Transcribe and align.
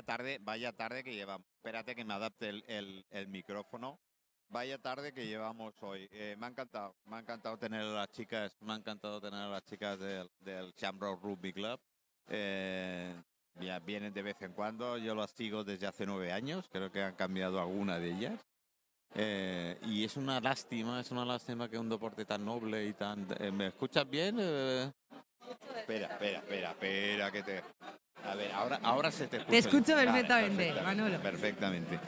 vaya 0.00 0.16
tarde, 0.16 0.38
vaya 0.40 0.72
tarde 0.72 1.04
que 1.04 1.14
llevamos. 1.14 1.46
Espérate 1.56 1.94
que 1.94 2.04
me 2.04 2.14
adapte 2.14 2.48
el, 2.48 2.64
el- 2.66 3.04
el 3.10 3.28
micrófono. 3.28 3.98
Vaya 4.48 4.78
tarde 4.78 5.12
que 5.12 5.26
llevamos 5.26 5.74
hoy. 5.82 6.08
Eh, 6.10 6.34
me 6.38 6.46
ha 6.46 6.48
encantado, 6.48 6.96
me 7.04 7.16
ha 7.16 7.18
encantado 7.20 7.56
tener 7.58 7.82
a 7.82 7.84
las 7.92 8.08
chicas, 8.10 8.56
me 8.62 8.72
ha 8.72 8.76
encantado 8.76 9.20
tener 9.20 9.40
a 9.40 9.48
las 9.48 9.64
chicas 9.64 9.98
del, 9.98 10.28
del 10.40 10.72
Shamrock 10.72 11.22
Rugby 11.22 11.52
Club. 11.52 11.78
Eh, 12.28 13.14
ya 13.60 13.78
vienen 13.80 14.12
de 14.12 14.22
vez 14.22 14.40
en 14.42 14.52
cuando, 14.52 14.96
yo 14.98 15.14
las 15.14 15.30
sigo 15.32 15.62
desde 15.64 15.86
hace 15.86 16.06
nueve 16.06 16.32
años, 16.32 16.66
creo 16.72 16.90
que 16.90 17.02
han 17.02 17.14
cambiado 17.14 17.60
alguna 17.60 17.98
de 17.98 18.10
ellas. 18.10 18.40
Eh, 19.14 19.78
y 19.82 20.04
es 20.04 20.16
una 20.16 20.40
lástima, 20.40 21.00
es 21.00 21.10
una 21.10 21.24
lástima 21.24 21.68
que 21.68 21.78
un 21.78 21.88
deporte 21.88 22.24
tan 22.24 22.44
noble 22.44 22.86
y 22.86 22.92
tan... 22.94 23.26
eh, 23.38 23.50
¿Me 23.52 23.66
escuchas 23.68 24.08
bien? 24.08 24.36
Eh, 24.40 24.90
Espera, 25.76 26.06
espera, 26.06 26.38
espera, 26.38 26.70
espera, 26.70 27.30
que 27.32 27.42
te... 27.42 27.62
A 28.28 28.34
ver, 28.34 28.52
ahora, 28.52 28.78
ahora 28.82 29.10
se 29.10 29.26
te 29.26 29.38
escucha. 29.38 29.50
Te 29.50 29.58
escucho 29.58 29.94
Vale, 29.94 30.10
perfectamente, 30.12 30.82
Manolo. 30.82 31.18
Perfectamente. 31.20 31.98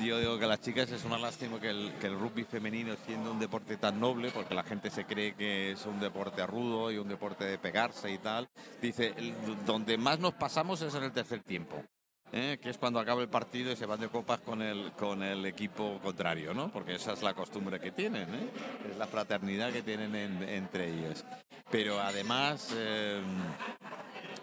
Yo 0.00 0.18
digo 0.18 0.38
que 0.38 0.46
las 0.46 0.60
chicas 0.60 0.90
es 0.90 1.04
una 1.04 1.16
lástima 1.18 1.60
que 1.60 1.70
el, 1.70 1.92
que 2.00 2.06
el 2.08 2.18
rugby 2.18 2.44
femenino, 2.44 2.94
siendo 3.06 3.30
un 3.32 3.38
deporte 3.38 3.76
tan 3.76 3.98
noble, 4.00 4.30
porque 4.30 4.54
la 4.54 4.62
gente 4.62 4.90
se 4.90 5.04
cree 5.04 5.34
que 5.34 5.72
es 5.72 5.86
un 5.86 6.00
deporte 6.00 6.44
rudo 6.46 6.90
y 6.90 6.98
un 6.98 7.08
deporte 7.08 7.44
de 7.44 7.58
pegarse 7.58 8.10
y 8.10 8.18
tal, 8.18 8.48
dice, 8.82 9.14
el- 9.16 9.34
donde 9.64 9.96
más 9.96 10.18
nos 10.18 10.34
pasamos 10.34 10.82
es 10.82 10.94
en 10.94 11.04
el 11.04 11.12
tercer 11.12 11.40
tiempo. 11.42 11.82
¿eh? 12.32 12.58
que 12.62 12.70
es 12.70 12.78
cuando 12.78 13.00
acaba 13.00 13.22
el 13.22 13.28
partido 13.28 13.72
y 13.72 13.76
se 13.76 13.86
van 13.86 13.98
de 13.98 14.06
copas 14.08 14.38
con 14.38 14.62
el, 14.62 14.92
con 14.92 15.20
el 15.20 15.44
equipo 15.46 15.98
contrario, 16.00 16.54
¿no? 16.54 16.70
Porque 16.70 16.94
esa 16.94 17.12
es 17.14 17.22
la 17.22 17.34
costumbre 17.34 17.80
que 17.80 17.90
tienen, 17.90 18.32
¿eh? 18.32 18.48
es 18.88 18.96
la 18.98 19.08
fraternidad 19.08 19.72
que 19.72 19.82
tienen 19.82 20.14
en- 20.14 20.42
entre 20.48 20.88
ellos. 20.92 21.24
Pero 21.72 22.00
además 22.00 22.72
eh, 22.76 23.20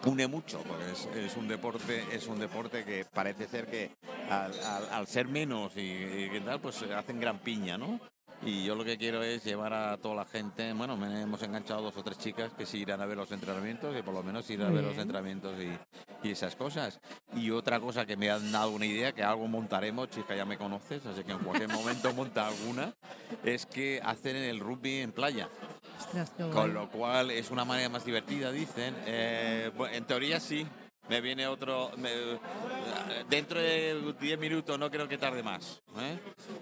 une 0.07 0.27
mucho, 0.27 0.59
porque 0.63 0.91
es, 0.91 1.05
es 1.31 1.37
un 1.37 1.47
deporte, 1.47 2.03
es 2.11 2.27
un 2.27 2.39
deporte 2.39 2.83
que 2.83 3.05
parece 3.05 3.47
ser 3.47 3.67
que 3.67 3.91
al, 4.29 4.51
al- 4.59 4.89
al 4.91 5.07
ser 5.07 5.27
menos 5.27 5.75
y, 5.75 5.81
y 5.81 6.39
tal, 6.45 6.59
pues 6.61 6.81
hacen 6.83 7.19
gran 7.19 7.39
piña, 7.39 7.77
¿no? 7.77 7.99
Y 8.45 8.63
yo 8.63 8.75
lo 8.75 8.85
que 8.85 8.97
quiero 8.97 9.23
es 9.23 9.43
llevar 9.43 9.73
a 9.73 9.97
toda 9.97 10.15
la 10.15 10.25
gente, 10.25 10.71
bueno, 10.73 10.95
me 10.95 11.21
hemos 11.23 11.41
enganchado 11.41 11.81
dos 11.81 11.97
o 11.97 12.03
tres 12.03 12.19
chicas 12.19 12.53
que 12.53 12.65
sí 12.65 12.79
irán 12.79 13.01
a 13.01 13.05
ver 13.05 13.17
los 13.17 13.31
entrenamientos 13.31 13.97
y 13.97 14.03
por 14.03 14.13
lo 14.13 14.21
menos 14.21 14.47
ir 14.49 14.61
a 14.61 14.69
ver 14.69 14.83
los 14.83 14.97
entrenamientos 14.97 15.55
y, 15.59 16.27
y 16.27 16.31
esas 16.31 16.55
cosas. 16.55 16.99
Y 17.35 17.49
otra 17.49 17.79
cosa 17.79 18.05
que 18.05 18.15
me 18.15 18.29
han 18.29 18.51
dado 18.51 18.69
una 18.71 18.85
idea, 18.85 19.11
que 19.11 19.23
algo 19.23 19.47
montaremos, 19.47 20.09
chica, 20.11 20.35
ya 20.35 20.45
me 20.45 20.57
conoces, 20.57 21.05
así 21.07 21.23
que 21.23 21.31
en 21.31 21.39
cualquier 21.39 21.69
momento 21.69 22.13
monta 22.13 22.47
alguna, 22.47 22.93
es 23.43 23.65
que 23.65 23.99
hacen 24.03 24.35
el 24.35 24.59
rugby 24.59 24.97
en 25.01 25.11
playa. 25.11 25.49
Ostras, 25.99 26.31
Con 26.37 26.51
guay. 26.51 26.71
lo 26.71 26.89
cual 26.89 27.31
es 27.31 27.49
una 27.49 27.65
manera 27.65 27.89
más 27.89 28.05
divertida, 28.05 28.51
dicen. 28.51 28.95
Eh, 29.07 29.71
en 29.91 30.05
teoría 30.05 30.39
sí. 30.39 30.65
Me 31.09 31.21
viene 31.21 31.47
otro. 31.47 31.91
me- 31.97 32.09
dentro 33.29 33.59
de 33.59 34.13
10 34.19 34.37
minutos, 34.39 34.77
no 34.77 34.89
creo 34.91 35.07
que 35.07 35.17
tarde 35.17 35.41
más. 35.43 35.81
¿eh? 35.99 36.19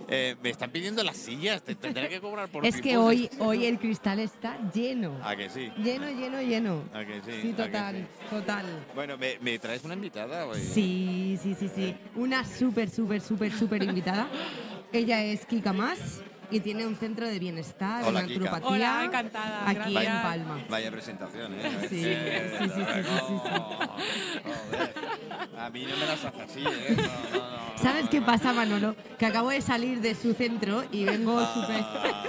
Eh, 0.08 0.36
me 0.42 0.50
están 0.52 0.70
pidiendo 0.72 1.04
las 1.04 1.18
sillas. 1.18 1.64
Te 1.64 1.76
tendré 1.76 2.10
que 2.10 2.20
cobrar 2.22 2.50
por 2.50 2.66
Es 2.66 2.80
que 2.82 2.98
hoy, 2.98 3.30
hoy 3.40 3.66
el 3.66 3.80
cristal 3.80 4.20
está 4.20 4.58
lleno. 4.72 5.18
¿A 5.24 5.36
que 5.36 5.50
sí? 5.50 5.72
Lleno, 5.78 6.10
lleno, 6.10 6.42
lleno. 6.42 6.84
¿A 6.94 7.04
que 7.06 7.22
sí? 7.22 7.42
Sí, 7.42 7.54
¿A 7.54 7.56
que 7.56 7.64
total, 7.64 7.96
sí? 7.96 8.26
total. 8.30 8.66
Bueno, 8.94 9.18
¿me, 9.18 9.38
me 9.40 9.58
traes 9.60 9.84
una 9.84 9.94
invitada 9.96 10.46
hoy? 10.46 10.62
Sí, 10.62 11.40
sí, 11.42 11.56
sí, 11.56 11.70
sí. 11.74 11.96
Una 12.16 12.44
súper, 12.46 12.90
súper, 12.90 13.22
súper, 13.22 13.52
súper 13.52 13.84
invitada. 13.84 14.28
Ella 14.94 15.24
es 15.24 15.46
Kika 15.46 15.74
Más 15.74 16.22
y 16.56 16.60
tiene 16.62 16.86
un 16.88 16.96
centro 16.96 17.28
de 17.28 17.38
bienestar 17.38 18.04
Hola, 18.06 18.22
en 18.22 18.28
Kika. 18.28 18.62
Hola, 18.64 19.04
encantada, 19.04 19.64
aquí 19.70 19.76
gracias. 19.94 20.06
en 20.16 20.22
Palma. 20.22 20.66
Vaya 20.70 20.90
presentación, 20.92 21.54
¿eh? 21.54 21.72
Sí, 21.82 21.88
sí, 21.90 22.04
sí, 22.04 22.70
sí, 22.70 22.70
sí, 22.70 22.82
sí, 23.04 23.36
sí. 23.44 24.40
Joder. 24.46 24.94
A 25.60 25.70
mí 25.70 25.86
no 25.86 25.98
me 25.98 26.06
las 26.06 26.24
hace 26.24 26.42
así, 26.42 26.64
¿eh? 26.66 26.96
No, 27.34 27.40
no, 27.40 27.52
no, 27.52 27.78
¿Sabes 27.78 28.06
no, 28.06 28.10
qué 28.10 28.20
no. 28.22 28.26
pasa, 28.26 28.54
Manolo? 28.54 28.96
Que 29.20 29.26
acabo 29.26 29.50
de 29.50 29.62
salir 29.62 30.00
de 30.00 30.16
su 30.16 30.34
centro 30.34 30.86
y 30.92 31.04
vengo 31.04 31.40
súper 31.54 31.82
Ah. 31.82 32.24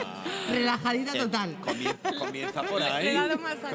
relajadita 0.51 1.13
Eh, 1.15 1.19
total. 1.19 1.57
Comienza, 1.61 2.13
comienza 2.19 2.63
por 2.63 2.81
Le 2.81 2.87
ahí. 2.89 3.09
he 3.09 3.15
dado. 3.15 3.37
Comienza, 3.37 3.71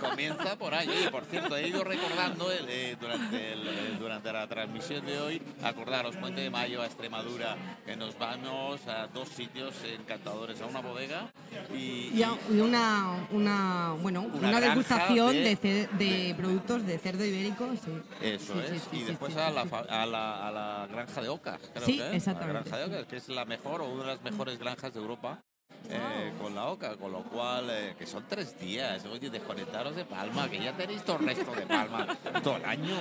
comienza 0.00 0.56
por 0.58 0.74
ahí. 0.74 0.88
Oye, 0.88 1.10
por 1.10 1.24
cierto, 1.24 1.56
he 1.56 1.68
ido 1.68 1.84
recordando 1.84 2.50
el, 2.52 2.66
eh, 2.68 2.96
durante, 3.00 3.52
el- 3.52 3.68
eh, 3.68 3.96
durante 3.98 4.32
la 4.32 4.46
transmisión 4.46 5.04
de 5.06 5.18
hoy, 5.20 5.42
acordaros, 5.62 6.16
Puente 6.16 6.42
de 6.42 6.50
Mayo 6.50 6.82
a 6.82 6.86
Extremadura, 6.86 7.56
que 7.86 7.96
nos 7.96 8.16
vamos 8.18 8.86
a 8.88 9.06
dos 9.08 9.28
sitios 9.34 9.74
encantadores, 9.84 10.60
a 10.60 10.66
una 10.66 10.80
bodega 10.80 11.30
y, 11.74 12.10
Y 12.14 12.22
a- 12.22 12.36
y 12.50 12.60
una, 12.60 13.26
una, 13.30 13.94
bueno, 14.00 14.22
Una 14.32 14.60
degustación 14.60 15.32
de- 15.32 15.88
de, 15.98 16.34
productos 16.36 16.86
de 16.86 16.98
cerdo 16.98 17.24
ibérico. 17.24 17.68
Sí. 17.84 17.90
Eso 18.22 18.54
Sí, 18.54 18.60
es. 18.74 18.82
sí, 18.90 18.96
y 18.98 19.02
después 19.04 19.36
a, 19.36 19.50
la, 19.50 19.62
a, 19.62 20.06
la, 20.06 20.48
a 20.48 20.50
la 20.52 20.86
granja 20.90 21.20
de 21.22 21.28
Ocas, 21.28 21.60
creo 21.72 21.86
Sí, 21.86 21.96
que 21.98 22.08
es. 22.08 22.14
exactamente, 22.14 22.54
La 22.54 22.60
granja 22.60 22.76
de. 22.78 22.84
Ocas, 22.96 23.06
que 23.06 23.16
es 23.16 23.28
la 23.28 23.44
mejor 23.44 23.80
o 23.82 23.86
una 23.90 24.02
de 24.02 24.08
las 24.08 24.22
mejores 24.22 24.58
granjas 24.58 24.94
de 24.94 25.00
Europa. 25.00 25.42
Eh, 25.90 26.32
con 26.40 26.54
la 26.54 26.66
Oca, 26.66 26.96
con 26.96 27.12
lo 27.12 27.22
cual, 27.24 27.68
eh, 27.70 27.94
que 27.98 28.06
son 28.06 28.24
tres 28.28 28.58
días, 28.58 29.04
oye, 29.06 29.30
desconectaros 29.30 29.94
de 29.96 30.04
Palma, 30.04 30.48
que 30.48 30.58
ya 30.62 30.72
tenéis 30.72 31.04
todo 31.04 31.18
el 31.18 31.26
resto 31.26 31.52
de 31.52 31.66
Palma 31.66 32.06
todo 32.42 32.56
el 32.56 32.64
año 32.64 32.96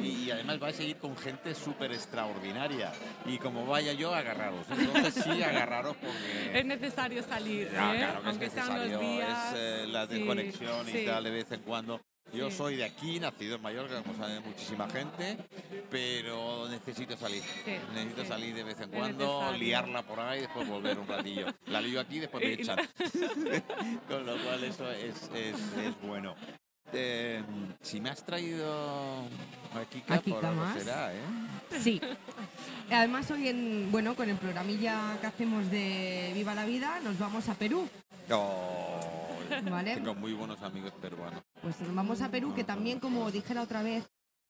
y, 0.00 0.06
y 0.06 0.30
además 0.30 0.58
vais 0.58 0.78
a 0.78 0.82
ir 0.82 0.96
con 0.96 1.16
gente 1.16 1.54
súper 1.54 1.92
extraordinaria 1.92 2.92
y 3.26 3.38
como 3.38 3.66
vaya 3.66 3.92
yo, 3.92 4.14
agarraros, 4.14 4.66
entonces 4.70 5.24
sí, 5.24 5.42
agarraros 5.42 5.96
porque... 5.96 6.58
Es 6.58 6.64
necesario 6.64 7.22
salir, 7.22 7.66
¿eh? 7.66 7.70
claro 7.70 8.22
que 8.22 8.28
aunque 8.28 8.46
es 8.46 8.52
sean 8.52 8.90
dos 8.90 9.00
días. 9.00 9.52
es 9.52 9.58
eh, 9.58 9.86
la 9.88 10.06
sí, 10.06 10.14
desconexión 10.14 10.88
y 10.88 10.92
sí. 10.92 11.06
tal 11.06 11.24
de 11.24 11.30
vez 11.30 11.50
en 11.52 11.60
cuando. 11.60 12.00
Yo 12.32 12.50
Sí. 12.50 12.56
soy 12.56 12.76
de 12.76 12.84
aquí, 12.84 13.18
nacido 13.20 13.56
en 13.56 13.62
Mallorca, 13.62 14.02
como 14.02 14.16
sabe 14.16 14.40
muchísima 14.40 14.88
gente, 14.88 15.36
pero 15.90 16.68
necesito 16.68 17.16
salir. 17.16 17.42
Sí, 17.64 17.72
necesito 17.92 18.22
sí. 18.22 18.28
salir 18.28 18.54
de 18.54 18.62
vez 18.62 18.80
en 18.80 18.90
cuando, 18.90 19.52
liarla 19.58 20.02
por 20.02 20.20
ahí 20.20 20.38
y 20.38 20.42
después 20.42 20.68
volver 20.68 20.98
un 20.98 21.06
ratillo. 21.08 21.46
La 21.66 21.80
lío 21.80 22.00
aquí 22.00 22.16
y 22.16 22.20
después 22.20 22.44
me 22.44 22.52
echan. 22.52 22.78
Con 24.08 24.26
lo 24.26 24.36
cual 24.44 24.62
eso 24.64 24.90
es, 24.90 25.30
es, 25.34 25.56
es 25.84 26.00
bueno. 26.02 26.34
Eh, 26.92 27.40
si 27.82 28.00
me 28.00 28.10
has 28.10 28.24
traído 28.24 29.22
aquí, 29.80 30.02
A 30.08 30.18
Kika 30.18 30.36
por 30.36 30.44
algo 30.46 30.60
más. 30.62 30.78
será, 30.78 31.12
¿eh? 31.14 31.18
Sí. 31.80 32.00
Además 32.90 33.30
hoy 33.30 33.46
en 33.48 33.92
bueno 33.92 34.16
con 34.16 34.28
el 34.28 34.36
programilla 34.36 35.16
que 35.20 35.26
hacemos 35.28 35.70
de 35.70 36.32
Viva 36.34 36.52
la 36.54 36.64
Vida 36.66 36.98
nos 37.04 37.16
vamos 37.18 37.48
a 37.48 37.54
Perú, 37.54 37.88
Oh, 38.32 39.28
¿vale? 39.70 39.94
Tengo 39.94 40.14
muy 40.14 40.32
buenos 40.32 40.62
amigos 40.62 40.92
peruanos. 41.00 41.42
Pues 41.62 41.80
nos 41.80 41.94
vamos 41.94 42.22
a 42.22 42.30
Perú 42.30 42.54
que 42.54 42.64
también 42.64 43.00
como 43.00 43.30
dije 43.30 43.54
la 43.54 43.62
otra 43.62 43.82
vez 43.82 44.04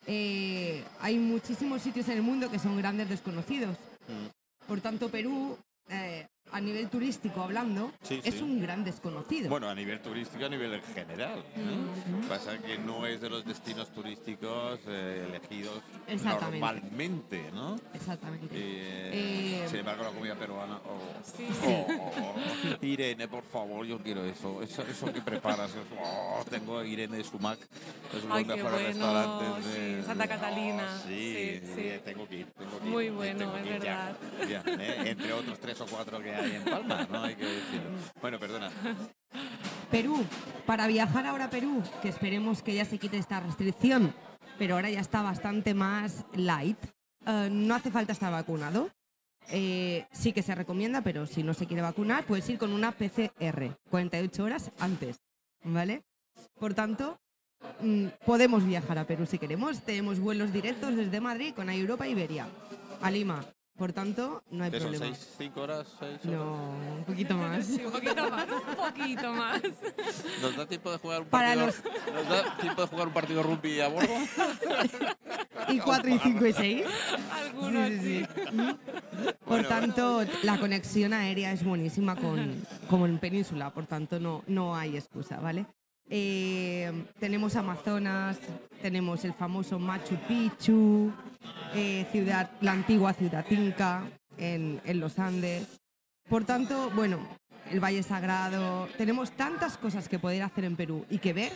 eh, 0.07 0.85
hay 1.01 1.19
muchísimos 1.19 1.83
sitios 1.83 2.09
en 2.09 2.19
el 2.19 2.23
mundo 2.23 2.51
que 2.51 2.59
son 2.59 2.77
grandes 2.77 3.09
desconocidos. 3.09 3.77
Mm. 4.09 4.67
Por 4.67 4.81
tanto 4.81 5.11
Perú 5.11 5.59
eh, 5.89 6.27
a 6.53 6.61
nivel 6.61 6.89
turístico 6.89 7.43
hablando 7.43 7.93
Sí, 8.03 8.21
es 8.25 8.35
sí. 8.35 8.43
un 8.43 8.61
gran 8.61 8.85
desconocido. 8.85 9.49
Bueno, 9.49 9.69
a 9.69 9.75
nivel 9.75 10.01
turístico, 10.01 10.45
a 10.45 10.49
nivel 10.49 10.75
en 10.75 10.83
general. 10.83 11.45
¿no? 11.57 12.19
Ujú. 12.19 12.29
Pasa 12.29 12.59
que 12.59 12.79
no 12.79 13.07
es 13.07 13.21
de 13.21 13.31
los 13.31 13.45
destinos 13.45 13.89
turísticos 13.93 14.81
eh, 14.87 15.27
elegidos 15.29 15.81
Exactamente. 16.07 16.59
normalmente, 16.61 17.51
¿no? 17.53 17.77
Exactamente. 17.95 18.49
Eh, 18.53 19.11
Eh, 19.63 19.67
sin 19.69 19.81
embargo, 19.81 20.05
la 20.05 20.11
comida 20.11 20.35
peruana. 20.37 20.77
oh, 20.87 21.01
Sí, 21.25 21.47
oh, 21.65 21.87
oh, 21.89 22.35
oh. 22.35 22.85
Irene, 22.87 23.29
por 23.29 23.45
favor, 23.45 23.85
yo 23.87 23.99
quiero 23.99 24.25
eso. 24.25 24.63
Eso, 24.63 24.83
eso 24.83 25.13
que 25.13 25.21
preparas. 25.21 25.71
oh, 26.03 26.45
tengo 26.49 26.79
a 26.79 26.87
Irene 26.87 27.17
de 27.19 27.25
Sumac. 27.25 27.59
Es 27.61 28.23
de 28.23 28.29
Ay, 28.31 28.45
qué 28.45 28.63
bueno, 28.63 28.77
restaurantes 28.79 29.75
de 29.75 30.03
Santa 30.05 30.23
de- 30.25 30.29
Catalina. 30.29 30.89
oh, 30.97 31.09
sí, 31.09 31.61
tengo 32.05 32.27
que 32.29 32.37
ir. 32.37 32.47
Tengo 32.59 32.79
que 32.79 32.87
ir, 32.87 32.91
Muy 32.93 33.11
bueno, 33.11 33.39
tengo 33.39 33.57
es 33.57 33.63
que 33.63 33.77
ir 33.77 33.83
ya, 33.83 34.17
ya, 34.49 34.63
eh, 34.67 35.03
entre 35.11 35.33
otros 35.33 35.59
tres 35.61 35.81
o 35.81 35.87
cuatro 35.87 36.21
que 36.21 36.35
hay 36.35 36.40
Bueno, 38.21 38.39
perdona. 38.39 38.71
Perú, 39.91 40.25
para 40.67 40.87
viajar 40.87 41.27
ahora 41.27 41.47
a 41.47 41.51
Perú, 41.51 41.83
que 42.03 42.09
esperemos 42.09 42.63
que 42.63 42.75
ya 42.75 42.85
se 42.85 42.99
quite 42.99 43.17
esta 43.17 43.41
restricción, 43.41 44.15
pero 44.59 44.75
ahora 44.75 44.91
ya 44.91 45.01
está 45.01 45.23
bastante 45.23 45.75
más 45.75 46.25
light, 46.35 46.79
eh, 47.27 47.49
no 47.51 47.75
hace 47.75 47.91
falta 47.91 48.13
estar 48.13 48.31
vacunado. 48.31 48.91
Eh, 49.49 50.07
sí 50.13 50.33
que 50.33 50.43
se 50.43 50.55
recomienda, 50.55 51.03
pero 51.03 51.27
si 51.27 51.43
no 51.43 51.55
se 51.55 51.67
quiere 51.67 51.83
vacunar, 51.83 52.25
puedes 52.25 52.49
ir 52.49 52.59
con 52.59 52.73
una 52.73 52.93
PCR 52.93 53.77
48 53.91 54.45
horas 54.45 54.71
antes, 54.79 55.19
¿vale? 55.65 56.05
Por 56.59 56.75
tanto, 56.75 57.19
mm, 57.81 58.07
podemos 58.25 58.65
viajar 58.65 58.99
a 58.99 59.07
Perú 59.07 59.27
si 59.27 59.39
queremos. 59.39 59.81
Tenemos 59.81 60.21
vuelos 60.21 60.53
directos 60.53 60.95
desde 60.95 61.21
Madrid 61.21 61.53
con 61.55 61.69
Europa 61.69 62.07
e 62.07 62.11
Iberia 62.11 62.47
a 63.01 63.11
Lima. 63.11 63.45
Por 63.81 63.95
tanto, 63.95 64.43
no 64.51 64.63
hay 64.65 64.71
¿Qué 64.71 64.79
son? 64.79 64.91
problema. 64.91 65.17
¿Seis, 65.17 65.29
cinco 65.39 65.63
horas? 65.63 65.87
¿Seis 65.99 66.19
horas? 66.23 66.25
No, 66.27 66.53
un 66.99 67.05
poquito 67.07 67.35
más. 67.39 67.65
Sí, 67.65 67.83
un 67.83 67.91
poquito 67.93 68.31
más, 68.31 68.47
un 68.51 68.77
poquito 68.77 69.33
más. 69.33 69.63
¿Nos 70.43 70.57
da 70.57 70.67
tiempo 70.67 70.91
de 70.93 70.99
jugar 70.99 71.23
un 71.23 71.29
Para 71.29 71.55
partido? 71.55 71.67
los- 71.67 72.15
¿Nos 72.15 72.29
da 72.29 72.57
tiempo 72.59 72.83
de 72.83 72.89
jugar 72.89 73.07
un 73.09 73.15
partido 73.15 73.43
rugby 73.43 73.81
a 73.81 73.89
bordo? 73.89 74.09
Y 75.69 75.79
4 75.79 76.11
y 76.11 76.19
5 76.19 76.47
y 76.47 76.53
6. 76.53 76.85
Algunos 77.33 77.89
Sí, 77.89 77.99
sí, 78.01 78.27
sí. 78.27 78.27
Por 79.47 79.47
Bueno. 79.47 79.69
tanto, 79.69 80.25
la 80.43 80.59
conexión 80.59 81.15
aérea 81.15 81.51
es 81.53 81.65
buenísima 81.65 82.17
con, 82.17 82.63
como 82.91 83.07
en 83.07 83.19
Península, 83.19 83.71
por 83.73 83.87
tanto 83.87 84.21
no, 84.21 84.43
no 84.47 84.77
hay 84.77 84.97
excusa, 84.99 85.39
¿vale? 85.41 85.65
Eh, 86.11 86.93
tenemos 87.19 87.57
Amazonas, 87.57 88.39
tenemos 88.83 89.25
el 89.25 89.33
famoso 89.33 89.79
Machu 89.79 90.17
Picchu, 90.29 91.13
eh, 91.75 92.07
ciudad, 92.13 92.51
la 92.61 92.73
antigua 92.73 93.13
ciudad 93.13 93.45
Inca 93.51 94.03
en, 94.39 94.81
en 94.85 95.01
los 95.01 95.19
Andes. 95.19 95.67
Por 96.29 96.45
tanto, 96.45 96.91
bueno, 96.95 97.19
el 97.71 97.81
Valle 97.81 98.03
Sagrado, 98.03 98.89
tenemos 98.97 99.33
tantas 99.33 99.77
cosas 99.77 100.09
que 100.09 100.19
poder 100.19 100.43
hacer 100.43 100.65
en 100.65 100.77
Perú 100.77 101.05
y 101.11 101.19
que 101.19 101.33
ver, 101.33 101.53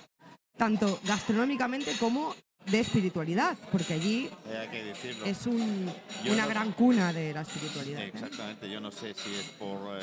tanto 0.56 1.00
gastronómicamente 1.04 1.92
como 1.98 2.34
de 2.66 2.80
espiritualidad, 2.80 3.56
porque 3.70 3.92
allí 3.94 4.30
Eh, 4.46 4.94
es 5.26 5.46
un- 5.46 5.92
una 6.26 6.42
no- 6.44 6.48
gran 6.48 6.72
cuna 6.72 7.12
de 7.12 7.32
la 7.34 7.42
espiritualidad. 7.42 8.02
¿eh? 8.02 8.10
Exactamente, 8.14 8.70
yo 8.70 8.80
no 8.80 8.90
sé 8.90 9.12
si 9.14 9.34
es 9.34 9.50
por 9.58 9.98
eh, 10.00 10.02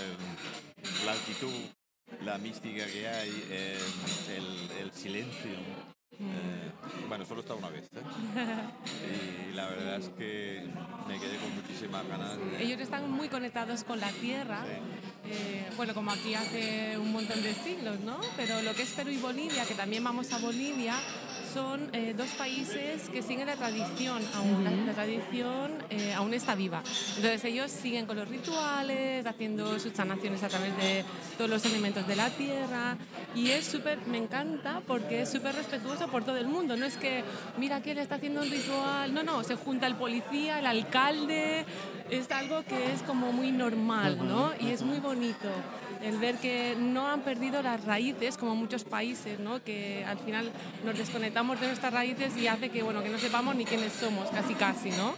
la 1.06 1.14
altitud, 1.14 1.54
la 2.24 2.38
mística 2.38 2.86
que 2.86 3.08
hay, 3.08 3.44
eh, 3.50 3.80
el, 4.38 4.84
el 4.86 4.92
silencio. 4.92 5.52
Eh, 6.22 6.72
bueno, 7.08 7.26
solo 7.26 7.42
estado 7.42 7.60
una 7.60 7.70
vez. 7.70 7.86
¿eh? 7.96 8.02
Y 9.52 9.54
la 9.54 9.66
verdad 9.68 9.96
es 9.98 10.10
que 10.10 10.64
me 11.08 11.20
quedé 11.20 11.38
con 11.38 11.54
muchísimas 11.56 12.08
ganas. 12.08 12.38
de- 12.38 12.64
Ellos 12.64 12.80
están 12.80 13.10
muy 13.12 13.28
conectados 13.28 13.84
con 13.84 14.00
la 14.00 14.10
tierra. 14.12 14.64
Sí. 14.66 15.30
eh, 15.32 15.70
bueno, 15.78 15.94
como 15.94 16.12
aquí 16.12 16.34
hace 16.34 16.98
un 16.98 17.12
montón 17.12 17.42
de 17.44 17.54
siglos, 17.54 18.00
¿no? 18.02 18.18
Pero 18.38 18.62
lo 18.62 18.74
que 18.74 18.84
es 18.84 18.92
Perú 18.94 19.10
y 19.12 19.18
Bolivia, 19.18 19.66
que 19.66 19.74
también 19.76 20.04
vamos 20.04 20.32
a 20.34 20.38
Bolivia, 20.40 20.96
son 21.54 21.90
eh, 21.94 22.14
dos 22.16 22.30
países 22.30 23.10
que 23.10 23.22
siguen 23.22 23.48
la 23.48 23.56
tradición 23.56 24.22
aún. 24.36 24.64
la, 24.64 24.72
la 24.72 24.94
tradición 24.94 25.72
eh, 25.90 26.14
aún 26.14 26.34
está 26.34 26.56
viva. 26.56 26.82
Entonces 27.16 27.44
ellos 27.46 27.72
siguen 27.72 28.06
con 28.06 28.18
los 28.18 28.28
rituales, 28.28 29.26
haciendo 29.26 29.80
sus 29.80 29.94
sanaciones 29.94 30.44
a 30.44 30.48
través 30.48 30.76
de 30.78 31.04
todos 31.38 31.50
los 31.50 31.66
elementos 31.66 32.08
de 32.08 32.16
la 32.16 32.30
tierra. 32.30 32.98
Y 33.36 33.50
es 33.52 33.66
súper, 33.66 34.00
me 34.08 34.18
encanta 34.18 34.82
porque 34.88 35.22
es 35.22 35.30
súper 35.30 35.56
respetuoso 35.56 36.08
por 36.08 36.24
todo 36.24 36.38
el 36.38 36.48
mundo. 36.48 36.78
No 36.78 36.86
es 36.86 36.98
que, 36.98 37.24
mira 37.58 37.82
que 37.82 37.92
él 37.92 37.98
está 37.98 38.16
haciendo 38.16 38.42
un 38.42 38.50
ritual. 38.50 39.14
No, 39.14 39.24
no, 39.24 39.44
se 39.44 39.56
junta 39.56 39.88
el 39.88 39.96
policía, 39.96 40.60
el 40.60 40.66
alcalde. 40.66 41.66
Es 42.10 42.32
algo 42.32 42.64
que 42.64 42.94
es 42.94 43.02
como 43.04 43.32
muy 43.32 43.52
normal, 43.52 44.18
¿no? 44.28 44.52
Y 44.60 44.72
es 44.72 44.82
muy 44.84 45.00
bonito 45.00 45.50
el 46.04 46.18
ver 46.18 46.36
que 46.38 46.76
no 46.80 47.08
han 47.08 47.22
perdido 47.22 47.62
las 47.62 47.84
raíces 47.86 48.38
como 48.38 48.56
muchos 48.56 48.84
países, 48.84 49.40
¿no? 49.40 49.64
Que 49.64 50.04
al 50.06 50.18
final 50.20 50.52
nos 50.86 50.98
desconectamos 50.98 51.60
de 51.60 51.68
nuestras 51.68 51.94
raíces 51.94 52.36
y 52.38 52.48
hace 52.48 52.70
que, 52.70 52.84
bueno, 52.84 53.04
que 53.04 53.10
no 53.10 53.18
sepamos 53.20 53.56
ni 53.56 53.66
quiénes 53.66 53.94
somos, 53.94 54.30
casi 54.30 54.54
casi, 54.56 54.90
¿no? 54.92 55.14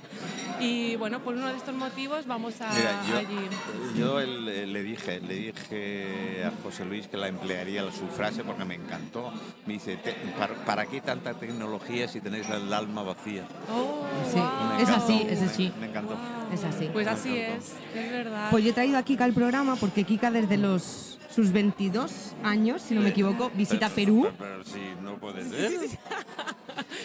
Y 0.60 0.96
bueno, 0.98 1.20
por 1.20 1.36
uno 1.36 1.48
de 1.48 1.58
estos 1.58 1.76
motivos 1.76 2.26
vamos 2.28 2.60
a 2.62 2.70
Mira, 2.74 3.02
yo, 3.10 3.18
allí. 3.18 4.00
yo 4.00 4.20
el- 4.20 4.72
le 4.74 4.84
dije, 4.84 5.20
le 5.22 5.34
dije 5.36 6.44
a 6.46 6.52
José 6.64 6.86
Luis 6.86 7.08
que 7.08 7.18
la 7.18 7.28
emplearía 7.28 7.84
su 7.92 8.08
frase 8.08 8.44
porque 8.44 8.66
me 8.66 8.76
encantó. 8.76 9.32
Me 9.66 9.74
dice, 9.74 9.98
"Te- 9.98 10.14
¿para, 10.38 10.54
para 10.66 10.86
qué 10.86 11.02
tanta 11.02 11.34
tecnología 11.34 12.08
si 12.08 12.22
tenéis 12.22 12.48
el 12.50 12.72
alma 12.74 13.04
vacía? 13.04 13.44
Oh, 13.72 14.04
Sí, 14.32 14.40
es 14.82 14.90
encantó, 14.90 15.04
así, 15.06 15.26
es 15.30 15.40
me- 15.42 15.46
así. 15.48 15.74
Me 15.80 15.88
encantó. 15.88 16.14
Guau. 16.16 16.43
Es 16.54 16.64
así. 16.64 16.90
Pues 16.94 17.08
así 17.08 17.38
es, 17.38 17.74
es 17.96 18.12
verdad. 18.12 18.48
Pues 18.52 18.64
yo 18.64 18.70
he 18.72 18.74
traído 18.74 18.98
a 18.98 19.04
Kika 19.04 19.24
al 19.24 19.34
programa 19.34 19.76
porque 19.76 20.04
Kika 20.04 20.32
desde 20.32 20.58
los 20.58 21.10
sus 21.34 21.52
22 21.52 22.36
años, 22.44 22.80
si 22.84 22.94
no 22.94 23.02
me 23.02 23.10
equivoco, 23.10 23.50
visita 23.56 23.90
Pero- 23.90 23.96
Perú. 23.96 24.28
Pero, 24.38 24.38
pero 24.38 24.64
si 24.66 24.80
no 25.02 25.18
puede 25.18 25.44
ser. 25.50 25.72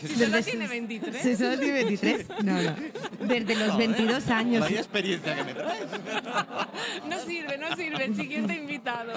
Si 0.01 0.09
solo 0.15 0.37
Desde 0.37 0.51
tiene 0.51 0.65
sus- 0.65 0.71
23. 0.71 1.23
Sí, 1.23 1.37
solo 1.37 1.59
tiene 1.59 1.73
23. 1.85 2.27
No, 2.43 2.63
no. 2.63 2.75
Desde 3.27 3.55
los 3.67 3.77
22 3.77 4.29
años 4.29 4.61
Vaya 4.63 4.79
experiencia 4.79 5.35
que 5.37 5.45
me 5.45 5.53
traes. 5.55 5.83
No 7.07 7.19
sirve, 7.21 7.59
no 7.59 7.77
sirve. 7.77 8.15
Siguiente 8.15 8.55
invitado. 8.55 9.13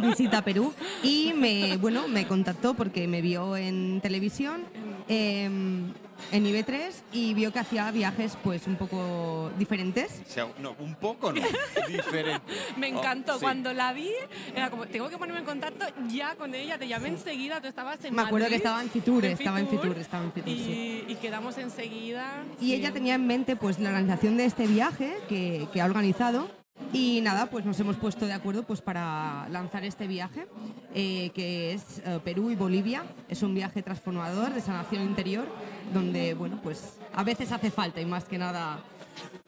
visita 0.00 0.42
Perú 0.42 0.72
y 1.02 1.32
me, 1.34 1.76
bueno, 1.78 2.08
me 2.08 2.26
contactó 2.26 2.72
porque 2.74 3.06
me 3.08 3.20
vio 3.20 3.56
en 3.58 4.00
televisión, 4.00 4.62
em, 5.08 5.92
en 6.32 6.44
IB3, 6.44 6.92
y 7.12 7.34
vio 7.34 7.52
que 7.52 7.58
hacía 7.58 7.90
viajes 7.90 8.36
pues 8.42 8.66
un 8.66 8.76
poco 8.76 9.50
diferentes. 9.58 10.22
O 10.26 10.30
sea, 10.30 10.46
no, 10.58 10.74
un 10.78 10.94
poco 10.94 11.32
no. 11.32 11.40
Diferente. 11.88 12.52
Me 12.76 12.92
Oh, 12.92 12.98
encantó. 12.98 13.34
sí. 13.34 13.40
Cuando 13.40 13.72
la 13.72 13.92
vi, 13.92 14.10
era 14.54 14.70
como, 14.70 14.86
tengo 14.86 15.08
que 15.08 15.16
ponerme 15.18 15.40
en 15.40 15.46
contacto 15.46 15.86
ya 16.08 16.34
con 16.36 16.54
ella. 16.54 16.78
Te 16.78 16.88
llamé 16.88 17.08
enseguida, 17.08 17.60
tú 17.60 17.68
estabas 17.68 18.04
en 18.04 18.14
Me 18.14 18.22
acuerdo 18.22 18.44
Madrid, 18.46 18.50
que 18.50 18.56
estaba 18.56 18.82
en 18.82 18.90
Fitur, 18.90 19.24
en 19.24 19.32
estaba 19.32 19.60
en 19.60 19.68
Fitur, 19.68 19.82
Fitur, 19.82 19.98
estaba 19.98 20.24
en 20.24 20.32
Fitur, 20.32 20.48
y, 20.48 20.64
sí. 20.64 21.04
y 21.08 21.14
quedamos 21.16 21.56
enseguida. 21.58 22.44
Y 22.60 22.66
sí. 22.66 22.74
ella 22.74 22.92
tenía 22.92 23.14
en 23.14 23.26
mente 23.26 23.56
pues 23.56 23.78
la 23.78 23.90
organización 23.90 24.36
de 24.36 24.44
este 24.44 24.66
viaje 24.66 25.16
que, 25.28 25.68
que 25.72 25.80
ha 25.80 25.84
organizado 25.84 26.48
y 26.92 27.20
nada, 27.20 27.46
pues 27.50 27.64
nos 27.64 27.78
hemos 27.78 27.96
puesto 27.96 28.26
de 28.26 28.32
acuerdo 28.32 28.62
pues 28.64 28.80
para 28.80 29.46
lanzar 29.50 29.84
este 29.84 30.06
viaje 30.06 30.46
eh, 30.94 31.30
que 31.34 31.74
es 31.74 32.00
eh, 32.04 32.18
Perú 32.24 32.50
y 32.50 32.56
Bolivia. 32.56 33.04
Es 33.28 33.42
un 33.42 33.54
viaje 33.54 33.82
transformador 33.82 34.52
de 34.54 34.60
sanación 34.60 35.02
interior 35.02 35.46
donde, 35.92 36.34
bueno, 36.34 36.58
pues 36.62 36.94
a 37.14 37.24
veces 37.24 37.52
hace 37.52 37.70
falta 37.70 38.00
y 38.00 38.06
más 38.06 38.24
que 38.24 38.38
nada, 38.38 38.80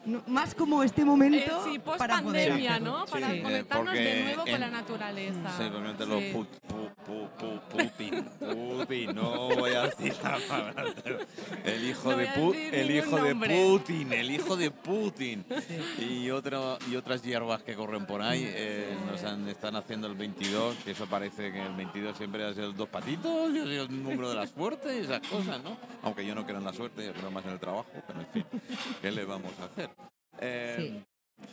no- 0.04 0.22
más 0.26 0.54
como 0.54 0.82
este 0.82 1.02
Eh, 1.02 1.04
momento 1.04 1.64
sí, 1.64 1.78
post 1.78 1.99
para 1.99 2.14
pandemia. 2.22 2.78
¿no? 2.81 3.06
Sí, 3.06 3.12
Para 3.12 3.34
eh, 3.34 3.43
conectarnos 3.43 3.94
de 3.94 4.22
nuevo 4.25 4.40
con 4.43 4.49
en- 4.50 4.60
la 4.60 4.70
naturaleza. 4.70 5.56
Simplemente 5.58 6.06
los 6.06 6.20
Sí. 6.20 6.31
put, 6.32 6.49
pu- 6.69 6.90
pu- 7.06 7.28
pu- 7.38 7.60
Putin, 7.72 8.25
Putin, 8.38 9.14
no 9.14 9.49
voy 9.56 9.70
a 9.72 9.82
decir 9.87 10.14
la 10.22 10.38
palabra. 10.49 10.84
El 11.64 11.88
hijo 11.88 12.10
No 12.10 12.16
de 12.19 12.25
voy 12.25 12.26
a 12.26 12.34
Pu- 12.37 12.52
decir 12.52 12.75
el 12.75 12.90
hijo 12.90 13.16
de 13.16 13.28
nombre. 13.31 13.62
Putin, 13.64 14.12
el 14.12 14.31
hijo 14.31 14.56
de 14.56 14.70
Putin. 14.70 15.44
Y 15.99 16.31
otro, 16.31 16.78
y 16.90 16.96
otras 16.96 17.22
hierbas 17.22 17.62
que 17.62 17.75
corren 17.75 18.05
por 18.06 18.20
ahí 18.22 18.44
eh, 18.46 18.94
nos 19.10 19.22
han- 19.25 19.48
están 19.48 19.76
haciendo 19.76 20.06
el 20.06 20.14
22, 20.14 20.76
que 20.84 20.90
eso 20.93 21.06
parece 21.06 21.50
que 21.52 21.62
el 21.62 21.72
22 21.75 22.16
siempre 22.16 22.44
ha 22.44 22.52
sido 22.52 22.66
el 22.66 22.76
dos 22.76 22.88
patitos, 22.88 23.52
yo 23.55 23.64
soy 23.64 23.76
el 23.76 24.02
número 24.02 24.28
de 24.31 24.37
la 24.37 24.46
suerte 24.46 25.00
esas 25.00 25.20
cosas, 25.26 25.62
¿no? 25.62 25.76
Aunque 26.02 26.26
yo 26.26 26.34
no 26.34 26.44
creo 26.44 26.58
en 26.58 26.64
la 26.64 26.72
suerte, 26.72 27.06
yo 27.06 27.12
creo 27.14 27.31
más 27.31 27.44
en 27.46 27.52
el 27.52 27.60
trabajo, 27.60 27.87
pero 28.06 28.20
en 28.20 28.26
fin, 28.28 28.44
¿qué 29.00 29.10
le 29.10 29.25
vamos 29.25 29.52
a 29.60 29.64
hacer? 29.64 29.90
Eh, 30.38 30.76
Sí. 30.76 31.05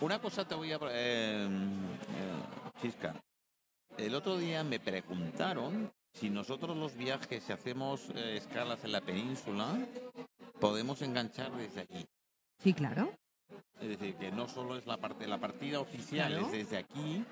una 0.01 0.19
cosa 0.19 0.47
te 0.47 0.55
voy 0.55 0.71
a... 0.71 0.79
Eh, 0.91 1.47
eh, 1.47 2.79
Chisca, 2.81 3.13
el 3.97 4.15
otro 4.15 4.37
día 4.37 4.63
me 4.63 4.79
preguntaron 4.79 5.91
si 6.13 6.29
nosotros 6.29 6.77
los 6.77 6.95
viajes, 6.95 7.43
si 7.43 7.51
hacemos 7.51 8.09
eh, 8.15 8.37
escalas 8.37 8.83
en 8.85 8.93
la 8.93 9.01
península, 9.01 9.77
podemos 10.59 11.01
enganchar 11.01 11.51
desde 11.51 11.81
allí. 11.81 12.05
Sí, 12.63 12.73
claro. 12.73 13.11
Es 13.81 13.87
decir, 13.87 14.15
que 14.15 14.29
no 14.31 14.47
solo 14.49 14.77
es 14.77 14.85
la, 14.85 14.97
parte, 14.97 15.25
la 15.25 15.37
partida 15.37 15.79
oficial, 15.79 16.29
Claro. 16.31 16.45
es 16.47 16.51
desde 16.51 16.77
aquí, 16.77 17.23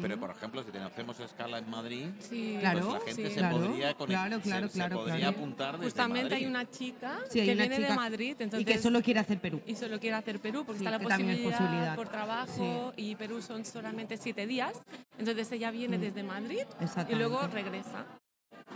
pero 0.00 0.18
por 0.20 0.30
ejemplo, 0.30 0.62
si 0.62 0.70
tenemos- 0.70 1.18
escala 1.20 1.58
en 1.58 1.68
Madrid, 1.68 2.06
Sí, 2.20 2.56
Claro, 2.60 2.80
pues 2.80 2.92
la 2.92 3.00
gente 3.00 3.28
sí. 3.28 3.34
se 3.34 3.38
Claro, 3.40 3.56
podría 3.56 3.94
conectar, 3.94 4.28
claro, 4.28 4.42
claro, 4.42 4.68
se, 4.68 4.88
podría 4.94 5.16
claro. 5.16 5.36
apuntar 5.36 5.72
desde 5.78 5.84
Justamente 5.84 6.22
Madrid. 6.30 6.36
hay 6.36 6.46
una 6.46 6.70
chica 6.70 7.18
Sí, 7.30 7.40
hay 7.40 7.46
que 7.46 7.52
una 7.54 7.66
viene 7.68 7.86
de 7.88 7.94
Madrid, 7.94 8.36
entonces 8.38 8.60
y 8.60 8.64
que 8.72 8.78
solo 8.78 9.02
quiere 9.02 9.20
hacer 9.20 9.40
Perú. 9.40 9.60
y 9.66 9.74
solo 9.74 9.98
quiere 9.98 10.16
hacer 10.16 10.38
Perú 10.40 10.64
porque 10.64 10.78
Sí, 10.80 10.84
está 10.86 10.98
la 10.98 11.08
también 11.08 11.30
es 11.30 11.36
posibilidad, 11.38 11.58
posibilidad. 11.58 11.96
por 11.96 12.08
trabajo 12.08 12.92
y 12.96 13.14
Perú 13.16 13.42
son 13.42 13.64
solamente 13.64 14.16
siete 14.16 14.46
días. 14.46 14.80
Entonces 15.18 15.50
ella 15.52 15.70
viene 15.70 15.98
Mm. 15.98 16.00
desde 16.00 16.22
Madrid 16.22 16.62
y 17.08 17.14
luego 17.14 17.40
regresa 17.48 18.06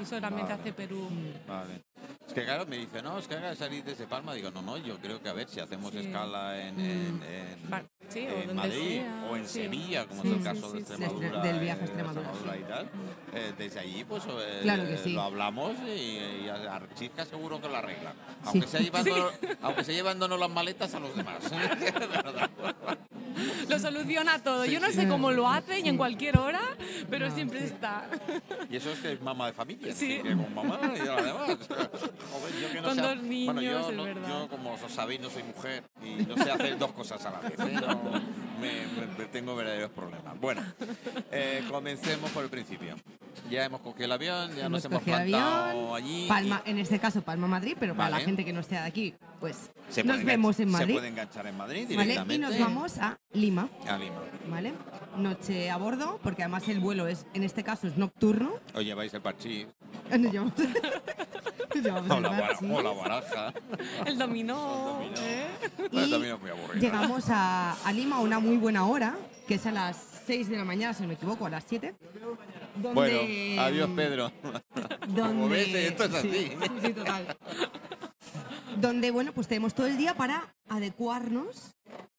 y 0.00 0.04
solamente 0.06 0.42
Vale. 0.52 0.54
hace 0.60 0.72
Perú. 0.72 1.08
Vale. 1.46 1.82
Es 2.26 2.32
que 2.32 2.44
claro, 2.44 2.64
me 2.66 2.76
dice, 2.78 3.02
no, 3.02 3.18
es 3.18 3.26
que 3.26 3.34
haga 3.34 3.54
salir 3.56 3.82
desde 3.84 4.06
Palma. 4.06 4.34
Digo, 4.34 4.50
no, 4.50 4.62
no, 4.62 4.76
yo 4.78 4.96
creo 4.98 5.20
que 5.20 5.28
a 5.28 5.32
ver 5.32 5.48
si 5.48 5.58
hacemos 5.60 5.90
Sí. 5.92 5.98
escala 5.98 6.60
en, 6.60 6.76
Mm. 6.76 6.80
en- 6.80 7.22
en- 7.24 7.72
Va- 7.72 7.82
Sí, 8.08 8.26
o 8.26 8.30
en 8.30 8.46
donde 8.48 8.54
Madrid 8.54 9.00
sea, 9.02 9.26
o 9.30 9.36
en 9.36 9.46
sí. 9.48 9.60
Sevilla, 9.62 10.06
como 10.06 10.22
Sí, 10.22 10.28
es 10.28 10.34
el 10.34 10.38
sí, 10.40 10.44
caso 10.44 10.72
de 10.72 10.78
sí, 10.80 10.84
sí. 10.86 10.92
Extremadura. 10.92 11.42
Del 11.42 11.60
viaje 11.60 11.80
a 11.80 11.84
eh, 11.84 11.86
Extremadura, 11.86 12.56
y 12.58 12.62
tal. 12.64 12.90
Eh, 13.34 13.52
desde 13.58 13.80
allí, 13.80 14.04
pues 14.04 14.24
eh, 14.28 14.58
Claro 14.62 14.86
que 14.86 14.98
sí. 14.98 15.12
lo 15.12 15.22
hablamos 15.22 15.72
y, 15.86 15.90
y 16.44 16.48
a 16.48 16.76
a 16.76 16.94
Chisca 16.94 17.24
seguro 17.24 17.60
que 17.60 17.68
lo 17.68 17.76
arregla. 17.76 18.14
Aunque, 18.44 18.62
Sí. 18.62 18.68
sea 18.68 18.80
llevando, 18.80 19.32
aunque 19.62 19.84
sea 19.84 19.94
llevándonos 19.94 20.38
las 20.40 20.50
maletas 20.50 20.94
a 20.94 21.00
los 21.00 21.14
demás. 21.16 21.38
Lo 23.68 23.78
soluciona 23.78 24.38
todo. 24.42 24.64
Sí, 24.64 24.72
Yo 24.72 24.80
no 24.80 24.88
sí. 24.88 24.94
sé 24.94 25.08
cómo 25.08 25.30
lo 25.32 25.48
hace 25.48 25.80
y 25.80 25.88
en 25.88 25.96
cualquier 25.96 26.38
hora, 26.38 26.60
pero 27.08 27.28
No, 27.28 27.34
siempre 27.34 27.60
sí. 27.60 27.66
está. 27.66 28.08
y 28.70 28.76
eso 28.76 28.90
es 28.92 28.98
que 29.00 29.12
es 29.12 29.20
mamá 29.22 29.46
de 29.46 29.52
familia. 29.52 29.94
Sí. 29.94 30.20
que 30.22 30.30
con 30.36 30.54
mamá 30.54 30.78
y 30.94 30.98
lo 30.98 31.16
demás. 31.16 31.58
Joder, 31.68 32.54
yo 32.60 32.68
que 32.72 32.80
no 32.80 32.88
Con 32.88 32.96
dos 32.96 33.06
bueno, 33.06 33.22
niños, 33.22 33.62
yo, 33.62 33.90
es 33.90 33.96
no- 33.96 34.04
verdad. 34.04 34.28
yo, 34.28 34.48
como 34.48 34.72
os 34.74 34.92
sabéis, 34.92 35.20
no 35.20 35.30
soy 35.30 35.42
mujer 35.42 35.84
y 36.02 36.22
no 36.24 36.36
sé 36.42 36.50
hacer 36.50 36.78
dos 36.78 36.92
cosas 36.92 37.24
a 37.26 37.30
la 37.30 37.40
vez. 37.40 37.58
¿eh? 37.58 37.72
No, 37.80 38.12
me, 38.60 38.72
me- 38.86 39.18
me 39.18 39.24
tengo 39.26 39.54
verdaderos 39.56 39.90
problemas. 39.90 40.38
Bueno, 40.40 40.62
eh, 41.30 41.64
comencemos 41.70 42.30
por 42.30 42.44
el 42.44 42.50
principio. 42.50 42.96
Ya 43.50 43.64
hemos 43.64 43.80
cogido 43.80 44.04
el 44.04 44.12
avión, 44.12 44.50
ya 44.54 44.66
Hemos 44.66 44.70
nos 44.70 44.84
hemos 44.84 44.98
cogido 45.00 45.18
el 45.18 45.28
plantado 45.30 45.94
avión, 45.94 45.96
allí. 45.96 46.24
y 46.24 46.28
Palma, 46.28 46.62
en 46.64 46.78
este 46.78 46.98
caso 47.00 47.20
Palma 47.22 47.48
Madrid, 47.48 47.76
pero 47.80 47.94
para 47.96 48.10
Vale. 48.10 48.22
la 48.22 48.26
gente 48.26 48.44
que 48.44 48.52
no 48.52 48.60
esté 48.60 48.76
de 48.76 48.80
aquí, 48.82 49.14
pues 49.40 49.70
se 49.88 50.04
nos 50.04 50.22
vemos 50.24 50.60
en 50.60 50.70
Madrid. 50.70 50.86
Se 50.88 50.92
puede 50.92 51.08
enganchar 51.08 51.46
en 51.48 51.56
Madrid 51.56 51.84
¿vale? 51.88 52.02
directamente. 52.02 52.34
Y 52.34 52.38
nos 52.38 52.58
vamos 52.58 52.98
a 52.98 53.18
Lima, 53.32 53.68
a 53.88 53.98
Lima. 53.98 54.20
¿vale? 54.48 54.72
Noche 55.16 55.68
a 55.70 55.76
bordo, 55.78 56.20
porque 56.22 56.42
además 56.42 56.68
el 56.68 56.78
vuelo 56.80 57.08
es, 57.08 57.26
en 57.34 57.42
este 57.42 57.64
caso, 57.64 57.88
es 57.88 57.96
nocturno. 57.96 58.52
O 58.74 58.80
lleváis 58.82 59.12
el 59.14 59.20
parchís 59.22 59.66
Nos 60.10 60.32
llevamos, 60.32 60.52
nos 60.56 61.82
llevamos 61.82 62.10
o 62.10 62.16
el 62.16 62.22
la, 62.22 62.30
barchi. 62.30 62.64
o 62.72 62.82
la 62.82 62.90
baraja. 62.92 63.52
El 64.06 64.16
dominó. 64.18 65.00
El 65.02 65.10
dominó. 65.10 65.20
¿eh? 65.22 65.46
Bueno, 65.90 66.06
Y 66.06 66.10
también 66.10 66.34
es 66.34 66.40
muy 66.40 66.50
aburrido. 66.50 66.80
Llegamos 66.80 67.24
a, 67.30 67.72
a 67.84 67.92
Lima 67.92 68.16
a 68.16 68.20
una 68.20 68.38
muy 68.38 68.56
buena 68.58 68.86
hora, 68.86 69.16
que 69.48 69.54
es 69.56 69.66
a 69.66 69.72
las 69.72 69.96
6 70.26 70.48
de 70.50 70.56
la 70.56 70.64
mañana, 70.64 70.94
si 70.94 71.02
no 71.02 71.08
me 71.08 71.14
equivoco, 71.14 71.46
a 71.46 71.50
las 71.50 71.64
7. 71.66 71.94
Donde, 72.76 72.94
Bueno, 72.94 73.62
adiós 73.62 73.90
Pedro. 73.96 74.32
Como 75.16 75.48
ves, 75.48 75.68
esto 75.74 76.04
es 76.04 76.10
sí, 76.12 76.16
así. 76.18 76.30
sí, 76.30 76.68
sí, 76.86 76.92
total. 76.94 77.36
donde, 78.76 79.10
bueno, 79.10 79.32
pues 79.32 79.46
tenemos 79.48 79.74
todo 79.74 79.86
el 79.86 79.96
día 79.96 80.14
para 80.14 80.54
adecuarnos 80.68 81.74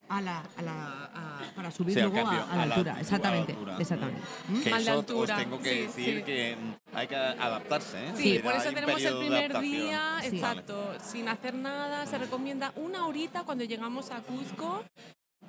a 0.10 0.20
la, 0.22 0.44
a 0.58 0.62
la 0.62 1.06
a- 1.14 1.42
para 1.56 1.72
subir 1.72 1.94
Sí, 1.96 2.02
luego 2.02 2.18
a, 2.20 2.24
cambio, 2.24 2.42
a 2.44 2.46
la 2.48 2.52
a 2.52 2.56
la 2.56 2.62
altura. 2.64 2.92
altura, 2.92 3.00
Exactamente, 3.02 3.52
a 3.54 3.56
la 3.56 3.60
altura. 3.62 3.78
exactamente. 3.80 4.22
¿Mm? 4.50 4.62
Que 4.62 4.70
Mal 4.70 4.86
de 4.86 4.90
eso 4.92 5.00
altura, 5.00 5.36
os 5.36 5.42
tengo 5.44 5.60
que 5.62 5.70
sí, 5.70 5.82
decir 5.82 6.18
sí. 6.18 6.24
que 6.24 6.58
hay 6.94 7.08
que 7.08 7.16
adaptarse, 7.16 8.08
¿eh? 8.08 8.12
Sí, 8.18 8.40
por 8.44 8.54
eso 8.54 8.74
tenemos 8.74 9.02
el 9.02 9.18
primer 9.20 9.60
día, 9.62 10.18
Sí. 10.22 10.28
exacto, 10.36 10.94
sin 11.04 11.30
hacer 11.30 11.54
nada. 11.54 12.06
Se 12.08 12.18
recomienda 12.18 12.74
una 12.76 13.06
horita 13.08 13.44
cuando 13.44 13.64
llegamos 13.64 14.12
a 14.12 14.20
Cuzco 14.22 14.84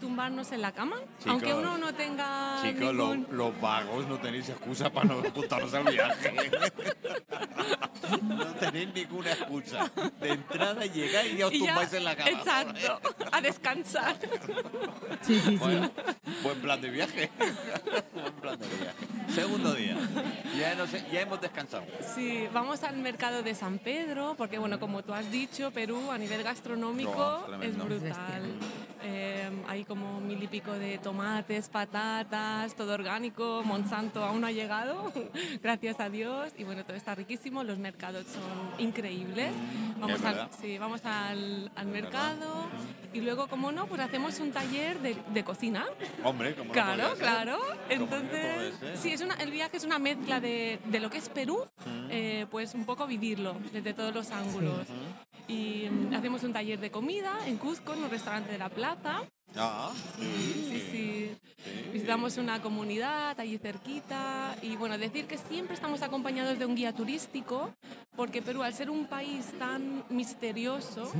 tumbarnos 0.02 0.50
en 0.52 0.62
la 0.62 0.72
cama, 0.72 0.96
Chicos, 1.18 1.26
aunque 1.32 1.54
uno 1.54 1.78
no 1.78 1.94
tenga 1.94 2.58
Chicos, 2.62 2.94
lo- 2.94 3.14
los 3.14 3.60
vagos 3.60 4.06
no 4.08 4.18
tenéis 4.18 4.48
excusa 4.48 4.90
para 4.90 5.06
no 5.06 5.20
apuntaros 5.20 5.72
al 5.74 5.84
viaje. 5.84 6.50
no 8.22 8.46
tenéis 8.54 8.88
ninguna 8.94 9.30
excusa. 9.32 9.90
De 10.20 10.30
entrada 10.30 10.84
llegáis 10.86 11.34
y 11.34 11.36
ya 11.36 11.46
os 11.46 11.52
Y 11.52 11.60
ya- 11.60 11.66
tumbáis 11.66 11.92
en 11.92 12.04
la 12.04 12.16
cama. 12.16 12.30
Exacto, 12.30 13.00
a 13.30 13.40
descansar. 13.40 14.16
Sí, 15.22 15.34
sí, 15.38 15.40
sí. 15.50 15.56
Bueno, 15.56 15.90
buen 16.42 16.60
plan 16.60 16.80
de 16.80 16.90
viaje. 16.90 17.30
buen 18.12 18.32
plan 18.40 18.58
de 18.58 18.66
viaje. 18.68 19.06
Segundo 19.32 19.72
día. 19.74 19.96
Ya, 20.58 21.20
hemos 21.20 21.40
descansado. 21.40 21.84
Sí, 22.14 22.48
vamos 22.52 22.82
al 22.82 22.96
mercado 22.96 23.42
de 23.42 23.54
San 23.54 23.78
Pedro, 23.78 24.34
porque 24.36 24.58
bueno, 24.58 24.80
como 24.80 25.02
tú 25.02 25.14
has 25.14 25.30
dicho, 25.30 25.70
Perú 25.70 26.10
a 26.10 26.18
nivel 26.18 26.42
gastronómico 26.42 27.44
No, 27.48 27.62
es 27.62 27.76
brutal. 27.78 28.42
Eh, 29.04 29.50
hay 29.68 29.81
como 29.84 30.20
mil 30.20 30.42
y 30.42 30.46
pico 30.48 30.72
de 30.72 30.98
tomates, 30.98 31.68
patatas, 31.68 32.74
todo 32.74 32.94
orgánico. 32.94 33.62
Monsanto 33.64 34.24
aún 34.24 34.40
no 34.40 34.46
ha 34.46 34.52
llegado, 34.52 35.12
gracias 35.62 36.00
a 36.00 36.08
Dios. 36.08 36.52
Y 36.58 36.64
bueno, 36.64 36.84
todo 36.84 36.96
está 36.96 37.14
riquísimo. 37.14 37.64
Los 37.64 37.78
mercados 37.78 38.26
son 38.26 38.84
increíbles. 38.84 39.52
Vamos, 39.98 40.22
al, 40.24 40.48
sí, 40.60 40.78
vamos 40.78 41.04
al, 41.04 41.70
al 41.76 41.86
mercado 41.86 42.68
y 43.12 43.20
luego, 43.20 43.46
como 43.46 43.72
no, 43.72 43.86
pues 43.86 44.00
hacemos 44.00 44.38
un 44.40 44.52
taller 44.52 44.98
de, 45.00 45.16
de 45.32 45.44
cocina. 45.44 45.84
Hombre, 46.24 46.54
como 46.54 46.72
Claro, 46.72 47.14
claro. 47.18 47.58
Entonces, 47.88 48.74
sí, 48.94 49.12
es 49.12 49.20
una, 49.20 49.34
el 49.34 49.50
viaje 49.50 49.76
es 49.76 49.84
una 49.84 49.98
mezcla 49.98 50.40
de, 50.40 50.80
de 50.86 51.00
lo 51.00 51.10
que 51.10 51.18
es 51.18 51.28
Perú, 51.28 51.64
eh, 52.10 52.46
pues 52.50 52.74
un 52.74 52.84
poco 52.84 53.06
vivirlo 53.06 53.54
desde 53.72 53.92
todos 53.92 54.14
los 54.14 54.30
ángulos. 54.30 54.86
Y 55.48 55.88
mm, 55.90 56.14
hacemos 56.14 56.42
un 56.44 56.52
taller 56.52 56.78
de 56.80 56.90
comida 56.90 57.36
en 57.46 57.56
Cusco, 57.58 57.92
en 57.94 58.04
un 58.04 58.10
restaurante 58.10 58.52
de 58.52 58.58
la 58.58 58.68
plaza. 58.68 59.22
Ah, 59.56 59.92
Sí, 60.18 60.82
sí. 60.90 61.36
Visitamos 61.92 62.38
una 62.38 62.60
comunidad 62.62 63.38
allí 63.38 63.58
cerquita 63.58 64.56
y 64.62 64.76
bueno, 64.76 64.96
decir 64.98 65.26
que 65.26 65.36
siempre 65.36 65.74
estamos 65.74 66.00
acompañados 66.02 66.58
de 66.58 66.64
un 66.66 66.74
guía 66.74 66.92
turístico 66.94 67.72
porque 68.16 68.40
Perú, 68.42 68.62
al 68.62 68.72
ser 68.72 68.88
un 68.90 69.06
país 69.06 69.46
tan 69.58 70.04
misterioso, 70.08 71.12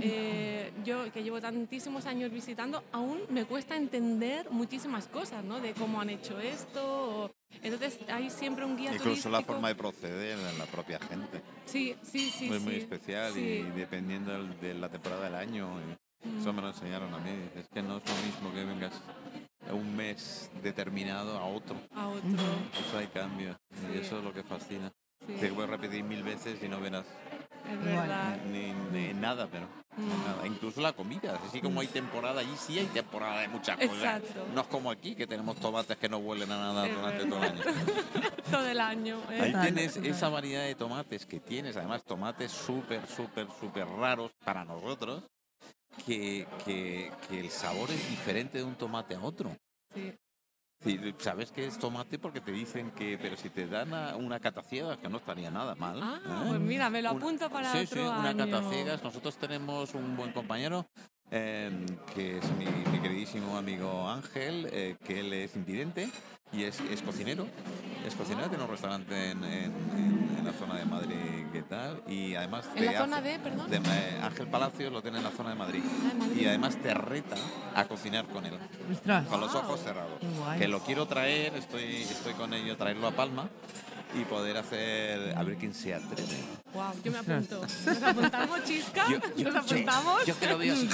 eh, 0.00 0.72
yo 0.84 1.12
que 1.12 1.22
llevo 1.22 1.40
tantísimos 1.40 2.06
años 2.06 2.30
visitando, 2.30 2.82
aún 2.92 3.20
me 3.28 3.44
cuesta 3.44 3.76
entender 3.76 4.50
muchísimas 4.50 5.06
cosas, 5.06 5.44
¿no? 5.44 5.60
De 5.60 5.74
cómo 5.74 6.00
han 6.00 6.10
hecho 6.10 6.40
esto. 6.40 6.80
o- 7.24 7.30
Entonces 7.62 7.98
hay 8.08 8.30
siempre 8.30 8.64
un 8.64 8.76
guía 8.76 8.86
Incluso 8.90 9.04
turístico. 9.04 9.30
la 9.30 9.42
forma 9.42 9.68
de 9.68 9.74
proceder 9.74 10.38
de 10.38 10.58
la 10.58 10.66
propia 10.66 10.98
gente. 11.00 11.42
Sí, 11.66 11.94
sí, 12.02 12.30
sí. 12.30 12.48
es 12.52 12.60
muy 12.62 12.74
sí. 12.74 12.80
especial 12.80 13.32
Sí. 13.34 13.40
y 13.40 13.62
dependiendo 13.78 14.42
de 14.60 14.74
la 14.74 14.88
temporada 14.88 15.24
del 15.24 15.34
año. 15.34 15.68
y 16.24 16.40
Eso 16.40 16.52
me 16.52 16.62
lo 16.62 16.68
enseñaron 16.68 17.12
a 17.14 17.18
mí. 17.18 17.30
Es 17.56 17.68
que 17.68 17.82
no 17.82 17.98
es 17.98 18.02
lo 18.08 18.14
mismo 18.26 18.52
que 18.54 18.64
vengas 18.64 18.92
un 19.72 19.94
mes 19.96 20.50
determinado 20.62 21.38
a 21.38 21.44
otro. 21.44 21.76
A 21.94 22.08
otro. 22.08 22.28
Eso 22.88 22.98
hay 22.98 23.06
cambios. 23.08 23.56
Y 23.72 23.92
Sí. 23.94 23.98
eso 24.06 24.18
es 24.18 24.24
lo 24.24 24.32
que 24.32 24.42
fascina. 24.42 24.92
Te 25.38 25.48
puedes 25.52 25.70
repetir 25.70 26.02
mil 26.02 26.22
veces 26.22 26.62
y 26.62 26.68
no 26.68 26.80
verás 26.80 27.04
es 27.72 27.84
verdad. 27.84 28.36
ni, 28.46 28.72
ni 28.92 29.14
nada, 29.14 29.46
pero 29.50 29.66
Mm. 29.96 30.08
nada. 30.08 30.46
Incluso 30.46 30.80
la 30.80 30.92
comida. 30.92 31.38
Así 31.48 31.60
como 31.60 31.80
hay 31.80 31.88
temporada, 31.88 32.40
allí 32.40 32.54
sí 32.56 32.78
hay 32.78 32.86
temporada 32.86 33.40
de 33.40 33.48
muchas 33.48 33.76
cosas. 33.76 33.92
Exacto. 33.96 34.46
No 34.54 34.60
es 34.60 34.66
como 34.68 34.88
aquí, 34.90 35.16
que 35.16 35.26
tenemos 35.26 35.56
tomates 35.56 35.96
que 35.98 36.08
no 36.08 36.18
huelen 36.18 36.50
a 36.52 36.56
nada 36.58 36.86
Es 36.86 36.94
durante 36.96 37.24
verdad. 37.24 37.28
todo 37.28 37.44
el 37.44 37.50
año. 37.52 37.62
Todo 38.50 38.66
el 38.68 38.80
año. 38.80 39.18
¿eh? 39.30 39.40
Ahí 39.42 39.52
tienes 39.62 39.96
esa 39.96 40.28
variedad 40.28 40.62
de 40.64 40.74
tomates 40.76 41.26
que 41.26 41.40
tienes, 41.40 41.76
además 41.76 42.02
tomates 42.04 42.50
súper, 42.52 43.04
súper, 43.08 43.46
súper 43.60 43.86
raros 43.86 44.30
para 44.44 44.64
nosotros, 44.64 45.22
que, 46.06 46.46
que, 46.64 47.12
que 47.28 47.40
el 47.40 47.50
sabor 47.50 47.90
es 47.90 48.08
diferente 48.10 48.58
de 48.58 48.64
un 48.64 48.76
tomate 48.76 49.16
a 49.16 49.20
otro. 49.20 49.50
Sí. 49.94 50.12
Sabes 51.18 51.52
que 51.52 51.66
es 51.66 51.78
tomate 51.78 52.18
porque 52.18 52.40
te 52.40 52.52
dicen 52.52 52.90
que, 52.92 53.18
pero 53.20 53.36
si 53.36 53.50
te 53.50 53.66
dan 53.66 53.92
una 54.16 54.40
cataciegas, 54.40 54.96
que 54.96 55.10
no 55.10 55.18
estaría 55.18 55.50
nada 55.50 55.74
mal. 55.74 56.00
Ah, 56.02 56.20
¿eh? 56.24 56.44
pues 56.48 56.60
mira, 56.60 56.88
me 56.88 57.02
lo 57.02 57.10
Una- 57.12 57.20
apunto 57.20 57.50
para 57.50 57.70
sí, 57.72 57.78
otro 57.84 58.00
sí, 58.02 58.08
una 58.08 58.30
año. 58.30 58.50
cataciegas. 58.50 59.02
Nosotros 59.04 59.36
tenemos 59.36 59.92
un 59.94 60.16
buen 60.16 60.32
compañero 60.32 60.86
eh, 61.30 61.70
que 62.14 62.38
es 62.38 62.44
mi, 62.52 62.64
mi 62.90 62.98
queridísimo 63.00 63.58
amigo 63.58 64.08
Ángel, 64.08 64.68
eh, 64.72 64.96
que 65.04 65.20
él 65.20 65.32
es 65.34 65.54
invidente 65.54 66.08
y 66.52 66.64
es, 66.64 66.80
es 66.80 67.02
cocinero. 67.02 67.46
Es 68.06 68.14
cocinero, 68.14 68.48
tiene 68.48 68.64
un 68.64 68.70
restaurante 68.70 69.30
en, 69.32 69.44
en- 69.44 69.52
en- 69.94 70.36
en 70.38 70.44
la 70.46 70.52
zona 70.54 70.74
de 70.76 70.84
Madrid, 70.86 71.46
¿qué 71.52 71.62
tal? 71.62 72.02
Y 72.08 72.34
además 72.34 72.64
¿En 72.74 72.74
te 72.86 72.92
la 72.92 72.98
zona 72.98 73.18
hace- 73.18 73.28
de, 73.28 73.38
perdón? 73.40 73.70
de, 73.70 73.76
eh, 73.76 74.20
Ángel 74.22 74.46
Palacios 74.48 74.90
lo 74.90 75.02
tiene 75.02 75.18
en 75.18 75.24
la 75.24 75.30
zona 75.30 75.50
de 75.50 75.56
Madrid. 75.56 75.82
Ah, 75.84 76.14
Madrid. 76.18 76.40
Y 76.40 76.46
además 76.46 76.76
te 76.76 76.94
reta 76.94 77.36
a 77.74 77.84
cocinar 77.84 78.24
con 78.26 78.46
él, 78.46 78.54
Ostras. 78.90 79.26
con 79.26 79.40
los 79.40 79.54
ojos 79.54 79.80
cerrados. 79.82 80.18
Que 80.58 80.66
lo 80.66 80.80
quiero 80.80 81.06
traer, 81.06 81.54
estoy, 81.56 81.96
estoy 82.02 82.32
con 82.34 82.54
ello, 82.54 82.76
traerlo 82.78 83.06
a 83.06 83.10
Palma 83.10 83.48
y 84.18 84.24
poder 84.24 84.56
hacer, 84.56 85.36
a 85.36 85.42
ver 85.44 85.56
quién 85.56 85.74
se 85.74 85.94
atreve. 85.94 86.36
Wow, 86.72 86.92
yo 87.02 87.10
me 87.12 87.18
apunto. 87.18 87.60
¿Nos 87.86 88.02
apuntamos, 88.02 88.64
Chisca? 88.64 89.04
Yo, 89.10 89.18
yo- 89.36 89.44
¿Nos 89.44 89.54
yo- 89.54 89.60
apuntamos? 89.60 90.26
yo 90.26 90.38
que 90.38 90.46
lo 90.46 90.58
veo 90.58 90.72
así, 90.72 90.88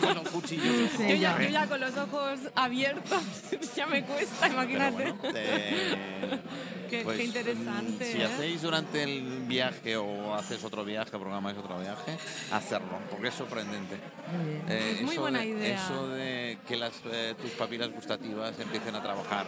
con 0.00 0.14
los 0.14 0.28
cuchillos. 0.28 0.92
Yo 0.98 1.14
ya, 1.14 1.38
yo 1.64 1.68
con 1.68 1.80
los 1.80 1.96
ojos 1.96 2.38
abiertos, 2.54 3.22
ya 3.76 3.86
me 3.86 4.04
cuesta, 4.04 4.48
imagínate. 4.48 5.12
bueno, 5.12 5.16
Qué, 6.90 7.02
pues, 7.02 7.16
qué 7.18 7.24
interesante. 7.24 8.04
mm, 8.08 8.12
Si 8.12 8.20
¿eh? 8.20 8.24
hacéis 8.26 8.62
durante 8.62 9.02
el 9.02 9.40
viaje 9.48 9.96
o 9.96 10.34
haces 10.36 10.62
otro 10.62 10.84
viaje, 10.84 11.10
programáis 11.10 11.58
otro 11.58 11.80
viaje, 11.80 12.16
hacerlo, 12.52 12.98
porque 13.10 13.26
es 13.28 13.34
sorprendente. 13.34 13.96
Muy. 14.30 14.54
Eh, 14.72 14.92
Es 14.98 15.02
muy 15.02 15.12
eso 15.14 15.20
buena 15.22 15.40
de- 15.40 15.46
idea. 15.46 15.74
Eso 15.84 16.08
de 16.10 16.58
que 16.68 16.76
las, 16.76 16.92
eh, 17.10 17.34
tus 17.42 17.50
papilas 17.52 17.90
gustativas 17.90 18.56
empiecen 18.60 18.94
a 18.94 19.02
trabajar. 19.02 19.46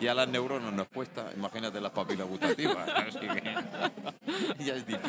Y 0.00 0.06
a 0.06 0.14
las 0.14 0.28
neuronas 0.28 0.72
nos 0.74 0.86
cuesta, 0.88 1.26
imagínate 1.34 1.80
las 1.80 1.90
papilas 1.90 2.28
gustativas. 2.28 2.86
¿no? 2.86 3.08
Es 3.08 3.16
que- 3.16 3.42
que 4.56 4.64
ya 4.64 4.74
es 4.74 4.86
difícil. 4.86 5.05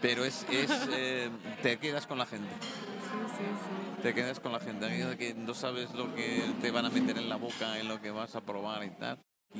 Pero 0.00 0.24
es, 0.24 0.46
es 0.50 0.70
eh, 0.92 1.30
te 1.62 1.78
quedas 1.78 2.06
con 2.06 2.18
la 2.18 2.26
gente. 2.26 2.48
Sí, 2.60 3.18
sí, 3.36 3.44
sí. 3.44 4.02
Te 4.02 4.14
quedas 4.14 4.40
con 4.40 4.52
la 4.52 4.60
gente, 4.60 5.16
que 5.18 5.34
no 5.34 5.52
sabes 5.54 5.92
lo 5.94 6.14
que 6.14 6.42
te 6.60 6.70
van 6.70 6.86
a 6.86 6.90
meter 6.90 7.18
en 7.18 7.28
la 7.28 7.36
boca, 7.36 7.78
en 7.78 7.88
lo 7.88 8.00
que 8.00 8.10
vas 8.10 8.34
a 8.34 8.40
probar 8.40 8.84
y 8.84 8.90
tal. 8.90 9.18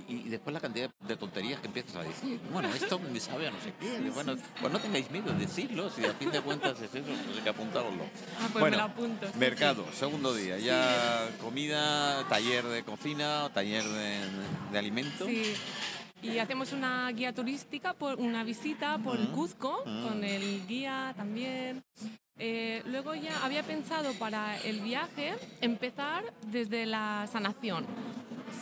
Y, 0.09 0.19
y 0.19 0.28
después 0.28 0.54
la 0.54 0.61
cantidad 0.61 0.88
de 1.00 1.16
tonterías 1.16 1.59
que 1.61 1.66
empiezas 1.66 1.97
a 1.97 2.02
decir. 2.04 2.40
Bueno, 2.52 2.69
esto 2.69 2.99
me 3.00 3.19
sabe 3.19 3.49
a 3.49 3.50
no 3.50 3.61
sé 3.61 3.75
qué. 3.80 4.09
Bueno, 4.14 4.37
pues 4.61 4.73
no 4.73 4.78
tengáis 4.78 5.11
miedo 5.11 5.33
de 5.33 5.40
decirlo, 5.40 5.90
si 5.90 6.04
a 6.04 6.12
fin 6.14 6.30
de 6.30 6.40
cuentas 6.40 6.80
es 6.80 6.95
eso, 6.95 7.04
pues 7.07 7.37
hay 7.37 7.42
que 7.42 7.49
apuntároslo. 7.49 8.04
Ah, 8.04 8.49
pues 8.52 8.61
Bueno, 8.61 8.76
me 8.76 8.83
lo 8.85 8.88
apunto. 8.88 9.26
sí, 9.26 9.33
Mercado, 9.37 9.85
segundo 9.92 10.33
día. 10.33 10.59
Ya 10.59 11.28
comida, 11.40 12.25
taller 12.28 12.64
de 12.66 12.85
cocina, 12.85 13.50
taller 13.52 13.83
de, 13.83 14.19
de 14.71 14.78
alimentos. 14.78 15.26
Sí. 15.26 15.54
Y 16.23 16.39
hacemos 16.39 16.73
una 16.73 17.11
guía 17.12 17.33
turística, 17.33 17.95
por 17.95 18.19
una 18.19 18.45
visita 18.45 18.99
por 18.99 19.19
el 19.19 19.29
Mm. 19.29 19.33
Cuzco, 19.33 19.83
con 19.85 20.23
el 20.25 20.67
guía 20.67 21.15
también. 21.17 21.83
Eh, 22.42 22.82
luego 22.87 23.14
ya 23.14 23.44
había 23.44 23.62
pensado 23.62 24.12
para 24.14 24.56
el 24.62 24.80
viaje 24.80 25.35
empezar 25.61 26.25
desde 26.47 26.87
la 26.87 27.28
sanación. 27.30 27.85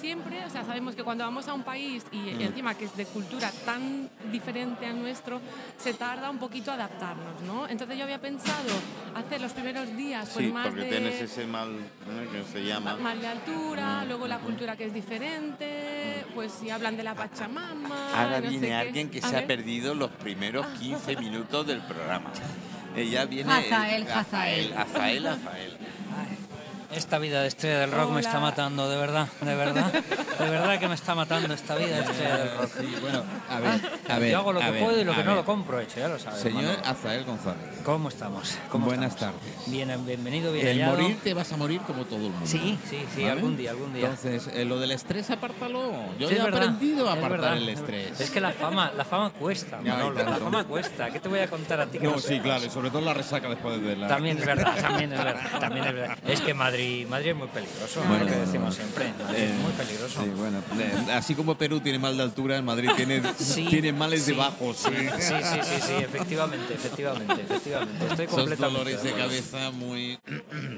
Siempre, 0.00 0.44
o 0.44 0.50
sea, 0.50 0.64
sabemos 0.64 0.94
que 0.94 1.02
cuando 1.02 1.24
vamos 1.24 1.48
a 1.48 1.54
un 1.54 1.62
país 1.62 2.04
y 2.12 2.18
Mm. 2.18 2.40
encima 2.42 2.74
que 2.74 2.84
es 2.84 2.96
de 2.96 3.06
cultura 3.06 3.50
tan 3.64 4.10
diferente 4.30 4.84
al 4.86 5.00
nuestro, 5.00 5.40
se 5.78 5.94
tarda 5.94 6.28
un 6.28 6.38
poquito 6.38 6.70
adaptarnos, 6.70 7.40
¿no? 7.42 7.66
Entonces 7.68 7.96
yo 7.96 8.04
había 8.04 8.20
pensado 8.20 8.68
hacer 9.14 9.40
los 9.40 9.52
primeros 9.52 9.96
días 9.96 10.28
pues 10.34 10.46
Sí, 10.46 10.52
más 10.52 10.66
porque 10.68 10.82
de 10.82 10.88
tienes 10.90 11.20
ese 11.20 11.46
mal 11.46 11.70
¿eh? 11.78 12.28
que 12.32 12.44
se 12.52 12.64
llama. 12.66 12.96
más 12.96 13.18
de 13.20 13.26
altura, 13.28 14.04
luego 14.04 14.28
la 14.28 14.38
cultura 14.38 14.76
que 14.76 14.84
es 14.84 14.94
diferente, 14.94 16.24
pues 16.34 16.52
si 16.52 16.68
hablan 16.70 16.96
de 16.96 17.02
la 17.04 17.14
Pachamama. 17.14 18.10
Ahora 18.14 18.38
no 18.40 18.44
sé 18.44 18.48
viene 18.50 18.66
qué. 18.68 18.74
alguien 18.74 19.10
que 19.10 19.18
A 19.20 19.28
se 19.28 19.36
ha 19.36 19.46
perdido 19.46 19.94
los 19.94 20.10
primeros 20.10 20.66
15 20.78 21.16
minutos 21.16 21.66
del 21.66 21.80
programa. 21.80 22.30
Ella 22.96 23.24
viene. 23.26 23.52
Hazael, 23.52 24.08
Hazael, 24.08 24.72
Hazael. 24.76 25.26
Hazael. 25.26 25.76
Esta 26.94 27.18
vida 27.18 27.42
de 27.42 27.48
estrella 27.48 27.80
del 27.80 27.92
rock 27.92 28.10
me 28.12 28.20
está 28.20 28.40
matando, 28.40 28.88
de 28.88 28.96
verdad, 28.96 29.28
de 29.40 29.54
verdad. 29.54 29.92
De 30.38 30.48
verdad 30.50 30.78
que 30.78 30.88
me 30.88 30.94
está 30.94 31.14
matando 31.14 31.52
esta 31.52 31.74
vida 31.76 31.98
estrella 31.98 32.36
del 32.38 32.56
rock. 32.58 32.70
Sí, 32.80 32.94
bueno, 33.00 33.22
a 33.50 33.60
ver, 33.60 33.80
a 34.08 34.18
ver. 34.18 34.30
Yo 34.32 34.38
hago 34.38 34.52
lo 34.52 34.60
que 34.60 34.70
ver, 34.70 34.84
puedo 34.84 35.00
y 35.00 35.04
lo 35.04 35.14
que 35.14 35.24
no 35.24 35.34
lo 35.34 35.44
compro 35.44 35.80
hecho, 35.80 35.98
ya 36.00 36.08
lo 36.08 36.18
sabes. 36.18 36.40
Señor. 36.40 36.76
Azael 36.84 37.24
González, 37.24 37.62
¿Cómo 37.84 38.08
estamos? 38.08 38.56
¿Cómo 38.70 38.86
buenas 38.86 39.14
estamos? 39.14 39.40
tardes. 39.40 39.70
Bien, 39.70 40.06
bienvenido, 40.06 40.52
bien 40.52 40.66
El 40.66 40.78
hallado. 40.80 40.98
morir 41.00 41.18
te 41.24 41.34
vas 41.34 41.52
a 41.52 41.56
morir 41.56 41.80
como 41.82 42.04
todo 42.04 42.18
el 42.26 42.30
mundo. 42.30 42.46
Sí, 42.46 42.78
sí, 42.88 43.04
sí, 43.14 43.22
¿vale? 43.22 43.32
algún 43.32 43.56
día, 43.56 43.70
algún 43.70 43.92
día. 43.92 44.02
Entonces, 44.08 44.48
eh, 44.54 44.64
lo 44.64 44.78
del 44.78 44.92
estrés, 44.92 45.30
apártalo. 45.30 45.90
Yo 46.18 46.28
Sí, 46.28 46.34
es 46.34 46.40
he 46.40 46.44
verdad, 46.44 46.62
aprendido 46.62 47.08
a 47.10 47.12
es 47.18 47.24
apartar 47.24 47.56
el 47.56 47.68
estrés. 47.68 48.20
Es 48.20 48.30
que 48.30 48.40
la 48.40 48.52
fama, 48.52 48.92
la 48.96 49.04
fama 49.04 49.30
cuesta, 49.30 49.80
Manolo, 49.80 50.22
la 50.22 50.36
fama 50.36 50.64
cuesta. 50.64 51.10
¿Qué 51.10 51.18
te 51.20 51.28
voy 51.28 51.40
a 51.40 51.48
contar 51.48 51.80
a 51.80 51.86
ti 51.86 51.98
que 51.98 52.04
no, 52.04 52.12
No, 52.12 52.18
sí, 52.18 52.38
claro, 52.40 52.64
y 52.64 52.70
sobre 52.70 52.90
todo 52.90 53.00
la 53.02 53.14
resaca 53.14 53.48
después 53.48 53.80
de 53.82 53.96
la. 53.96 54.06
También 54.08 54.38
es 54.38 54.46
verdad, 54.46 54.76
también 54.80 55.12
es 55.12 55.18
verdad, 55.24 55.60
también 55.60 55.84
es 55.86 55.94
verdad. 55.94 56.18
Es 56.26 56.40
que 56.40 56.54
Madrid, 56.54 57.06
Madrid 57.08 57.30
es 57.30 57.36
muy 57.36 57.48
peligroso, 57.48 58.00
Bueno, 58.06 58.24
lo 58.24 58.30
que 58.30 58.36
decimos 58.36 58.52
bueno. 58.54 58.72
siempre. 58.72 59.24
Madrid 59.24 59.38
Eh, 59.42 59.44
es 59.54 59.54
muy 59.62 59.72
peligroso. 59.72 60.22
Sí, 60.22 60.27
bueno, 60.36 60.58
eh, 60.78 61.12
así 61.12 61.34
como 61.34 61.56
Perú 61.56 61.80
tiene 61.80 61.98
mal 61.98 62.16
de 62.16 62.22
altura, 62.22 62.56
en 62.56 62.64
Madrid 62.64 62.90
tiene, 62.96 63.22
Sí, 63.38 63.66
tiene 63.68 63.92
males 63.92 64.22
sí, 64.22 64.32
de 64.32 64.36
bajos. 64.38 64.76
Sí, 64.76 64.90
sí, 65.18 65.34
sí, 65.42 65.58
sí, 65.62 65.80
sí, 65.86 65.92
efectivamente, 65.98 66.74
efectivamente, 66.74 67.34
efectivamente. 67.42 68.06
Estoy 68.10 68.26
completamente 68.26 68.78
dolores 68.78 69.02
de 69.02 69.12
cabeza 69.12 69.70
muy. 69.70 70.18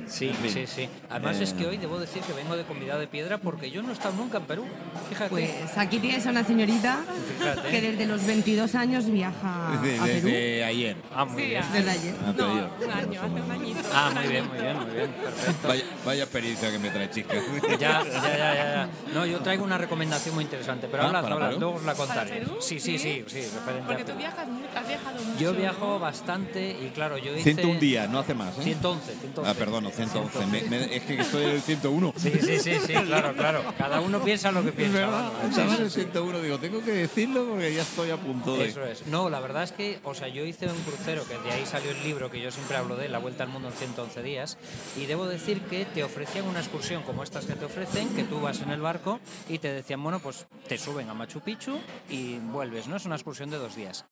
Sí, 0.07 0.33
sí, 0.49 0.67
sí. 0.67 0.89
Además 1.09 1.37
Eh, 1.39 1.45
es 1.45 1.53
que 1.53 1.67
hoy 1.67 1.77
debo 1.77 1.99
decir 1.99 2.21
que 2.23 2.33
vengo 2.33 2.57
de 2.57 2.65
convidado 2.65 2.99
de 3.01 3.07
piedra 3.07 3.39
porque 3.39 3.71
yo 3.71 3.83
no 3.83 3.91
he 3.91 3.93
estado 3.93 4.15
nunca 4.17 4.39
en 4.39 4.45
Perú. 4.45 4.65
Fíjate. 5.09 5.31
Pues 5.31 5.51
aquí 5.77 5.99
tienes 5.99 6.27
a 6.27 6.31
una 6.31 6.45
señorita 6.45 7.01
Fíjate. 7.39 7.69
que 7.71 7.81
desde 7.81 8.07
los 8.07 8.25
22 8.27 8.75
años 8.75 9.07
viaja 9.07 9.79
Desde, 9.83 9.99
a 9.99 10.05
Perú. 10.05 10.27
desde 10.27 10.65
ayer. 10.65 10.97
Ah, 11.15 11.25
muy 11.25 11.43
Sí, 11.43 11.49
bien. 11.51 11.65
Desde 11.73 11.91
ayer. 11.91 12.15
Ah, 12.27 12.33
No, 12.37 12.53
un 12.53 12.91
año, 12.91 13.21
hace 13.23 13.41
un 13.41 13.51
añito. 13.53 13.81
Ah, 13.95 14.11
muy 14.15 14.29
bien, 14.29 14.49
muy 14.49 14.59
bien, 14.59 14.77
muy 14.79 14.91
bien. 14.95 15.11
Perfecto. 15.13 15.69
Vaya, 15.69 15.85
vaya 16.05 16.23
experiencia 16.25 16.71
que 16.71 16.79
me 16.79 16.91
trae, 16.91 17.11
chica. 17.11 17.35
Ya, 17.79 17.79
ya, 17.79 18.05
ya, 18.05 18.37
ya, 18.37 18.55
ya. 18.55 18.89
No, 19.15 19.27
yo 19.27 19.40
traigo 19.43 19.65
una 19.65 19.79
recomendación 19.79 20.35
muy 20.35 20.45
interesante, 20.45 20.89
pero 20.91 21.03
Ah, 21.03 21.07
habla, 21.07 21.23
¿para 21.23 21.35
habla, 21.35 21.49
Perú? 21.49 21.61
luego 21.61 21.75
os 21.77 21.83
la 21.85 21.95
¿Para 21.95 22.07
contaré. 22.07 22.31
Perú? 22.41 22.57
Sí, 22.61 22.81
sí, 22.81 22.99
sí, 22.99 23.25
sí, 23.27 23.41
referente 23.43 23.83
a 23.83 23.87
Porque 23.87 24.05
tú 24.05 24.13
viajas, 24.17 24.47
has 24.77 24.89
viajado 24.89 25.23
mucho. 25.25 25.39
Yo 25.39 25.53
viajo 25.55 25.87
¿no? 25.87 25.99
bastante 25.99 26.71
y 26.81 26.91
claro, 26.91 27.19
yo 27.19 27.33
hice... 27.35 27.43
101 27.55 27.81
días, 27.81 28.09
no 28.11 28.19
hace 28.19 28.35
más. 28.35 28.57
¿eh? 28.59 28.63
111, 28.63 29.13
111. 29.21 29.51
Ah, 29.51 29.55
perdón, 29.55 29.85
no, 29.85 29.91
111. 29.91 30.47
Me- 30.47 30.63
me- 30.63 30.97
es 30.97 31.03
que 31.03 31.21
estoy 31.21 31.45
en 31.45 31.51
el 31.51 31.63
101. 31.63 32.13
Sí, 32.17 32.33
sí, 32.41 32.59
sí, 32.59 32.75
sí, 32.87 32.93
claro, 32.95 33.33
claro. 33.35 33.63
Cada 33.79 34.01
uno 34.01 34.23
piensa 34.23 34.51
lo 34.53 34.63
que 34.63 34.69
Es 34.71 34.75
piensa. 34.75 35.31
Estaba 35.49 35.75
en 35.77 35.83
el 35.83 35.91
101. 35.91 36.41
Digo, 36.41 36.59
tengo 36.59 36.83
que 36.83 36.93
decirlo 36.93 37.47
porque 37.49 37.75
ya 37.75 37.83
estoy 37.83 38.11
a 38.11 38.17
punto 38.17 38.57
de. 38.57 38.67
Eso 38.69 38.85
es. 38.85 39.07
No, 39.07 39.31
la 39.31 39.41
verdad 39.41 39.63
es 39.65 39.73
que, 39.73 39.99
o 40.05 40.15
sea, 40.15 40.29
yo 40.29 40.45
hice 40.45 40.67
un 40.67 40.79
crucero, 40.83 41.25
que 41.27 41.39
de 41.39 41.53
ahí 41.53 41.67
salió 41.67 41.91
el 41.91 42.03
libro 42.03 42.31
que 42.31 42.41
yo 42.41 42.51
siempre 42.51 42.77
hablo 42.77 42.97
de, 42.97 43.09
La 43.09 43.19
Vuelta 43.19 43.45
al 43.45 43.49
Mundo 43.51 43.69
en 43.69 43.75
111 43.75 44.23
días, 44.23 44.59
y 44.97 45.07
debo 45.07 45.27
decir 45.27 45.61
que 45.63 45.85
te 45.85 46.05
ofrecían 46.05 46.47
una 46.47 46.61
excursión 46.61 47.03
como 47.03 47.23
estas 47.23 47.45
que 47.47 47.55
te 47.55 47.65
ofrecen, 47.65 48.09
que 48.15 48.25
tú 48.25 48.41
vas 48.41 48.61
en 48.61 48.71
el 48.71 48.81
barco 48.81 49.21
y 49.49 49.59
te 49.59 49.73
decían, 49.73 50.03
bueno, 50.03 50.21
pues 50.21 50.47
te 50.69 50.79
suben 50.79 51.09
a 51.09 51.15
Machu 51.15 51.41
Picchu 51.41 51.79
y 52.09 52.39
vuelves, 52.39 52.89
¿no? 52.89 52.97
Es 52.97 53.07
una 53.07 53.17
excursión 53.17 53.51
de 53.51 53.59
dos 53.59 53.77
días. 53.77 54.05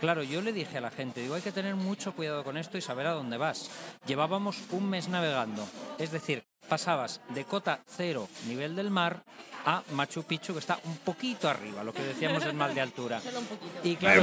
Claro, 0.00 0.22
yo 0.22 0.42
le 0.42 0.52
dije 0.52 0.78
a 0.78 0.80
la 0.80 0.90
gente, 0.90 1.20
digo, 1.20 1.34
hay 1.34 1.42
que 1.42 1.52
tener 1.52 1.74
mucho 1.74 2.12
cuidado 2.12 2.44
con 2.44 2.56
esto 2.56 2.76
y 2.76 2.82
saber 2.82 3.06
a 3.06 3.12
dónde 3.12 3.38
vas. 3.38 3.70
Llevábamos 4.06 4.58
un 4.72 4.90
mes 4.90 5.08
navegando, 5.08 5.66
es 5.98 6.10
decir, 6.10 6.44
pasabas 6.68 7.20
de 7.30 7.44
cota 7.44 7.80
cero, 7.86 8.28
nivel 8.46 8.76
del 8.76 8.90
mar, 8.90 9.24
a 9.66 9.82
Machu 9.92 10.22
Picchu, 10.22 10.52
que 10.52 10.60
está 10.60 10.78
un 10.84 10.96
poquito 10.98 11.48
arriba, 11.48 11.82
lo 11.82 11.92
que 11.92 12.02
decíamos 12.02 12.44
el 12.44 12.54
mal 12.54 12.72
de 12.74 12.80
altura. 12.80 13.20
Solo 13.20 13.40
un 13.40 13.46
poquito. 13.46 13.80
Y 13.82 13.96
claro, 13.96 14.22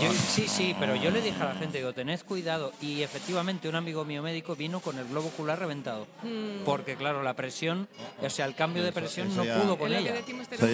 yo- 0.00 0.12
sí, 0.12 0.48
sí, 0.48 0.74
pero 0.78 0.96
yo 0.96 1.10
le 1.10 1.22
dije 1.22 1.40
a 1.40 1.46
la 1.46 1.54
gente, 1.54 1.78
digo, 1.78 1.92
tened 1.92 2.20
cuidado. 2.22 2.72
Y 2.80 3.02
efectivamente, 3.02 3.68
un 3.68 3.76
amigo 3.76 4.04
mío 4.04 4.22
médico 4.22 4.56
vino 4.56 4.80
con 4.80 4.98
el 4.98 5.06
globo 5.06 5.28
ocular 5.28 5.58
reventado. 5.58 6.06
Mm. 6.24 6.64
Porque, 6.64 6.96
claro, 6.96 7.22
la 7.22 7.34
presión, 7.34 7.88
o 8.20 8.28
sea, 8.28 8.44
el 8.46 8.54
cambio 8.56 8.82
de 8.82 8.88
Eso- 8.90 8.98
presión 9.00 9.28
eso 9.28 9.36
no 9.36 9.44
ya- 9.44 9.60
pudo 9.60 9.74
Es 9.74 9.78
con 9.78 9.92
ella. 9.92 10.14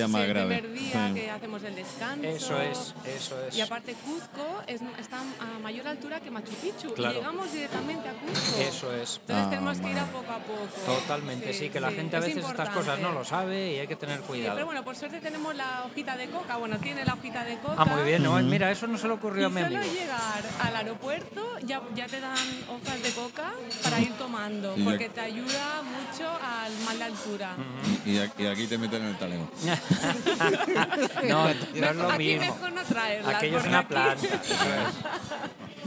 más 0.09 0.23
el 0.23 0.29
grave. 0.29 0.59
primer 0.59 0.73
día 0.73 1.09
Sí. 1.09 1.15
que 1.15 1.31
hacemos 1.31 1.63
el 1.63 1.75
descanso. 1.75 2.27
Eso 2.29 2.61
es, 2.63 2.95
eso 3.05 3.47
es. 3.47 3.57
Y 3.57 3.61
aparte 3.61 3.93
Cuzco 3.95 4.63
es, 4.67 4.81
está 4.99 5.19
a 5.21 5.59
mayor 5.63 5.87
altura 5.87 6.21
que 6.21 6.31
Machu 6.31 6.53
Picchu. 6.53 6.95
Claro. 6.95 7.13
Y 7.13 7.17
llegamos 7.19 7.53
directamente 7.53 8.09
a 8.09 8.13
Cuzco. 8.15 8.59
Eso 8.61 8.95
es. 8.95 9.21
Entonces 9.21 9.47
Ah, 9.47 9.51
tenemos 9.51 9.79
que 9.81 9.91
ir 9.91 9.99
a 9.99 10.07
poco 10.07 10.33
a 10.33 10.39
poco. 10.39 10.67
Totalmente, 10.87 11.53
sí, 11.53 11.69
que 11.69 11.79
la 11.81 11.91
gente 11.91 12.17
a 12.17 12.21
es 12.21 12.27
veces 12.27 12.45
estas 12.45 12.71
cosas 12.71 12.99
no 13.01 13.13
lo 13.13 13.21
importante. 13.21 13.27
Y 13.75 13.79
hay 13.81 13.87
que 13.87 13.97
tener 13.97 14.19
Sí, 14.19 14.25
cuidado. 14.27 14.55
pero 14.55 14.67
bueno, 14.67 14.85
por 14.85 14.97
suerte 14.97 15.21
tenemos 15.21 15.55
la 15.55 15.85
hojita 15.85 16.17
de 16.17 16.29
coca. 16.29 16.57
Bueno, 16.57 16.79
tiene 16.79 17.05
la 17.05 17.15
hojita 17.15 17.45
de 17.45 17.57
coca. 17.59 17.75
Ah, 17.79 17.85
muy 17.85 18.03
bien, 18.05 18.23
no, 18.23 18.35
mira, 18.43 18.71
eso 18.71 18.87
no 18.87 18.97
se 18.99 19.07
le 19.09 19.15
Y 19.15 19.17
ocurrió 19.17 19.47
a 19.47 19.51
mi 19.51 19.61
solo 19.63 19.77
amigo. 19.79 19.93
llegar 19.93 20.43
al 20.61 20.77
aeropuerto 20.77 21.59
ya, 21.63 21.81
ya 21.95 22.07
te 22.07 22.21
dan 22.21 22.37
hojas 22.69 23.03
de 23.03 23.11
coca 23.13 23.53
para 23.83 24.01
ir 24.01 24.13
tomando, 24.15 24.75
Y 24.77 24.81
ya- 24.81 24.85
porque 24.85 25.09
te 25.09 25.21
ayuda 25.21 25.83
mucho 25.83 26.29
al 26.31 26.73
mal 26.85 26.99
de 26.99 27.05
altura. 27.05 27.57
Y 28.05 28.19
aquí, 28.19 28.43
y 28.43 28.47
aquí 28.47 28.67
te 28.67 28.79
meten 28.79 29.03
en 29.03 29.09
el 29.09 29.17
talego. 29.19 29.49
no, 31.29 31.45
no 31.45 31.51
es 31.91 31.97
lo 31.97 32.11
Aquí 32.11 32.25
mismo. 32.37 32.41
mejor 32.55 32.73
no 32.73 32.83
traerlas. 32.83 33.35
Aquello 33.37 33.59
es 33.59 33.65
una 33.67 33.79
aquí- 33.81 33.89
planta. 33.89 34.27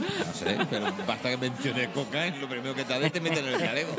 No 0.00 0.32
sé, 0.32 0.56
pero 0.70 0.86
basta 1.06 1.28
que 1.28 1.36
menciones 1.36 1.88
coca, 1.90 2.24
es 2.24 2.38
lo 2.38 2.48
primero 2.48 2.74
que 2.74 2.84
te 2.86 2.98
da 2.98 3.10
te 3.10 3.20
meten 3.20 3.46
en 3.46 3.52
el 3.54 3.60
talego. 3.60 3.90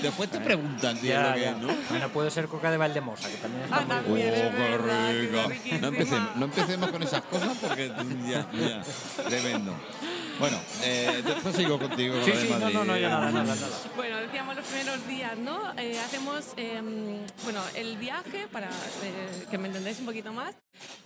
Después 0.00 0.30
te 0.30 0.38
preguntan 0.38 0.96
si 0.96 1.08
es 1.08 1.14
Ya, 1.14 1.28
lo 1.30 1.34
que 1.34 1.40
ya. 1.40 1.50
es, 1.50 1.56
¿no? 1.56 1.74
Bueno, 1.90 2.08
puede 2.10 2.30
ser 2.30 2.46
coca 2.46 2.70
de 2.70 2.76
Valdemosa, 2.88 3.28
que 3.30 3.36
también 3.36 3.64
está 3.64 3.76
Ah, 3.78 4.02
muy 4.06 4.20
bien. 4.22 4.34
también. 4.34 4.80
Oh, 4.80 5.50
es 5.50 5.60
qué 5.60 5.68
rico. 5.68 5.80
No 5.80 5.88
empecemos, 5.88 6.36
no 6.36 6.44
empecemos 6.46 6.90
con 6.90 7.02
esas 7.02 7.22
cosas 7.22 7.56
porque 7.60 7.88
ya, 8.28 8.50
ya, 8.52 8.82
tremendo. 9.24 9.74
Bueno, 10.38 10.56
eh, 10.84 11.20
después 11.24 11.56
sigo 11.56 11.78
contigo. 11.80 12.14
con 12.14 12.24
Sí, 12.24 12.30
de 12.30 12.48
no, 12.60 12.70
no, 12.70 12.84
no, 12.84 12.96
ya 12.96 13.08
nada, 13.08 13.32
nada, 13.32 13.54
nada. 13.56 13.68
Bueno, 13.96 14.18
decíamos 14.18 14.54
los 14.54 14.64
primeros 14.66 15.06
días, 15.08 15.36
¿no? 15.36 15.72
Eh, 15.76 15.98
hacemos, 15.98 16.44
em, 16.56 17.18
bueno, 17.42 17.60
el 17.74 17.96
viaje, 17.98 18.46
para 18.52 18.68
eh, 18.68 19.46
que 19.50 19.58
me 19.58 19.66
entendáis 19.66 19.98
un 19.98 20.06
poquito 20.06 20.32
más, 20.32 20.54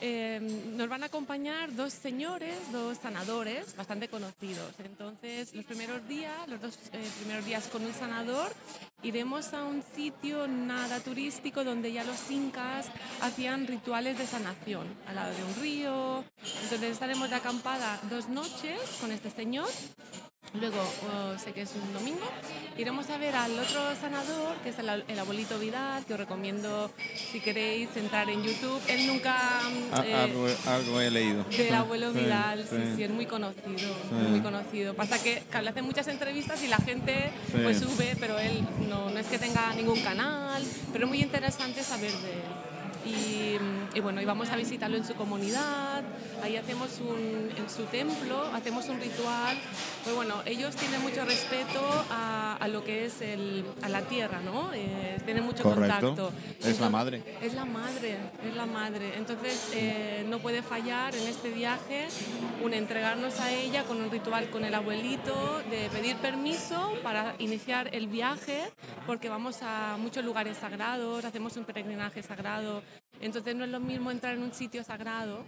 em, 0.03 0.77
nos 0.77 0.87
van 0.87 1.03
a 1.03 1.07
acompañar 1.07 1.75
dos 1.75 1.95
señores, 1.95 2.55
dos 2.73 2.99
sanadores 3.03 3.75
bastante 3.75 4.09
conocidos. 4.09 4.71
Entonces, 4.85 5.55
los 5.55 5.65
primeros 5.65 6.07
días, 6.07 6.37
los 6.49 6.61
dos 6.61 6.79
eh, 6.93 7.03
primeros 7.21 7.47
días 7.47 7.65
con 7.73 7.83
un 7.87 7.95
sanador, 7.95 8.53
iremos 9.03 9.53
a 9.53 9.65
un 9.65 9.83
sitio 9.83 10.47
nada 10.47 11.01
turístico 11.01 11.65
donde 11.65 11.93
ya 11.93 12.05
los 12.05 12.31
incas 12.31 12.91
hacían 13.21 13.67
rituales 13.67 14.19
de 14.19 14.27
sanación, 14.27 14.87
al 15.07 15.17
lado 15.17 15.35
de 15.35 15.45
un 15.45 15.55
río. 15.61 16.25
Entonces, 16.63 16.93
estaremos 16.93 17.31
de 17.31 17.37
acampada 17.37 18.01
dos 18.11 18.29
noches 18.29 18.81
con 19.01 19.13
este 19.13 19.31
señor 19.31 19.69
Luego, 20.61 20.77
oh, 21.11 21.39
sé 21.39 21.53
que 21.53 21.63
es 21.63 21.71
un 21.83 21.95
domingo, 21.95 22.29
iremos 22.77 23.09
a 23.09 23.17
ver 23.17 23.35
al 23.35 23.59
otro 23.59 23.81
sanador, 23.99 24.55
que 24.63 24.69
es 24.69 24.79
el, 24.81 25.03
el 25.09 25.19
abuelito 25.19 25.59
Vidal, 25.59 26.05
que 26.05 26.13
os 26.13 26.21
recomiendo 26.21 26.91
si 27.33 27.41
queréis 27.41 27.89
entrar 27.97 28.29
en 28.29 28.43
YouTube. 28.43 28.79
Él 28.87 29.07
nunca... 29.07 29.35
mm, 29.35 29.95
Ah, 29.95 30.05
eh, 30.07 30.15
algo, 30.15 30.47
algo 30.67 31.01
he 31.01 31.11
leído. 31.11 31.45
del 31.45 31.75
abuelo 31.75 32.13
Vidal, 32.13 32.67
sí, 32.69 32.77
sí. 32.77 32.93
sí, 32.97 33.03
es 33.05 33.11
muy 33.11 33.25
conocido, 33.25 33.95
muy 34.29 34.41
conocido. 34.41 34.93
Pasa 34.95 35.23
que, 35.23 35.43
que 35.51 35.63
le 35.63 35.71
hace 35.71 35.81
muchas 35.81 36.07
entrevistas 36.09 36.63
y 36.63 36.67
la 36.69 36.77
gente 36.77 37.31
pues 37.63 37.79
sube, 37.79 38.15
pero 38.21 38.39
él 38.39 38.67
no, 38.91 39.09
no 39.09 39.19
es 39.19 39.27
que 39.29 39.39
tenga 39.39 39.73
ningún 39.75 40.01
canal, 40.03 40.63
pero 40.93 41.07
es 41.07 41.09
muy 41.09 41.23
interesante 41.23 41.83
saber 41.83 42.13
de 42.13 42.31
él. 42.33 42.43
Y, 43.05 43.59
y 43.95 44.01
bueno, 44.01 44.21
y 44.21 44.25
vamos 44.25 44.51
a 44.51 44.57
visitarlo 44.57 44.97
en 44.97 45.05
su 45.05 45.15
comunidad, 45.15 46.03
ahí 46.43 46.57
hacemos 46.57 47.01
un, 47.01 47.51
en 47.57 47.69
su 47.69 47.85
templo, 47.85 48.45
hacemos 48.55 48.89
un 48.89 49.01
ritual. 49.01 49.59
Pues 50.05 50.15
bueno, 50.15 50.37
ellos 50.47 50.75
tienen 50.77 51.01
mucho 51.03 51.25
respeto 51.25 51.81
a, 52.11 52.57
a 52.61 52.69
lo 52.69 52.85
que 52.85 53.07
es 53.07 53.21
el, 53.21 53.65
a 53.83 53.89
la 53.89 54.03
tierra, 54.03 54.41
¿no? 54.41 54.73
Eh, 54.73 55.19
tienen 55.25 55.45
mucho 55.45 55.63
Correcto. 55.63 56.15
contacto. 56.15 56.33
Es 56.63 56.81
la 56.81 56.91
madre. 56.91 57.23
Es 57.41 57.55
la 57.55 57.65
madre, 57.65 58.17
es 58.49 58.55
la 58.55 58.67
madre. 58.67 59.15
Entonces 59.17 59.71
eh, 59.75 60.25
no 60.29 60.39
puede 60.39 60.63
fallar 60.63 61.15
en 61.15 61.27
este 61.27 61.51
viaje 61.51 62.07
un 62.63 62.75
entregarnos 62.75 63.41
a 63.41 63.51
ella 63.53 63.85
con 63.85 64.01
un 64.01 64.11
ritual 64.11 64.49
con 64.51 64.65
el 64.65 64.75
abuelito, 64.75 65.61
de 65.71 65.89
pedir 65.91 66.17
permiso 66.17 66.93
para 67.03 67.35
iniciar 67.39 67.95
el 67.95 68.07
viaje, 68.07 68.61
porque 69.07 69.29
vamos 69.29 69.59
a 69.63 69.97
muchos 69.99 70.25
lugares 70.25 70.59
sagrados, 70.59 71.25
hacemos 71.25 71.57
un 71.57 71.65
peregrinaje 71.65 72.23
sagrado. 72.23 72.83
Entonces 73.21 73.55
no 73.55 73.65
es 73.65 73.71
lo 73.71 73.81
mismo 73.81 74.11
entrar 74.11 74.35
en 74.35 74.43
un 74.43 74.53
sitio 74.53 74.83
sagrado, 74.83 75.45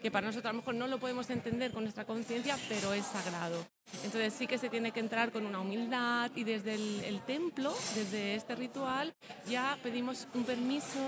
que 0.00 0.10
para 0.10 0.26
nosotros 0.26 0.50
a 0.50 0.52
lo 0.52 0.58
mejor 0.58 0.74
no 0.74 0.86
lo 0.86 0.98
podemos 0.98 1.28
entender 1.30 1.72
con 1.72 1.82
nuestra 1.82 2.04
conciencia, 2.04 2.56
pero 2.68 2.92
es 2.92 3.04
sagrado. 3.06 3.66
Entonces 4.04 4.34
sí 4.34 4.46
que 4.46 4.58
se 4.58 4.68
tiene 4.68 4.92
que 4.92 5.00
entrar 5.00 5.32
con 5.32 5.46
una 5.46 5.60
humildad 5.60 6.30
y 6.34 6.44
desde 6.44 6.74
el, 6.74 7.20
templo, 7.26 7.74
desde 7.94 8.34
este 8.34 8.54
ritual, 8.54 9.14
ya 9.48 9.78
pedimos 9.82 10.28
un 10.34 10.44
permiso 10.44 10.98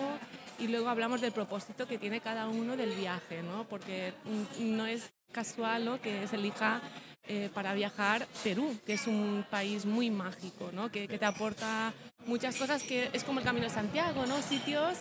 y 0.59 0.69
luego 0.69 0.89
hablamos 0.89 1.21
del 1.21 1.33
propósito 1.33 1.87
que 1.87 1.99
tiene 1.99 2.21
cada 2.21 2.49
uno 2.49 2.77
del 2.77 2.95
viaje, 2.95 3.43
¿no? 3.43 3.65
Porque 3.69 4.15
mm, 4.25 4.77
no 4.77 4.87
es 4.87 5.13
casual 5.33 5.85
¿no? 5.85 6.01
que 6.01 6.27
se 6.27 6.37
elija 6.37 6.81
eh, 7.29 7.51
para 7.53 7.75
viajar 7.75 8.27
Perú, 8.43 8.75
que 8.87 8.95
es 8.95 9.07
un 9.07 9.45
país 9.51 9.85
muy 9.85 10.11
mágico, 10.11 10.71
¿no? 10.73 10.91
que, 10.91 11.07
que 11.07 11.19
te 11.19 11.27
aporta 11.27 11.93
muchas 12.27 12.57
cosas 12.57 12.83
que 12.83 13.11
es 13.13 13.23
como 13.23 13.41
el 13.41 13.45
Camino 13.45 13.67
de 13.67 13.73
Santiago, 13.73 14.27
¿no? 14.27 14.41
sitios 14.41 14.99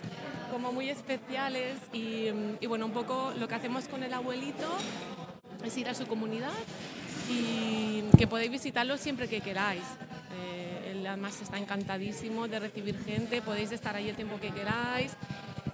como 0.50 0.72
muy 0.72 0.90
especiales 0.90 1.76
y, 1.92 2.26
y 2.60 2.66
bueno, 2.66 2.86
un 2.86 2.92
poco 2.92 3.32
lo 3.38 3.48
que 3.48 3.54
hacemos 3.54 3.88
con 3.88 4.02
el 4.02 4.12
abuelito 4.12 4.68
es 5.64 5.76
ir 5.76 5.88
a 5.88 5.94
su 5.94 6.06
comunidad 6.06 6.52
y 7.30 8.02
que 8.16 8.26
podéis 8.26 8.50
visitarlo 8.50 8.96
siempre 8.96 9.28
que 9.28 9.40
queráis. 9.40 9.82
Eh, 10.40 10.92
él 10.92 11.06
además 11.06 11.40
está 11.40 11.58
encantadísimo 11.58 12.48
de 12.48 12.60
recibir 12.60 13.02
gente, 13.04 13.42
podéis 13.42 13.72
estar 13.72 13.96
ahí 13.96 14.08
el 14.08 14.16
tiempo 14.16 14.38
que 14.40 14.50
queráis 14.50 15.12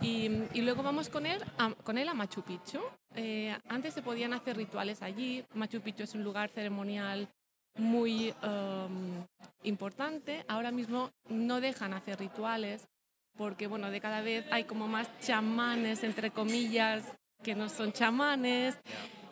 Y, 0.00 0.60
luego 0.60 0.82
vamos 0.82 1.08
con 1.08 1.26
él, 1.26 1.42
a, 1.58 1.70
con 1.70 1.98
él 1.98 2.08
a 2.08 2.14
Machu 2.14 2.42
Picchu. 2.42 2.80
Eh, 3.14 3.56
antes 3.68 3.94
se 3.94 4.02
podían 4.02 4.32
hacer 4.32 4.56
rituales 4.56 5.02
allí. 5.02 5.44
Machu 5.54 5.80
Picchu 5.80 6.04
es 6.04 6.14
un 6.14 6.24
lugar 6.24 6.50
ceremonial 6.50 7.28
muy 7.76 8.34
um, 8.42 9.24
importante. 9.62 10.44
Ahora 10.48 10.70
mismo 10.70 11.10
no 11.28 11.60
dejan 11.60 11.92
hacer 11.92 12.18
rituales 12.18 12.86
porque, 13.36 13.66
bueno, 13.66 13.90
de 13.90 14.00
cada 14.00 14.20
vez 14.20 14.46
hay 14.50 14.64
como 14.64 14.86
más 14.86 15.08
chamanes, 15.20 16.04
entre 16.04 16.30
comillas, 16.30 17.04
que 17.42 17.54
no 17.54 17.68
son 17.68 17.92
chamanes 17.92 18.78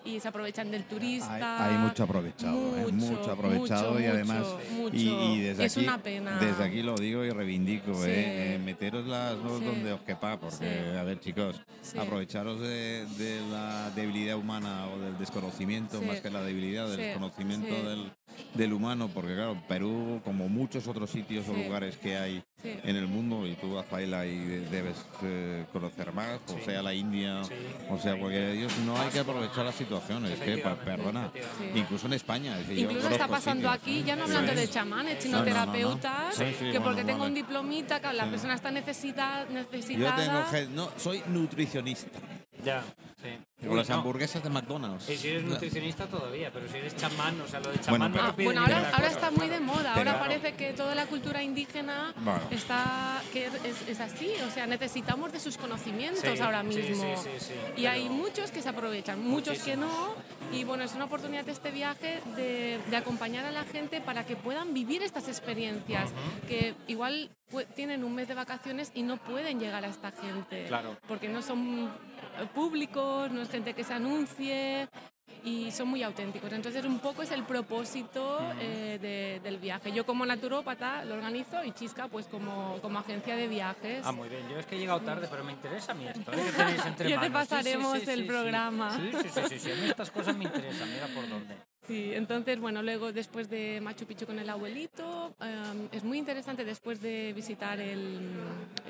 y 0.04 0.20
se 0.20 0.28
aprovechan 0.28 0.70
del 0.70 0.84
turista. 0.84 1.64
Hay, 1.66 1.74
hay 1.74 1.78
mucho 1.78 2.04
aprovechado, 2.04 2.76
¿eh? 2.76 2.92
Mucho, 2.92 3.12
mucho 3.12 3.32
aprovechado 3.32 4.00
y 4.00 4.04
además 4.04 4.46
mucho. 4.72 4.96
y, 4.96 5.08
y 5.08 5.40
desde 5.40 5.64
Es 5.64 5.76
aquí 5.76 5.84
una 5.86 5.98
pena. 5.98 6.38
desde 6.38 6.64
aquí 6.64 6.82
lo 6.82 6.94
digo 6.96 7.24
y 7.24 7.30
reivindico, 7.30 7.94
Sí. 7.94 8.10
¿eh? 8.10 8.54
Eh, 8.54 8.58
meteros 8.64 9.06
las 9.06 9.36
no 9.38 9.58
Sí. 9.58 9.64
donde 9.64 9.92
os 9.92 10.00
quepa 10.00 10.38
porque 10.40 10.56
Sí. 10.92 10.96
a 10.98 11.02
ver 11.04 11.20
chicos, 11.20 11.60
aprovecharos 11.98 12.60
de, 12.60 13.06
de 13.18 13.40
la 13.50 13.90
debilidad 13.90 14.36
humana 14.36 14.86
o 14.88 14.98
del 14.98 15.18
desconocimiento 15.18 16.00
más 16.02 16.20
que 16.20 16.30
la 16.30 16.42
debilidad 16.42 16.88
del 16.88 16.96
desconocimiento 16.98 17.74
del, 17.88 18.12
del 18.54 18.72
humano 18.72 19.08
porque 19.12 19.34
claro 19.34 19.56
Perú 19.66 20.20
como 20.24 20.48
muchos 20.48 20.86
otros 20.86 21.10
sitios 21.10 21.48
o 21.48 21.52
lugares 21.54 21.96
que 21.96 22.16
hay 22.16 22.42
Sí. 22.62 22.78
en 22.84 22.94
el 22.94 23.08
mundo 23.08 23.44
y 23.44 23.54
tú 23.56 23.74
Rafaela 23.74 24.24
y 24.24 24.38
de- 24.38 24.60
debes 24.68 25.04
eh, 25.24 25.64
conocer 25.72 26.12
más 26.12 26.38
o 26.46 26.54
Sí. 26.58 26.64
sea 26.64 26.80
la 26.80 26.94
India 26.94 27.42
Sí. 27.42 27.54
o 27.90 27.98
sea 27.98 28.16
cualquiera 28.16 28.46
de 28.48 28.58
ellos 28.58 28.72
no 28.86 28.96
hay 28.96 29.08
que 29.10 29.18
aprovechar 29.18 29.64
las 29.64 29.74
situaciones 29.74 30.30
que 30.38 30.52
Efectivamente, 30.54 30.84
perdona 30.84 31.32
incluso 31.74 32.06
en 32.06 32.12
España 32.12 32.52
es 32.60 32.68
decir, 32.68 32.84
yo 32.84 32.90
Incluso 32.90 33.08
está 33.08 33.26
pasando 33.26 33.68
sitios, 33.72 33.82
aquí, 33.82 34.04
ya 34.04 34.14
no 34.14 34.26
Sí. 34.28 34.34
hablando 34.36 34.60
de 34.60 34.68
chamanes, 34.70 35.22
sino 35.22 35.38
No, 35.38 35.44
no, 35.44 35.50
no, 35.50 35.56
no. 35.66 35.72
terapeutas, 35.72 36.34
Sí, 36.36 36.44
sí, 36.50 36.54
que 36.58 36.64
bueno, 36.70 36.84
porque 36.84 37.04
tengo 37.04 37.18
vale. 37.20 37.28
un 37.30 37.34
diplomita, 37.34 38.00
que 38.00 38.12
la 38.12 38.24
Sí. 38.24 38.30
persona 38.30 38.54
está 38.54 38.70
necesita, 38.70 39.44
yo 39.48 39.54
necesitada. 39.54 40.16
tengo 40.16 40.44
gen- 40.50 40.74
no 40.76 40.90
soy 40.98 41.20
nutricionista 41.26 42.20
Ya, 42.64 42.82
sí. 43.22 43.66
con 43.66 43.76
las 43.76 43.88
No, 43.88 43.96
hamburguesas 43.96 44.42
de 44.42 44.50
McDonald's 44.50 45.08
Y 45.08 45.16
si 45.16 45.28
eres 45.28 45.44
nutricionista 45.44 46.06
todavía, 46.06 46.50
pero 46.52 46.68
si 46.68 46.76
eres 46.78 46.96
chamán, 46.96 47.40
o 47.40 47.46
sea, 47.46 47.60
lo 47.60 47.70
de 47.70 47.78
Bueno, 47.78 47.84
chamán 47.84 48.12
pero- 48.12 48.24
no 48.24 48.30
te 48.30 48.36
piden 48.36 48.44
bueno, 48.54 48.60
ahora, 48.60 48.90
ahora 48.94 49.08
está 49.08 49.30
muy 49.30 49.48
de 49.48 49.60
moda. 49.60 49.92
Pero- 49.94 50.10
Ahora 50.10 50.18
parece 50.20 50.54
que 50.54 50.72
toda 50.72 50.94
la 50.94 51.06
cultura 51.06 51.42
indígena 51.42 52.12
Bueno. 52.18 52.40
está 52.50 53.20
que 53.32 53.46
es, 53.46 53.88
es 53.88 54.00
así. 54.00 54.32
O 54.46 54.50
sea, 54.50 54.66
necesitamos 54.66 55.32
de 55.32 55.40
sus 55.40 55.56
conocimientos 55.56 56.20
Sí, 56.22 56.40
ahora 56.40 56.62
mismo. 56.62 57.16
sí, 57.22 57.30
sí, 57.38 57.44
sí, 57.46 57.80
y 57.80 57.86
hay 57.86 58.02
pero- 58.02 58.14
muchos 58.14 58.50
que 58.50 58.62
se 58.62 58.68
aprovechan, 58.68 59.22
muchos 59.22 59.58
que 59.60 59.76
no. 59.76 60.14
Y 60.52 60.64
bueno, 60.64 60.84
es 60.84 60.94
una 60.94 61.06
oportunidad 61.06 61.48
este 61.48 61.70
viaje 61.70 62.20
de, 62.36 62.78
de 62.90 62.96
acompañar 62.96 63.44
a 63.46 63.50
la 63.50 63.64
gente 63.64 64.00
para 64.00 64.26
que 64.26 64.36
puedan 64.36 64.74
vivir 64.74 65.02
estas 65.02 65.28
experiencias. 65.28 66.10
Que 66.48 66.74
igual 66.88 67.30
pu- 67.50 67.66
tienen 67.74 68.04
un 68.04 68.14
mes 68.14 68.28
de 68.28 68.34
vacaciones 68.34 68.90
y 68.94 69.02
no 69.02 69.16
pueden 69.16 69.58
llegar 69.60 69.84
a 69.84 69.88
esta 69.88 70.10
gente. 70.12 70.66
Claro. 70.66 70.96
Porque 71.08 71.28
no 71.28 71.40
son 71.40 71.90
públicos, 72.54 73.30
no 73.30 73.42
es 73.42 73.50
gente 73.50 73.74
que 73.74 73.84
se 73.84 73.94
anuncie 73.94 74.88
y 75.44 75.70
son 75.72 75.88
muy 75.88 76.02
auténticos. 76.02 76.52
Entonces, 76.52 76.84
un 76.84 77.00
poco 77.00 77.22
es 77.22 77.30
el 77.32 77.42
propósito 77.44 78.38
eh, 78.60 78.98
de- 79.00 79.40
del 79.42 79.58
viaje. 79.58 79.90
Yo 79.92 80.06
como 80.06 80.24
naturópata 80.24 81.04
lo 81.04 81.14
organizo 81.14 81.64
y 81.64 81.72
Chisca 81.72 82.08
pues 82.08 82.26
como, 82.26 82.78
como 82.80 82.98
agencia 83.00 83.34
de 83.34 83.48
viajes. 83.48 84.02
Ah, 84.04 84.12
muy 84.12 84.28
bien. 84.28 84.48
Yo 84.48 84.58
es 84.58 84.66
que 84.66 84.76
he 84.76 84.78
llegado 84.78 85.00
tarde, 85.00 85.26
pero 85.30 85.42
me 85.44 85.52
interesa 85.52 85.92
a 85.92 85.94
mí 85.94 86.06
esto. 86.06 86.32
¿eh? 86.32 86.36
tenéis 86.56 86.86
entre 86.86 87.10
Ya 87.10 87.20
te 87.20 87.28
manos. 87.28 87.48
Sí, 87.48 87.48
sí, 87.48 87.56
pasaremos 87.56 87.98
sí, 87.98 88.04
sí, 88.06 88.10
el 88.12 88.20
sí. 88.20 88.26
programa. 88.26 88.96
Sí, 88.96 89.10
sí, 89.22 89.28
sí, 89.48 89.58
sí. 89.58 89.70
A 89.72 89.74
mí 89.76 89.86
estas 89.88 90.10
cosas 90.10 90.36
me 90.36 90.44
interesan. 90.44 90.88
Mira 90.92 91.06
por 91.08 91.28
dónde. 91.28 91.56
Sí, 91.88 92.12
entonces, 92.14 92.60
bueno, 92.60 92.80
luego 92.80 93.12
después 93.12 93.50
de 93.50 93.80
Machu 93.80 94.06
Picchu 94.06 94.24
con 94.24 94.38
el 94.38 94.48
abuelito, 94.48 95.34
eh, 95.40 95.88
es 95.90 96.04
muy 96.04 96.16
interesante 96.18 96.64
después 96.64 97.02
de 97.02 97.32
visitar 97.32 97.80
el, 97.80 98.20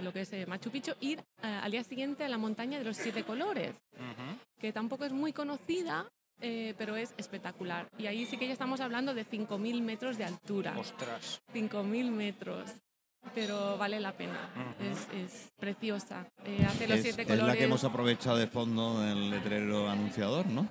lo 0.02 0.12
que 0.12 0.20
es 0.20 0.32
eh, 0.34 0.44
Machu 0.46 0.70
Picchu, 0.70 0.92
ir 1.00 1.18
eh, 1.42 1.46
al 1.62 1.70
día 1.72 1.82
siguiente 1.84 2.22
a 2.24 2.28
la 2.28 2.36
montaña 2.36 2.78
de 2.78 2.84
los 2.84 2.98
siete 2.98 3.22
colores, 3.24 3.74
Ujú. 3.94 4.36
Que 4.62 4.72
tampoco 4.72 5.04
es 5.04 5.12
muy 5.12 5.32
conocida, 5.32 6.06
eh, 6.40 6.74
pero 6.78 6.94
es 6.96 7.12
espectacular. 7.18 7.88
Y 7.98 8.06
ahí 8.06 8.24
sí 8.26 8.36
que 8.38 8.46
ya 8.46 8.52
estamos 8.52 8.80
hablando 8.80 9.12
de 9.12 9.26
5.000 9.26 9.82
metros 9.82 10.16
de 10.16 10.24
altura. 10.24 10.74
Ostras. 10.78 11.42
5.000 11.52 12.10
metros. 12.10 12.70
Pero 13.34 13.76
vale 13.78 14.00
la 14.00 14.12
pena, 14.12 14.50
Ujú. 14.56 14.84
es, 14.90 15.08
es 15.32 15.52
preciosa. 15.56 16.26
Eh, 16.44 16.64
hace 16.66 16.88
los 16.88 16.98
es, 16.98 17.02
siete 17.04 17.22
es 17.22 17.28
colores. 17.28 17.46
la 17.46 17.56
que 17.56 17.64
hemos 17.64 17.84
aprovechado 17.84 18.36
de 18.36 18.46
fondo 18.48 19.00
del 19.00 19.30
letrero 19.30 19.88
anunciador 19.88 20.46
¿no? 20.46 20.66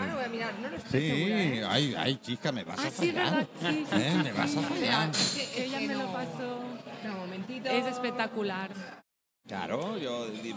Ahora 0.00 0.14
voy 0.16 0.24
a 0.24 0.28
mirar, 0.28 0.58
no 0.58 0.68
lo 0.70 0.76
estoy 0.76 1.00
segura, 1.00 1.36
sí 1.38 1.42
¿eh? 1.58 1.64
ay, 1.68 1.94
ay 1.96 2.16
chica 2.16 2.50
me 2.50 2.64
vas 2.64 2.80
Ah, 2.80 2.88
a 2.88 2.90
sí, 2.90 3.12
fallar 3.12 3.14
¿verdad? 3.32 3.48
Sí, 3.60 3.86
sí, 3.88 3.96
¿Eh? 3.96 4.20
me 4.24 4.32
vas 4.32 4.56
a 4.56 4.60
fallar 4.62 5.10
Ella 5.56 5.80
me 5.80 5.94
lo 5.94 6.02
no. 6.02 6.12
pasó. 6.12 6.64
Espera 6.92 7.12
un 7.14 7.18
momentito. 7.20 7.70
Es 7.70 7.86
espectacular. 7.86 8.70
Claro 9.46 9.98
yo 9.98 10.26
di- 10.28 10.54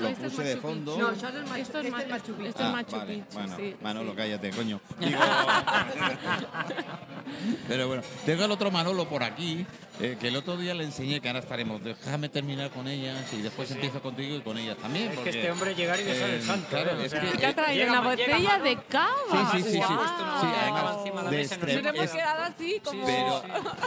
lo 0.00 0.08
Este 0.08 0.26
es 0.26 0.32
puse 0.32 0.44
de 0.44 0.56
fondo 0.56 0.96
No, 0.96 1.12
yo 1.14 1.28
Machu, 1.48 1.60
Esto 1.62 1.78
es 1.80 1.86
este 1.86 1.96
Machu- 1.96 2.02
es 2.02 2.08
Machu 2.08 2.32
Picchu. 2.34 2.48
esto 2.48 2.62
es 2.62 2.68
Ah, 2.68 2.72
Machu 2.72 2.96
vale, 2.96 3.14
Picchu, 3.14 3.26
Bueno, 3.34 3.56
sí, 3.56 3.76
Manolo, 3.82 4.10
sí. 4.12 4.16
cállate, 4.16 4.50
coño. 4.50 4.80
Digo- 5.00 5.20
Pero 7.68 7.88
bueno, 7.88 8.02
tengo 8.24 8.44
el 8.44 8.50
otro 8.50 8.70
Manolo 8.70 9.08
por 9.08 9.22
aquí, 9.22 9.66
eh, 10.02 10.16
que 10.20 10.28
el 10.28 10.36
otro 10.36 10.56
día 10.56 10.74
le 10.74 10.84
enseñé 10.84 11.20
que 11.20 11.28
ahora 11.28 11.40
estaremos. 11.40 11.82
Déjame 11.82 12.28
terminar 12.28 12.70
con 12.70 12.88
ellas 12.88 13.32
y 13.32 13.40
después 13.42 13.68
Sí, 13.68 13.74
empiezo 13.74 14.02
contigo 14.02 14.36
y 14.36 14.40
con 14.42 14.58
ellas 14.58 14.76
también. 14.76 15.04
Es 15.06 15.10
que 15.10 15.16
porque, 15.16 15.30
este 15.30 15.50
hombre 15.50 15.74
llegar 15.74 16.00
y 16.00 16.04
besar 16.04 16.30
eh, 16.30 16.34
el 16.36 16.42
santo. 16.42 16.66
claro, 16.68 17.00
¿eh? 17.00 17.06
Es 17.06 17.14
que- 17.14 17.46
ha 17.46 17.54
traído 17.54 17.88
una 17.88 18.00
botella 18.00 18.58
de 18.58 18.76
cava. 18.88 19.52
Sí, 19.52 19.62
sí, 19.62 19.70
sí, 19.70 19.72
sí. 19.72 19.82
Además, 19.82 21.30
de 21.30 21.42
nos 21.82 21.94
hemos 21.94 22.10
quedado 22.10 22.42
así 22.42 22.80
como... 22.84 23.06
Pero 23.06 23.42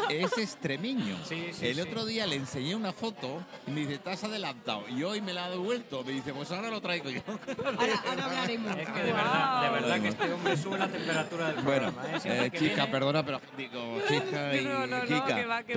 es. 0.10 0.32
Sí, 1.28 1.50
sí, 1.54 1.68
el 1.68 1.76
sí. 1.76 1.82
otro 1.82 2.06
día 2.06 2.26
le 2.28 2.36
enseñé 2.36 2.76
una 2.76 2.94
foto 2.94 3.42
y 3.68 3.72
me 3.72 3.82
dice, 3.82 3.98
te 4.00 4.10
has 4.12 4.24
adelantado. 4.24 4.84
Y 4.90 5.04
hoy 5.04 5.22
me 5.22 5.34
la 5.34 5.46
ha 5.46 5.50
devuelto. 5.50 6.04
Me 6.04 6.12
dice, 6.14 6.34
pues 6.34 6.52
ahora 6.52 6.70
lo 6.70 6.82
traigo 6.82 7.10
yo. 7.10 7.22
Ahora, 7.78 8.04
ahora 8.08 8.26
hablaremos. 8.26 8.78
Es 8.78 8.90
que 8.90 9.00
de 9.04 9.14
verdad, 9.14 9.62
de 9.64 9.70
verdad 9.70 10.02
que 10.02 10.08
este 10.10 10.34
hombre 10.34 10.58
sube 10.58 10.78
la 10.78 10.88
temperatura 10.88 11.48
del 11.52 11.64
Bueno, 11.64 11.92
programa. 11.92 12.18
¿eh? 12.18 12.20
Siempre 12.20 12.46
eh, 12.46 12.52
que 12.52 12.60
chica, 12.60 12.76
viene- 12.76 12.92
perdona, 12.92 13.26
pero 13.26 13.42
digo, 13.58 14.02
chica 14.08 14.56
y 14.56 14.64
No, 14.66 14.88
no, 14.88 14.98
no, 14.98 15.02
Kika, 15.06 15.64
que 15.64 15.74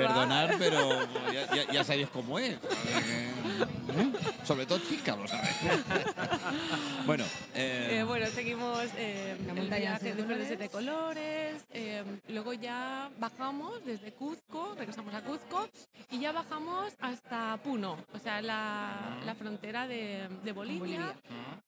pero 0.58 0.90
ya, 1.32 1.54
ya, 1.54 1.72
ya 1.72 1.84
sabéis 1.84 2.08
cómo 2.08 2.38
es. 2.38 2.56
¿eh? 3.88 4.12
Sobre 4.44 4.66
todo 4.66 4.78
chica, 4.80 5.16
lo 5.16 5.26
sabes. 5.26 5.56
bueno, 7.06 7.24
eh, 7.54 7.98
Eh, 8.00 8.04
bueno, 8.04 8.26
seguimos 8.26 8.80
eh, 8.96 9.36
La 9.46 9.52
el 9.60 9.68
viaje 9.68 10.14
de 10.14 10.14
de 10.14 10.22
colores. 10.22 10.46
siete 10.48 10.68
colores. 10.68 11.66
eh, 11.70 12.04
luego 12.28 12.52
ya 12.52 13.10
bajamos 13.18 13.84
desde 13.84 14.12
Cuzco, 14.12 14.74
regresamos 14.76 15.14
a 15.14 15.22
Cuzco 15.22 15.68
y 16.10 16.18
ya 16.20 16.32
bajamos 16.32 16.92
hasta 17.00 17.56
Puno, 17.62 17.96
o 18.14 18.18
sea, 18.18 18.40
la, 18.42 19.18
la 19.24 19.34
frontera 19.34 19.86
de, 19.86 20.28
de 20.44 20.52
Bolivia. 20.52 20.78
Bolivia. 20.80 21.14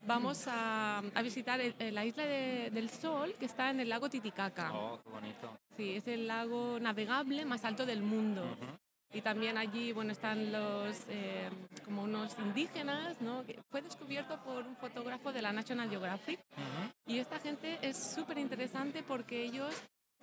Vamos 0.07 0.45
a, 0.47 0.99
a 1.15 1.23
visitar 1.23 1.61
el- 1.61 1.75
el- 1.79 1.95
la 1.95 2.05
isla 2.05 2.25
de- 2.25 2.71
del 2.71 2.91
Sol, 2.91 3.35
que 3.39 3.47
está 3.47 3.71
en 3.71 3.81
el 3.81 3.89
lago 3.89 4.09
Titicaca. 4.09 4.73
Oh, 4.73 5.01
qué 5.03 5.11
bonito. 5.11 5.59
Sí, 5.77 5.97
es 5.97 6.07
el 6.09 6.27
lago 6.27 6.79
navegable 6.81 7.45
más 7.45 7.65
alto 7.65 7.87
del 7.87 8.03
mundo. 8.03 8.45
Y 9.13 9.23
también 9.23 9.59
allí, 9.59 9.93
bueno, 9.93 10.13
están 10.13 10.53
los, 10.53 10.97
eh, 11.09 11.49
como 11.85 12.03
unos 12.03 12.37
indígenas, 12.39 13.21
¿no? 13.21 13.45
Que 13.45 13.59
fue 13.69 13.83
descubierto 13.83 14.39
por 14.45 14.65
un 14.65 14.77
fotógrafo 14.77 15.33
de 15.33 15.43
la 15.43 15.53
National 15.53 15.91
Geographic. 15.91 16.39
Ujú. 16.53 17.13
Y 17.13 17.19
esta 17.19 17.41
gente 17.41 17.79
es 17.83 17.97
súper 18.15 18.39
interesante 18.39 19.03
porque 19.03 19.43
ellos 19.43 19.75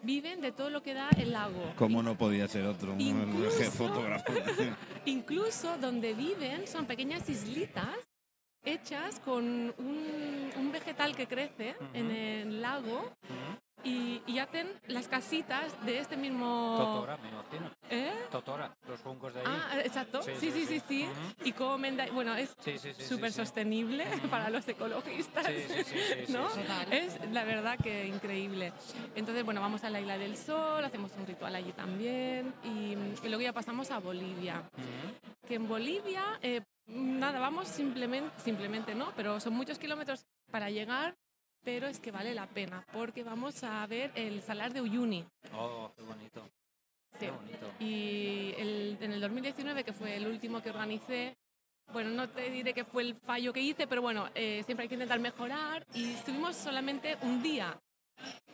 viven 0.04 0.40
de 0.40 0.52
todo 0.54 0.70
lo 0.70 0.82
que 0.84 0.94
da 0.94 1.10
el 1.18 1.34
lago. 1.34 1.74
¿cómo 1.76 2.02
no 2.02 2.18
podía 2.18 2.48
ser 2.48 2.66
otro? 2.66 2.96
Incluso- 2.98 3.72
fotógrafo. 3.72 4.32
Incluso 5.06 5.78
donde 5.80 6.14
viven 6.14 6.66
son 6.68 6.86
pequeñas 6.86 7.28
islitas 7.30 7.90
hechas 8.64 9.20
con 9.20 9.44
un, 9.78 10.52
un 10.56 10.72
vegetal 10.72 11.16
que 11.16 11.28
crece 11.28 11.76
en 11.94 12.12
el 12.12 12.62
lago 12.62 13.00
Ujú. 13.00 13.60
Y, 13.88 14.22
y 14.28 14.40
hacen 14.40 14.68
las 14.88 15.08
casitas 15.08 15.74
de 15.86 16.00
este 16.00 16.18
mismo... 16.18 16.76
Totora, 16.78 17.18
me 17.18 17.30
imagino. 17.30 17.72
¿Eh? 17.90 18.12
Totora, 18.32 18.76
los 18.88 19.00
juncos 19.02 19.34
de 19.34 19.40
ahí. 19.42 19.46
Ah, 19.50 19.80
exacto. 19.84 20.22
Sí, 20.22 20.32
Sí, 20.40 20.52
sí, 20.52 20.52
sí, 20.52 20.66
sí, 20.66 20.80
sí. 20.80 20.84
sí. 20.88 21.04
Ujú. 21.10 21.48
Y 21.48 21.52
comen, 21.54 21.96
de- 21.98 22.12
bueno, 22.12 22.36
es 22.36 22.56
súper 23.08 23.32
sostenible 23.32 24.06
para 24.30 24.50
los 24.50 24.68
ecologistas. 24.68 25.46
¿no? 26.30 26.48
Es 26.92 27.18
la 27.32 27.44
verdad 27.44 27.78
que 27.82 28.08
increíble. 28.08 28.74
Entonces, 29.16 29.44
bueno, 29.46 29.62
vamos 29.62 29.84
a 29.84 29.90
la 29.90 30.02
Isla 30.02 30.18
del 30.18 30.36
Sol, 30.38 30.84
hacemos 30.84 31.12
un 31.18 31.26
ritual 31.26 31.56
allí 31.56 31.72
también 31.72 32.54
y, 32.64 32.94
y 33.26 33.28
luego 33.30 33.42
ya 33.42 33.54
pasamos 33.54 33.90
a 33.92 34.00
Bolivia. 34.00 34.64
Ujú. 34.74 35.48
Que 35.48 35.56
en 35.56 35.68
Bolivia, 35.68 36.24
eh, 36.42 36.62
nada, 36.88 37.40
vamos 37.40 37.68
simplemente, 37.70 38.32
simplemente 38.44 38.94
no, 38.96 39.14
pero 39.16 39.40
son 39.40 39.54
muchos 39.54 39.80
kilómetros 39.80 40.26
para 40.52 40.70
llegar, 40.70 41.16
pero 41.68 41.88
es 41.88 42.00
que 42.00 42.12
vale 42.12 42.34
la 42.34 42.48
pena 42.48 42.82
porque 42.94 43.24
vamos 43.24 43.62
a 43.62 43.86
ver 43.88 44.10
el 44.16 44.42
Salar 44.42 44.72
de 44.72 44.80
Uyuni. 44.80 45.26
Oh, 45.54 45.92
qué 45.98 46.02
bonito. 46.02 46.50
Sí. 47.12 47.26
Qué 47.26 47.30
bonito. 47.30 47.70
Y 47.78 48.54
el- 48.58 48.98
en 49.02 49.12
el 49.12 49.20
2019, 49.20 49.84
que 49.84 49.92
fue 49.92 50.16
el 50.16 50.28
último 50.28 50.64
que 50.64 50.70
organicé, 50.70 51.36
bueno, 51.92 52.10
no 52.12 52.30
te 52.30 52.50
diré 52.52 52.74
que 52.74 52.86
fue 52.86 53.04
el 53.04 53.16
fallo 53.16 53.52
que 53.52 53.60
hice, 53.60 53.86
pero 53.86 54.02
bueno, 54.02 54.30
eh, 54.34 54.64
siempre 54.66 54.84
hay 54.84 54.88
que 54.88 54.96
intentar 54.96 55.20
mejorar 55.20 55.86
y 55.94 56.14
estuvimos 56.14 56.56
solamente 56.56 57.18
un 57.24 57.44
día 57.44 57.78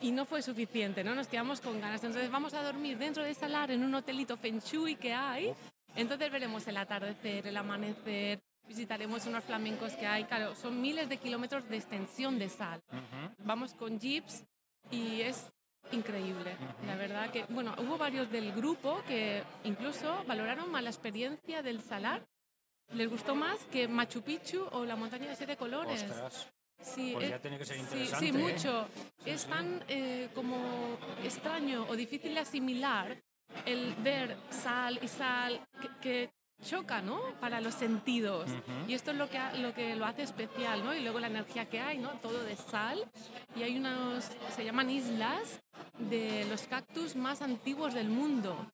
y 0.01 0.09
no 0.11 0.25
fue 0.25 0.41
suficiente, 0.41 1.03
¿no? 1.03 1.13
Nos 1.13 1.27
quedamos 1.27 1.61
con 1.61 1.79
ganas. 1.79 2.03
Entonces 2.03 2.31
vamos 2.31 2.55
a 2.55 2.63
dormir 2.63 2.97
dentro 2.97 3.21
del 3.21 3.35
salar 3.35 3.69
en 3.69 3.83
un 3.83 3.93
hotelito 3.93 4.37
Feng 4.37 4.57
Shui 4.59 4.95
que 4.95 5.13
hay 5.13 5.53
Entonces 5.95 6.31
veremos 6.31 6.65
el 6.67 6.77
atardecer, 6.77 7.45
el 7.45 7.57
amanecer, 7.57 8.39
visitaremos 8.67 9.25
unos 9.25 9.43
flamencos 9.43 9.93
que 9.93 10.07
hay, 10.07 10.23
claro, 10.25 10.55
son 10.55 10.81
miles 10.81 11.09
de 11.09 11.17
kilómetros 11.17 11.67
de 11.69 11.77
extensión 11.77 12.39
de 12.39 12.49
sal. 12.49 12.81
Vamos 13.39 13.73
con 13.73 13.99
jeeps 13.99 14.43
y 14.91 15.21
es 15.21 15.51
increíble. 15.91 16.55
La 16.87 16.95
verdad 16.95 17.29
que, 17.31 17.45
bueno, 17.49 17.75
hubo 17.79 17.97
varios 17.97 18.31
del 18.31 18.51
grupo 18.53 19.01
que 19.07 19.43
incluso 19.63 20.23
valoraron 20.25 20.71
más 20.71 20.83
la 20.83 20.89
experiencia 20.89 21.61
del 21.61 21.81
salar. 21.81 22.25
Les 22.93 23.09
gustó 23.09 23.35
más 23.35 23.59
que 23.71 23.87
Machu 23.87 24.21
Picchu 24.21 24.67
o 24.71 24.85
la 24.85 24.95
montaña 24.95 25.27
de 25.29 25.35
siete 25.35 25.57
colores. 25.57 26.03
Ostras. 26.03 26.49
Sí, 26.81 27.11
Pues 27.13 27.25
es- 27.25 27.29
ya 27.31 27.39
tiene 27.39 27.57
que 27.57 27.65
ser 27.65 27.77
sí, 27.77 27.81
interesante, 27.83 28.25
Sí, 28.25 28.29
¿eh? 28.29 28.33
mucho. 28.37 28.87
es 29.25 29.45
tan 29.45 29.83
eh, 29.87 30.29
como 30.35 30.97
extraño 31.23 31.85
o 31.87 31.95
difícil 31.95 32.33
de 32.33 32.41
asimilar 32.41 33.17
el 33.65 33.93
ver 33.95 34.35
sal 34.49 34.99
y 35.01 35.07
sal 35.07 35.61
que, 35.81 35.89
que 36.01 36.33
choca, 36.61 37.01
¿no? 37.01 37.21
Para 37.39 37.61
los 37.61 37.73
sentidos. 37.73 38.49
Y 38.87 38.93
esto 38.93 39.11
es 39.11 39.17
lo 39.17 39.29
que, 39.29 39.39
lo 39.59 39.73
que 39.73 39.95
lo 39.95 40.05
hace 40.05 40.23
especial, 40.23 40.83
¿no? 40.83 40.93
Y 40.93 41.01
luego 41.01 41.19
la 41.19 41.27
energía 41.27 41.69
que 41.69 41.79
hay, 41.79 41.97
¿no? 41.97 42.09
Todo 42.19 42.43
de 42.43 42.55
sal. 42.55 43.09
Y 43.55 43.63
hay 43.63 43.77
unos, 43.77 44.29
se 44.55 44.65
llaman 44.65 44.89
islas 44.89 45.61
de 45.99 46.45
los 46.49 46.63
cactus 46.63 47.15
más 47.15 47.41
antiguos 47.41 47.93
del 47.93 48.09
mundo. 48.09 48.71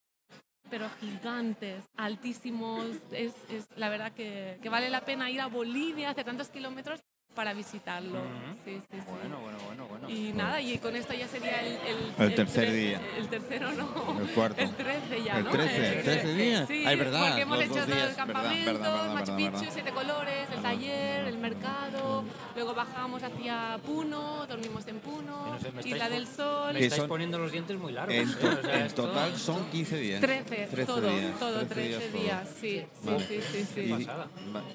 Pero 0.69 0.87
gigantes, 0.99 1.83
altísimos. 1.95 2.85
Es, 3.11 3.33
es 3.49 3.67
la 3.75 3.89
verdad 3.89 4.11
que, 4.11 4.59
que 4.61 4.69
vale 4.69 4.89
la 4.89 5.01
pena 5.01 5.31
ir 5.31 5.41
a 5.41 5.47
Bolivia, 5.47 6.11
hacer 6.11 6.25
tantos 6.25 6.49
kilómetros 6.49 7.01
para 7.39 7.53
visitarlo. 7.53 8.19
Ujú. 8.19 8.27
Sí, 8.65 8.81
sí, 8.91 8.97
sí. 8.99 9.05
Bueno, 9.07 9.39
bueno, 9.39 9.57
bueno, 9.65 9.85
bueno. 9.87 10.09
Y 10.09 10.33
nada, 10.33 10.59
y 10.59 10.77
con 10.77 10.93
esto 10.93 11.13
ya 11.13 11.25
sería 11.29 11.61
el... 11.61 11.77
El 12.17 12.35
tercer 12.35 12.67
tre- 12.67 12.73
día. 12.73 13.01
El 13.17 13.29
tercero 13.29 13.71
no. 13.71 14.19
El 14.19 14.27
cuarto. 14.31 14.61
El 14.61 14.71
13 14.75 15.23
ya, 15.23 15.37
El 15.37 15.43
¿no? 15.45 15.49
13, 15.51 16.01
13 16.03 16.33
días. 16.35 16.67
Sí, 16.67 16.83
Ay, 16.85 16.95
verdad, 16.97 17.27
porque 17.27 17.41
hemos 17.43 17.61
hecho 17.61 17.75
dos 17.75 17.85
todo 17.85 17.95
días, 17.95 18.09
el 18.09 18.15
campamento, 18.17 18.65
verdad, 18.73 18.91
verdad, 18.91 19.13
Machu 19.13 19.19
verdad, 19.31 19.37
Picchu, 19.37 19.51
verdad. 19.53 19.69
Siete 19.73 19.91
Colores, 19.91 20.49
el 20.53 20.61
taller, 20.61 21.27
el 21.29 21.37
mercado, 21.37 22.23
luego 22.59 22.73
bajamos 22.75 23.23
hacia 23.23 23.79
Puno, 23.85 24.45
dormimos 24.45 24.85
en 24.87 24.99
Puno, 24.99 25.47
no 25.47 25.59
sé, 25.59 25.71
me 25.71 25.81
Isla 25.81 26.09
del 26.09 26.27
Sol... 26.27 26.73
Me 26.73 26.81
estáis 26.81 26.99
son- 26.99 27.07
poniendo 27.07 27.39
los 27.39 27.53
dientes 27.53 27.77
muy 27.79 27.93
largos. 27.93 28.13
En, 28.13 28.29
¿eh? 28.29 28.33
to- 28.41 28.47
O 28.49 28.61
sea, 28.61 28.85
en 28.85 28.91
total 28.91 29.37
son 29.37 29.65
15 29.71 29.97
días. 29.97 30.19
13, 30.19 30.67
13 30.69 30.85
todo, 30.85 31.01
días, 31.09 31.39
todo, 31.39 31.65
13 31.65 32.07
todo. 32.09 32.21
días, 32.21 32.49
sí, 32.59 32.79
sí, 32.81 32.85
Vale. 33.05 33.25
sí, 33.27 33.39
sí, 33.49 33.65
sí. 33.73 34.07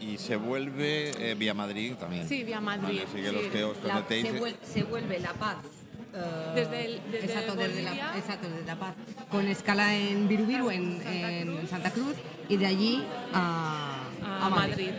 Y, 0.00 0.16
se 0.16 0.36
vuelve 0.36 1.30
eh, 1.30 1.34
vía 1.34 1.52
Madrid 1.52 1.92
también. 2.00 2.26
Sí, 2.26 2.42
vía 2.42 2.58
Madrid, 2.60 2.86
Vale, 2.86 3.02
así 3.02 3.16
que 3.22 3.32
los 3.32 3.42
sí. 3.42 3.48
que 3.50 3.64
os 3.64 3.76
La- 3.84 3.92
conectéis. 3.92 4.26
se, 4.28 4.40
vuel- 4.40 4.56
se 4.62 4.82
vuelve 4.84 5.20
La 5.20 5.32
Paz. 5.34 5.56
eh, 6.14 6.52
Desde 6.54 6.84
el- 6.86 7.00
desde 7.12 7.26
exacto, 7.26 7.54
desde 7.54 7.82
la, 7.82 7.90
Bolivia. 7.90 8.12
exacto, 8.16 8.48
desde 8.48 8.64
La 8.64 8.76
Paz. 8.76 8.94
Con 9.30 9.46
escala 9.46 9.94
en 9.94 10.26
Virubiru, 10.26 10.70
en, 10.70 11.02
Santa 11.02 11.30
en 11.32 11.56
Cruz. 11.58 11.70
Santa 11.70 11.90
Cruz, 11.90 12.14
y 12.48 12.56
de 12.56 12.64
allí 12.66 13.04
a, 13.34 14.00
A 14.40 14.48
Madrid. 14.48 14.90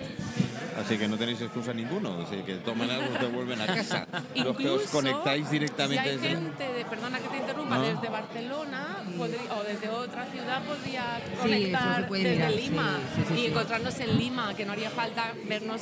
Así 0.77 0.97
que 0.97 1.07
no 1.07 1.17
tenéis 1.17 1.39
excusa 1.41 1.73
ninguno. 1.73 2.21
Así 2.25 2.37
que 2.43 2.55
toman 2.55 2.89
algo 2.89 3.15
y 3.15 3.17
te 3.17 3.25
vuelven 3.27 3.61
a 3.61 3.65
casa. 3.65 4.07
los 4.35 4.57
que 4.57 4.67
os 4.69 4.81
Incluso, 4.83 4.91
conectáis 4.91 5.49
directamente 5.49 6.03
si 6.03 6.09
hay 6.09 6.19
gente, 6.35 6.63
de, 6.73 6.85
perdona 6.85 7.19
que 7.19 7.27
te 7.29 7.37
interrumpa, 7.37 7.77
No. 7.77 7.81
desde 7.83 8.09
Barcelona 8.09 8.97
podría- 9.17 9.53
o 9.53 9.63
desde 9.63 9.89
otra 9.89 10.25
ciudad 10.25 10.63
podría 10.63 11.21
conectar 11.41 12.09
desde 12.09 12.29
mirar, 12.31 12.51
Lima 12.51 12.99
sí, 13.15 13.21
sí, 13.21 13.27
sí, 13.27 13.33
y 13.33 13.37
sí. 13.37 13.45
encontrarnos 13.47 13.99
en 13.99 14.17
Lima, 14.17 14.53
que 14.53 14.65
no 14.65 14.73
haría 14.73 14.89
falta 14.89 15.31
vernos 15.47 15.81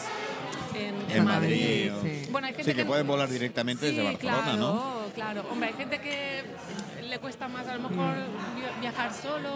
en, 0.75 0.95
En 1.17 1.23
Madrid. 1.25 1.91
sí. 2.03 2.27
Bueno, 2.31 2.47
hay 2.47 2.53
gente 2.53 2.71
Sí, 2.71 2.77
que 2.77 2.85
pueden 2.85 3.07
volar 3.07 3.29
directamente 3.29 3.89
Sí, 3.89 3.95
desde 3.95 4.03
Barcelona, 4.11 4.41
claro, 4.43 4.57
¿no? 4.57 4.93
Claro, 5.15 5.45
hombre, 5.51 5.69
hay 5.69 5.75
gente 5.75 5.99
que 6.01 6.43
le 7.07 7.19
cuesta 7.19 7.47
más 7.47 7.67
a 7.67 7.75
lo 7.77 7.89
mejor 7.89 8.15
vi- 8.55 8.81
viajar 8.81 9.11
solo, 9.13 9.49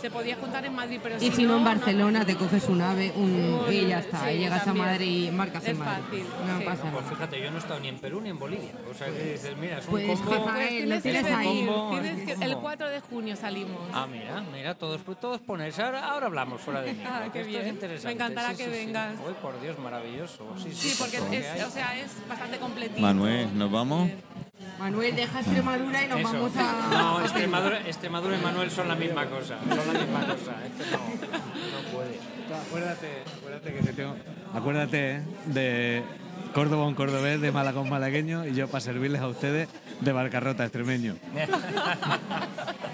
se 0.00 0.10
podía 0.10 0.36
juntar 0.36 0.64
en 0.64 0.74
Madrid, 0.74 1.00
pero 1.02 1.16
Y 1.16 1.30
si 1.32 1.42
no, 1.44 1.56
en 1.56 1.64
no- 1.64 1.70
Barcelona 1.70 2.24
te 2.24 2.36
coges 2.36 2.64
un 2.68 2.80
ave 2.80 3.12
un, 3.16 3.30
Un- 3.66 3.72
y 3.72 3.86
ya 3.86 3.98
está. 4.00 4.24
sí, 4.24 4.30
y 4.34 4.38
llegas 4.38 4.64
también. 4.64 4.86
a 4.86 4.90
Madrid 4.92 5.06
y 5.24 5.28
embarcas 5.28 5.62
Es 5.64 5.68
en 5.70 5.78
Madrid. 5.78 6.02
fácil, 6.04 6.26
No 6.46 6.58
sí. 6.58 6.64
pasa 6.64 6.82
Pues 6.82 6.94
nada. 6.94 7.08
fíjate, 7.10 7.40
yo 7.42 7.50
no 7.50 7.56
he 7.56 7.60
estado 7.60 7.80
ni 7.80 7.88
en 7.88 7.98
Perú 7.98 8.20
ni 8.20 8.28
en 8.30 8.38
Bolivia. 8.38 8.70
O 8.90 8.94
sea 8.94 9.06
que 9.08 9.32
dices, 9.32 9.56
mira, 9.56 9.78
es 9.78 9.84
un 9.86 9.90
Pues, 9.90 10.06
combo. 10.20 10.32
jefa, 10.32 10.52
Pues 10.54 10.68
tienes 10.68 11.02
tienes 11.02 11.24
ahí. 11.24 11.66
Combo, 11.66 11.90
tienes 12.00 12.26
que- 12.26 12.32
el 12.44 12.52
combo. 12.52 12.60
4 12.60 12.88
de 12.88 13.00
junio 13.00 13.36
salimos. 13.36 13.80
Ah, 13.92 14.06
mira, 14.10 14.44
mira, 14.52 14.74
todos, 14.74 15.00
todos 15.20 15.40
ponerse. 15.40 15.82
Ahora, 15.82 16.08
ahora 16.10 16.26
hablamos 16.26 16.60
fuera 16.60 16.80
de 16.82 16.92
mí. 16.92 17.02
Ah, 17.08 17.24
qué 17.32 17.40
esto 17.40 17.50
bien. 17.50 17.62
es 17.62 17.68
interesante. 17.72 18.06
Me 18.06 18.12
encantará 18.12 18.50
sí, 18.50 18.56
que 18.56 18.64
sí, 18.64 18.70
sí. 18.70 18.76
vengas. 18.86 19.14
Uy, 19.26 19.34
por 19.42 19.60
Dios, 19.60 19.78
maravilloso. 19.78 20.44
Sí, 20.58 20.70
sí, 20.72 20.90
Sí, 20.90 20.96
porque 20.98 21.16
es, 21.38 21.64
o 21.64 21.70
sea, 21.70 21.98
es 21.98 22.12
bastante 22.28 22.58
completito. 22.58 23.00
Manuel, 23.00 23.56
¿nos 23.58 23.70
vamos? 23.70 24.10
Manuel, 24.78 25.16
deja 25.16 25.40
Extremadura 25.40 26.04
y 26.04 26.08
nos 26.08 26.20
Eso. 26.20 26.32
vamos 26.32 26.52
a. 26.56 26.88
No, 26.90 27.20
Extremadura, 27.20 27.80
Extremadura 27.86 28.36
y 28.36 28.40
Manuel 28.40 28.70
son 28.70 28.88
la 28.88 28.94
misma 28.94 29.26
cosa. 29.26 29.58
Son 29.68 29.92
la 29.92 30.00
misma 30.00 30.20
cosa. 30.20 30.52
Este 30.66 30.84
no, 30.92 30.98
no 30.98 31.88
puede. 31.92 32.18
Acuérdate, 32.66 33.08
acuérdate 33.36 33.72
que 33.72 33.82
te 33.82 33.92
tengo. 33.92 34.14
Acuérdate 34.54 35.16
¿eh? 35.16 35.22
de 35.46 36.02
Córdoba 36.54 36.86
un 36.86 36.94
cordobés, 36.94 37.40
de 37.40 37.52
Málaga 37.52 37.80
un 37.80 37.88
malagueño 37.90 38.46
y 38.46 38.54
yo 38.54 38.66
para 38.68 38.80
servirles 38.80 39.20
a 39.20 39.28
ustedes 39.28 39.68
de 40.00 40.12
Barcarrota 40.12 40.64
extremeño. 40.64 41.16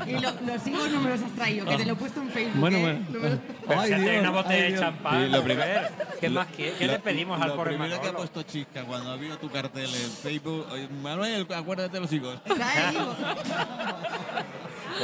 Y 0.07 0.13
lo- 0.19 0.33
los 0.45 0.67
hijos 0.67 0.91
no 0.93 1.01
me 1.01 1.09
los 1.11 1.23
has 1.23 1.31
traído, 1.33 1.65
que 1.65 1.77
te 1.79 1.87
lo 1.87 1.93
he 1.95 1.97
puesto 1.97 2.21
en 2.21 2.29
Facebook. 2.29 2.61
Bueno, 2.61 2.77
¿eh? 2.77 2.83
bueno. 2.83 3.07
Lo- 3.11 3.39
Pero 3.67 3.81
Ay, 3.81 3.89
si 3.95 4.01
Dios, 4.01 4.17
una 4.21 4.31
botella 4.31 4.65
ay, 4.67 4.73
de 4.73 4.79
champán. 4.79 5.33
Lo 5.33 5.43
prim- 5.43 5.57
mujer, 5.57 5.93
¿Qué 6.21 6.29
más 6.29 6.47
quiere? 6.49 6.77
¿Qué 6.77 6.87
le 6.89 6.99
pedimos 6.99 7.41
al 7.41 7.49
Lo 7.49 7.57
pobre 7.57 7.71
primero 7.71 7.95
que 7.95 8.09
ha 8.09 8.13
Manolo? 8.13 8.19
puesto 8.19 8.43
Chisca 8.43 8.83
cuando 8.85 9.13
ha 9.13 9.17
visto 9.17 9.39
tu 9.39 9.49
cartel 9.51 9.85
en 9.87 10.11
Facebook, 10.11 10.67
Manuel, 11.03 11.47
acuérdate 11.57 11.95
de 11.95 12.01
los 12.01 12.13
hijos. 12.13 12.39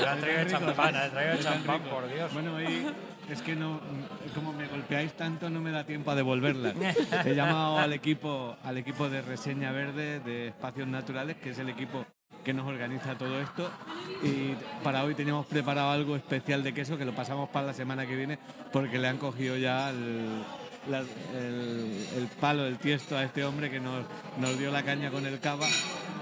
Han 0.06 0.20
traído 0.20 0.44
champán, 0.44 0.96
ha 0.96 1.08
traído 1.08 1.32
de 1.32 1.38
Están 1.38 1.64
champán, 1.64 1.82
por 1.82 2.12
Dios. 2.12 2.32
Bueno, 2.32 2.60
y 2.60 2.86
es 3.30 3.42
que 3.42 3.54
no, 3.54 3.80
como 4.34 4.52
me 4.52 4.66
golpeáis 4.66 5.12
tanto, 5.14 5.50
no 5.50 5.60
me 5.60 5.70
da 5.70 5.84
tiempo 5.84 6.10
a 6.10 6.14
devolverlas. 6.14 6.74
He 7.24 7.34
llamado 7.34 7.78
al 7.78 7.92
equipo, 7.92 8.56
al 8.64 8.78
equipo 8.78 9.08
de 9.08 9.22
Reseña 9.22 9.72
Verde 9.72 10.20
de 10.20 10.48
Espacios 10.48 10.88
Naturales, 10.88 11.36
que 11.36 11.50
es 11.50 11.58
el 11.58 11.68
equipo 11.68 12.04
que 12.44 12.54
nos 12.54 12.66
organiza 12.66 13.16
todo 13.16 13.40
esto. 13.40 13.70
Y 14.22 14.54
para 14.82 15.04
hoy 15.04 15.14
teníamos 15.14 15.46
preparado 15.46 15.90
algo 15.90 16.16
especial 16.16 16.62
de 16.62 16.72
queso 16.72 16.96
que 16.96 17.04
lo 17.04 17.12
pasamos 17.12 17.48
para 17.50 17.66
la 17.66 17.74
semana 17.74 18.06
que 18.06 18.16
viene 18.16 18.38
porque 18.72 18.98
le 18.98 19.08
han 19.08 19.18
cogido 19.18 19.56
ya 19.56 19.90
el, 19.90 20.42
la- 20.88 21.00
el- 21.00 22.06
el 22.16 22.26
palo, 22.40 22.66
el 22.66 22.78
tiesto 22.78 23.16
a 23.16 23.24
este 23.24 23.44
hombre 23.44 23.70
que 23.70 23.80
nos, 23.80 24.04
nos 24.38 24.58
dio 24.58 24.70
la 24.70 24.82
caña 24.82 25.10
con 25.10 25.26
el 25.26 25.38
cava. 25.40 25.66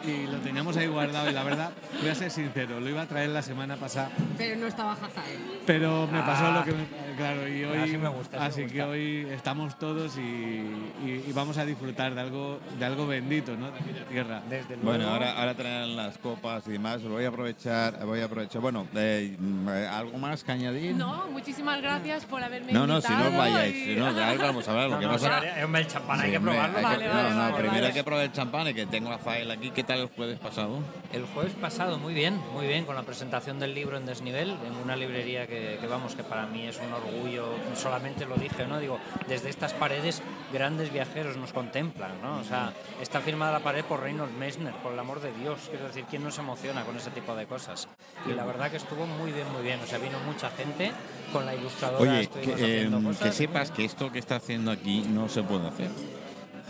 Y 0.07 0.27
lo 0.29 0.39
teníamos 0.39 0.77
ahí 0.77 0.87
guardado 0.87 1.29
y 1.29 1.33
la 1.35 1.43
verdad, 1.43 1.71
voy 2.01 2.09
a 2.09 2.15
ser 2.15 2.31
sincero, 2.31 2.79
lo 2.79 2.89
iba 2.89 3.03
a 3.03 3.07
traer 3.07 3.31
la 3.31 3.43
semana 3.43 3.77
pasada, 3.77 4.11
Pero 4.39 4.55
no 4.57 4.69
estaba 4.69 4.95
Jazael. 4.95 5.39
pero 5.67 6.07
me 6.07 6.21
pasó 6.21 6.47
Ah. 6.47 6.51
lo 6.61 6.65
que 6.65 6.71
me, 6.73 6.87
claro 7.17 7.49
y 7.49 7.65
hoy 7.65 7.79
Así 7.79 7.97
me 7.99 8.09
gusta, 8.09 8.45
así 8.47 8.61
me 8.61 8.67
que 8.69 8.75
gusta. 8.75 8.89
hoy 8.91 9.27
estamos 9.33 9.77
todos 9.77 10.17
y, 10.17 10.21
y- 10.21 11.25
y 11.27 11.33
vamos 11.35 11.59
a 11.59 11.65
disfrutar 11.67 12.15
de 12.15 12.21
algo 12.21 12.61
de 12.79 12.85
algo 12.85 13.09
bendito 13.09 13.57
no 13.57 13.73
de 13.73 13.79
aquella 13.81 14.05
tierra 14.05 14.41
Desde 14.49 14.77
luego. 14.77 14.83
Bueno, 14.85 15.09
ahora, 15.09 15.33
ahora 15.33 15.55
traerán 15.55 15.97
las 15.97 16.17
copas 16.19 16.63
y 16.69 16.73
demás. 16.73 17.03
Voy 17.03 17.25
a 17.25 17.29
aprovechar, 17.29 17.99
voy 18.07 18.21
a 18.21 18.27
aprovechar. 18.27 18.63
Bueno, 18.63 18.87
eh, 18.95 19.35
mm, 19.37 19.69
eh, 19.69 19.89
¿algo 19.89 20.17
más 20.17 20.45
que 20.45 20.53
añadir? 20.53 20.95
No, 20.95 21.27
muchísimas 21.33 21.83
gracias 21.83 22.25
por 22.25 22.41
haberme 22.43 22.73
no, 22.73 22.87
no, 22.87 23.01
si 23.01 23.13
invitado. 23.13 23.31
no 23.33 23.37
os 23.37 23.45
vayáis. 23.53 23.75
y- 23.75 23.85
Si 23.85 23.97
no, 23.97 24.13
vamos 24.49 24.69
a 24.69 24.71
hablar. 24.73 24.89
Lo 24.89 24.95
No, 24.95 25.01
que 25.01 25.07
no, 25.07 25.13
pasa 25.13 25.41
sí, 25.41 25.63
hombre, 25.63 25.81
el 25.83 25.87
champán 25.89 26.21
hay 26.21 26.25
Sí, 26.27 26.31
que 26.33 26.37
hombre, 26.39 26.53
probarlo. 26.55 26.77
hay 26.79 26.83
que- 26.85 26.89
Vale, 26.89 27.09
no, 27.09 27.15
vale, 27.15 27.51
no, 27.53 27.57
primero 27.57 27.87
hay 27.87 27.93
que 27.93 28.05
probar 28.05 28.25
el 28.25 28.33
champán 28.33 28.69
y 28.69 28.75
que 28.75 28.87
tengo 28.87 29.13
a 29.13 29.19
Fael 29.19 29.51
aquí. 29.51 29.71
¿Qué 29.71 29.85
tal 29.85 30.01
el 30.01 30.09
jueves 30.09 30.39
pasado? 30.39 30.79
El 31.13 31.25
jueves 31.27 31.53
pasado, 31.55 31.99
muy 31.99 32.15
bien, 32.15 32.41
muy 32.53 32.67
bien, 32.67 32.85
con 32.85 32.95
la 32.97 33.03
presentación 33.03 33.59
del 33.61 33.75
libro 33.75 33.97
en 33.97 34.07
Desnivel, 34.07 34.51
en 34.67 34.77
una 34.83 34.97
librería 34.97 35.47
que, 35.47 35.79
que, 35.81 35.87
vamos, 35.87 36.15
que 36.15 36.23
para 36.25 36.47
mí 36.47 36.67
es 36.67 36.79
un 36.79 36.93
orgullo, 36.93 37.47
solamente 37.75 38.27
lo 38.27 38.37
dije, 38.37 38.67
¿no? 38.67 38.79
Digo, 38.79 38.99
desde 39.27 39.49
estas 39.51 39.73
paredes 39.75 40.23
grandes 40.53 40.93
viajeros 40.93 41.37
nos 41.37 41.53
contemplan, 41.53 42.21
¿no? 42.23 42.39
O 42.39 42.45
sea, 42.45 42.73
está 43.01 43.21
firmada 43.21 43.53
la 43.53 43.61
pared 43.61 43.85
por 43.85 44.01
Reynold 44.03 44.37
Messner, 44.37 44.73
por 44.75 44.93
el 44.93 44.99
amor 44.99 45.21
de 45.21 45.33
Dios, 45.33 45.59
quiero 45.71 45.87
decir, 45.87 46.05
¿quién 46.11 46.25
no 46.25 46.31
se 46.31 46.41
emociona 46.41 46.83
con 46.85 46.97
ese 46.97 47.11
tipo 47.11 47.35
de 47.37 47.47
cosas? 47.47 47.89
Y 48.27 48.33
la 48.33 48.45
verdad 48.45 48.71
que 48.71 48.77
estuvo 48.79 49.07
muy 49.07 49.33
bien, 49.33 49.51
muy 49.53 49.63
bien, 49.63 49.81
o 49.83 49.87
sea, 49.87 49.99
vino 49.99 50.19
mucha 50.27 50.51
gente 50.51 50.91
con 51.33 51.45
la 51.47 51.55
ilustradora, 51.55 52.11
Oye, 52.13 52.27
que, 52.29 52.51
eh, 52.51 52.55
haciendo 52.55 52.99
que 52.99 53.05
cosas. 53.05 53.35
sepas 53.35 53.71
que 53.71 53.85
esto 53.85 54.11
que 54.11 54.19
está 54.19 54.38
haciendo 54.39 54.71
aquí 54.71 55.05
no 55.09 55.29
se 55.29 55.43
puede 55.43 55.69
hacer. 55.69 55.91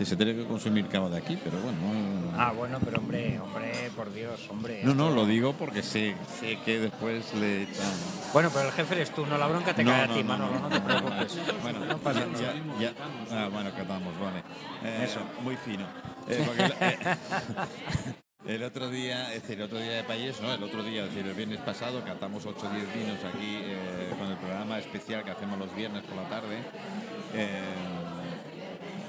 Se 0.03 0.15
tiene 0.15 0.33
que 0.33 0.45
consumir 0.45 0.87
cava 0.87 1.09
de 1.09 1.17
aquí, 1.17 1.37
pero 1.43 1.57
bueno. 1.59 1.77
no- 1.81 2.31
Ah, 2.41 2.53
bueno, 2.53 2.79
pero 2.85 2.99
hombre, 2.99 3.37
hombre, 3.41 3.91
por 3.97 4.13
Dios, 4.13 4.47
hombre. 4.49 4.79
No, 4.85 4.93
no, 4.95 5.09
lo 5.09 5.25
digo 5.25 5.51
porque 5.51 5.83
sé, 5.83 6.15
sé 6.39 6.57
que 6.63 6.79
después 6.79 7.33
le 7.33 7.63
echan. 7.63 7.91
Bueno, 8.31 8.49
pero 8.53 8.67
el 8.67 8.71
jefe 8.71 8.95
eres 8.95 9.11
tú, 9.13 9.25
no 9.25 9.37
la 9.37 9.47
bronca 9.47 9.75
te 9.75 9.83
No, 9.83 9.91
cae 9.91 10.07
no, 10.07 10.13
a 10.13 10.15
ti, 10.15 10.23
no, 10.23 10.29
Manolo, 10.29 10.53
no. 10.53 10.59
no, 10.61 10.69
te 10.69 10.79
preocupes. 10.79 11.37
Bueno, 11.61 11.79
no 11.85 11.97
pasa 11.97 12.25
ya, 12.39 12.53
ya- 12.79 12.93
ah, 13.31 13.49
bueno, 13.51 13.71
catamos, 13.75 14.17
vale. 14.21 14.39
Eh, 14.85 15.03
Eso. 15.03 15.19
Muy 15.43 15.57
fino. 15.57 15.85
Eh, 16.29 16.47
el, 16.57 16.71
eh, 16.79 17.17
el 18.55 18.63
otro 18.63 18.89
día, 18.89 19.33
es 19.33 19.41
decir, 19.41 19.57
el 19.57 19.63
otro 19.65 19.79
día 19.79 19.91
de 19.97 20.03
Payés, 20.05 20.39
¿no? 20.39 20.53
El 20.53 20.63
otro 20.63 20.81
día, 20.81 21.03
es 21.03 21.09
decir, 21.13 21.27
el 21.29 21.35
viernes 21.35 21.59
pasado, 21.59 22.05
catamos 22.05 22.45
8 22.45 22.57
o 22.67 22.69
10 22.73 22.85
vinos 22.95 23.17
aquí 23.25 23.59
eh, 23.65 24.13
con 24.17 24.31
el 24.31 24.37
programa 24.37 24.79
especial 24.79 25.25
que 25.25 25.31
hacemos 25.31 25.59
los 25.59 25.75
viernes 25.75 26.03
por 26.03 26.15
la 26.15 26.29
tarde. 26.29 26.55
Eh, 27.39 27.61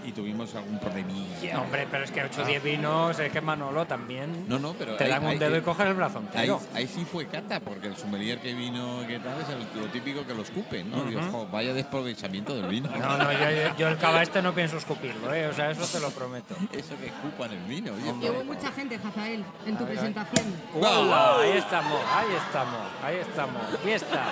y 0.03 0.13
tuvimos 0.13 0.53
algún 0.57 0.79
problemilla. 0.81 1.61
Hombre, 1.61 1.87
pero 1.89 2.03
es 2.05 2.11
que 2.11 2.25
8 2.25 2.43
o 2.43 2.45
10 2.45 2.63
vinos, 2.65 3.17
es 3.19 3.31
que 3.31 3.41
Manolo 3.43 3.87
también. 3.87 4.47
No, 4.49 4.59
no, 4.59 4.73
pero 4.73 4.97
Te 4.97 5.05
ahí- 5.05 5.11
dan 5.11 5.23
un 5.23 5.29
ahí- 5.31 5.39
dedo 5.39 5.57
y 5.57 5.61
coges 5.61 5.87
el 5.87 5.95
brazo 5.95 6.19
Ahí, 6.19 6.25
entero. 6.25 6.61
ahí 6.75 6.87
sí 6.89 7.05
fue 7.05 7.27
cata, 7.27 7.61
porque 7.61 7.87
el 7.89 7.97
sommelier 7.97 8.41
que 8.41 8.55
vino, 8.55 9.07
que 9.07 9.21
tal, 9.21 9.39
es 9.43 9.49
el- 9.51 9.81
lo 9.81 9.87
típico 9.89 10.27
que 10.27 10.35
lo 10.35 10.43
escupe, 10.43 10.83
¿no? 10.83 10.97
Ujú. 11.03 11.11
Dios, 11.11 11.27
jo, 11.31 11.47
vaya 11.53 11.75
desprovechamiento 11.75 12.57
del 12.57 12.67
vino. 12.67 12.89
No, 12.91 13.19
no, 13.19 13.31
yo, 13.31 13.39
yo- 13.51 13.77
yo 13.77 13.89
el 13.89 13.99
cava 13.99 14.23
este 14.23 14.41
no 14.43 14.53
pienso 14.55 14.79
escupirlo, 14.79 15.33
¿eh? 15.35 15.47
O 15.49 15.53
sea, 15.53 15.71
eso 15.71 15.85
te 15.87 16.01
lo 16.01 16.11
prometo. 16.11 16.57
Eso 16.73 16.97
que 16.99 17.07
escupan 17.09 17.53
el 17.53 17.63
vino. 17.65 17.93
oye. 17.93 18.27
Y 18.27 18.31
hubo 18.31 18.43
mucha 18.45 18.73
gente, 18.73 18.99
Rafael, 18.99 19.45
en 19.67 19.77
tu 19.77 19.85
ver. 19.85 19.93
presentación. 19.95 20.47
¡Hola! 20.75 21.37
Ahí 21.41 21.51
estamos, 21.59 22.01
ahí 22.11 22.27
estamos, 22.47 22.81
ahí 23.05 23.17
estamos. 23.17 23.63
Fiesta. 23.85 24.25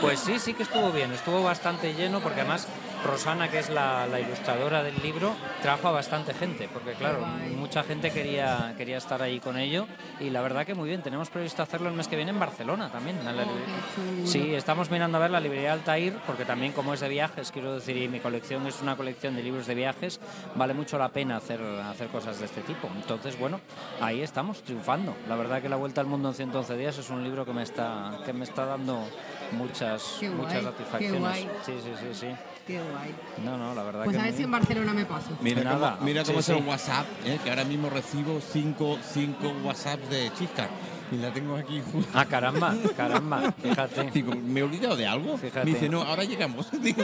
Pues 0.00 0.20
sí, 0.20 0.38
sí 0.38 0.52
que 0.54 0.64
estuvo 0.64 0.90
bien, 0.92 1.10
estuvo 1.12 1.42
bastante 1.42 1.94
lleno 1.94 2.20
porque 2.20 2.40
además 2.42 2.68
Rosana, 3.04 3.50
que 3.50 3.58
es 3.58 3.70
la, 3.70 4.06
la 4.06 4.20
ilustradora 4.20 4.82
del 4.82 5.00
libro, 5.02 5.34
trajo 5.62 5.88
a 5.88 5.92
bastante 5.92 6.34
gente, 6.34 6.68
porque 6.72 6.92
claro, 6.94 7.20
mucha 7.56 7.82
gente 7.82 8.10
quería, 8.10 8.74
quería 8.76 8.98
estar 8.98 9.22
ahí 9.22 9.40
con 9.40 9.58
ello 9.58 9.86
y 10.20 10.30
la 10.30 10.42
verdad 10.42 10.66
que 10.66 10.74
muy 10.74 10.88
bien, 10.88 11.02
tenemos 11.02 11.30
previsto 11.30 11.62
hacerlo 11.62 11.88
el 11.88 11.94
mes 11.94 12.08
que 12.08 12.16
viene 12.16 12.30
en 12.30 12.40
Barcelona 12.40 12.90
también. 12.90 13.18
en 13.18 13.36
la 13.36 13.44
Oh. 13.44 14.26
Sí, 14.26 14.54
estamos 14.54 14.90
mirando 14.90 15.18
a 15.18 15.20
ver 15.20 15.30
la 15.30 15.40
librería 15.40 15.72
Altair, 15.72 16.14
porque 16.26 16.44
también 16.44 16.72
como 16.72 16.94
es 16.94 17.00
de 17.00 17.08
viajes, 17.08 17.50
quiero 17.50 17.74
decir, 17.74 17.96
y 17.96 18.08
mi 18.08 18.20
colección 18.20 18.66
es 18.66 18.80
una 18.80 18.96
colección 18.96 19.36
de 19.36 19.42
libros 19.42 19.66
de 19.66 19.74
viajes, 19.74 20.20
vale 20.54 20.74
mucho 20.74 20.98
la 20.98 21.08
pena 21.10 21.36
hacer, 21.36 21.60
hacer 21.60 22.08
cosas 22.08 22.38
de 22.38 22.46
este 22.46 22.62
tipo. 22.62 22.88
Entonces, 22.94 23.38
bueno, 23.38 23.60
ahí 24.00 24.22
estamos, 24.22 24.62
triunfando. 24.62 25.14
La 25.28 25.36
verdad 25.36 25.60
que 25.60 25.68
La 25.68 25.76
Vuelta 25.76 26.00
al 26.00 26.06
Mundo 26.06 26.30
en 26.30 26.34
111 26.34 26.76
días 26.76 26.98
es 26.98 27.10
un 27.10 27.22
libro 27.22 27.44
que 27.44 27.52
me 27.52 27.62
está, 27.62 28.18
que 28.24 28.32
me 28.32 28.44
está 28.44 28.64
dando 28.64 29.06
muchas, 29.52 30.16
Qué 30.20 30.30
muchas 30.30 30.62
satisfacciones. 30.62 31.38
Sí, 31.64 31.72
sí, 31.82 31.92
sí, 32.00 32.14
sí. 32.14 32.28
Qué 32.66 32.80
guay. 32.80 33.14
No, 33.44 33.58
no, 33.58 33.74
la 33.74 33.82
verdad 33.82 34.04
Pues 34.04 34.16
que 34.16 34.22
a 34.22 34.24
ver 34.26 34.34
si 34.34 34.42
en. 34.44 34.50
Barcelona 34.50 34.94
me 34.94 35.04
paso. 35.04 35.36
Mira 35.42 35.62
Nada. 35.62 35.92
cómo, 35.96 36.04
mira 36.06 36.22
cómo 36.24 36.40
Sí, 36.40 36.52
es 36.52 36.56
sí. 36.56 36.62
el 36.62 36.68
WhatsApp, 36.68 37.06
¿eh? 37.26 37.38
que 37.44 37.50
ahora 37.50 37.64
mismo 37.64 37.90
recibo 37.90 38.40
cinco, 38.40 38.98
cinco 39.12 39.52
WhatsApps 39.64 40.08
de 40.08 40.32
chisca 40.38 40.68
y 41.14 41.18
la 41.18 41.32
tengo 41.32 41.56
aquí. 41.56 41.80
ju- 41.92 42.04
Ah, 42.12 42.24
caramba, 42.26 42.74
caramba, 42.96 43.52
fíjate. 43.62 44.10
Digo, 44.12 44.32
¿me 44.34 44.60
he 44.60 44.62
olvidado 44.62 44.96
de 44.96 45.06
algo? 45.06 45.36
Fíjate. 45.38 45.64
Me 45.66 45.72
dice, 45.72 45.88
no, 45.88 46.02
ahora 46.02 46.24
llegamos. 46.24 46.68
Digo, 46.82 47.02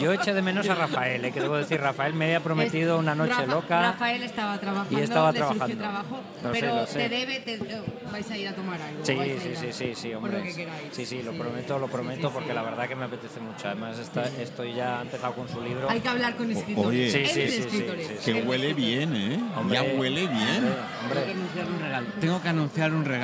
Yo 0.00 0.12
eché 0.12 0.34
de 0.34 0.42
menos 0.42 0.68
a 0.68 0.74
Rafael, 0.74 1.24
eh, 1.24 1.32
que 1.32 1.40
debo 1.40 1.56
decir, 1.56 1.80
Rafael 1.80 2.14
me 2.14 2.26
había 2.26 2.40
prometido 2.40 2.94
Es- 2.96 3.00
una 3.00 3.14
noche 3.14 3.32
Rafa- 3.34 3.46
loca. 3.46 3.82
Rafael 3.92 4.22
estaba 4.22 4.58
trabajando, 4.58 4.98
y 4.98 5.02
estaba 5.02 5.32
le 5.32 5.38
surgió 5.38 5.56
trabajando. 5.56 5.82
trabajo, 5.84 6.20
Lo 6.42 6.52
sé, 6.54 6.60
pero 6.60 6.74
lo 6.74 6.86
sé. 6.86 6.98
te 6.98 7.08
debe, 7.08 7.40
te, 7.40 7.54
eh, 7.54 7.82
vais 8.12 8.30
a 8.30 8.36
ir 8.36 8.48
a 8.48 8.54
tomar 8.54 8.80
algo. 8.80 9.04
Sí, 9.04 9.14
vais 9.14 9.36
a 9.38 9.40
sí, 9.42 9.48
ir 9.48 9.56
a- 9.56 9.60
sí, 9.60 9.72
sí, 9.72 9.94
sí, 9.94 10.08
por 10.08 10.16
hombre. 10.18 10.38
lo 10.38 10.44
que 10.44 10.54
queráis. 10.54 10.82
Sí, 10.92 11.06
sí, 11.06 11.22
lo 11.22 11.32
Sí. 11.32 11.38
prometo, 11.38 11.78
lo 11.78 11.86
prometo, 11.88 12.28
sí, 12.28 12.32
porque 12.34 12.48
sí. 12.50 12.54
la 12.54 12.62
verdad 12.62 12.88
que 12.88 12.96
me 12.96 13.04
apetece 13.04 13.40
mucho. 13.40 13.66
Además, 13.68 13.98
está, 13.98 14.24
estoy 14.40 14.74
ya 14.74 15.02
empezado 15.02 15.34
con 15.34 15.48
su 15.48 15.60
libro. 15.62 15.88
Hay 15.90 16.00
que 16.00 16.08
hablar 16.08 16.36
con 16.36 16.50
escritores. 16.50 16.88
oye. 16.88 17.10
Sí, 17.10 17.26
sí, 17.26 17.32
sí, 17.32 17.48
sí, 17.50 17.60
escritores. 17.60 18.06
sí, 18.08 18.14
sí. 18.20 18.32
que 18.32 18.42
huele 18.42 18.74
bien, 18.74 19.14
¿eh? 19.14 19.40
Hombre, 19.56 19.76
ya 19.78 19.98
huele 19.98 20.26
bien. 20.26 20.74
Hombre, 21.02 21.20
Tengo 21.20 21.24
que 21.24 21.30
hombre. 21.30 21.32
anunciar 21.32 21.66
un 21.68 21.80
regalo. 21.80 22.06
Tengo 22.20 22.42
que 22.42 22.48
anunciar 22.48 22.92
un 22.92 23.04
regalo. 23.04 23.17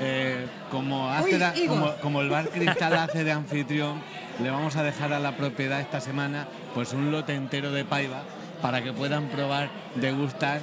Eh, 0.00 0.46
como, 0.70 1.08
hace 1.10 1.34
Uy, 1.34 1.38
la- 1.38 1.56
Igor. 1.56 1.68
como, 1.78 1.94
como 1.96 2.20
el 2.20 2.28
bar 2.28 2.48
Cristal 2.48 2.94
hace 2.98 3.22
de 3.24 3.32
anfitrión, 3.32 4.00
le 4.42 4.50
vamos 4.50 4.76
a 4.76 4.82
dejar 4.82 5.12
a 5.12 5.20
la 5.20 5.36
propiedad 5.36 5.80
esta 5.80 6.00
semana 6.00 6.48
pues 6.74 6.92
un 6.92 7.12
lote 7.12 7.34
entero 7.34 7.70
de 7.70 7.84
paiva 7.84 8.22
para 8.60 8.82
que 8.82 8.92
puedan 8.92 9.28
probar, 9.28 9.68
degustar 9.94 10.60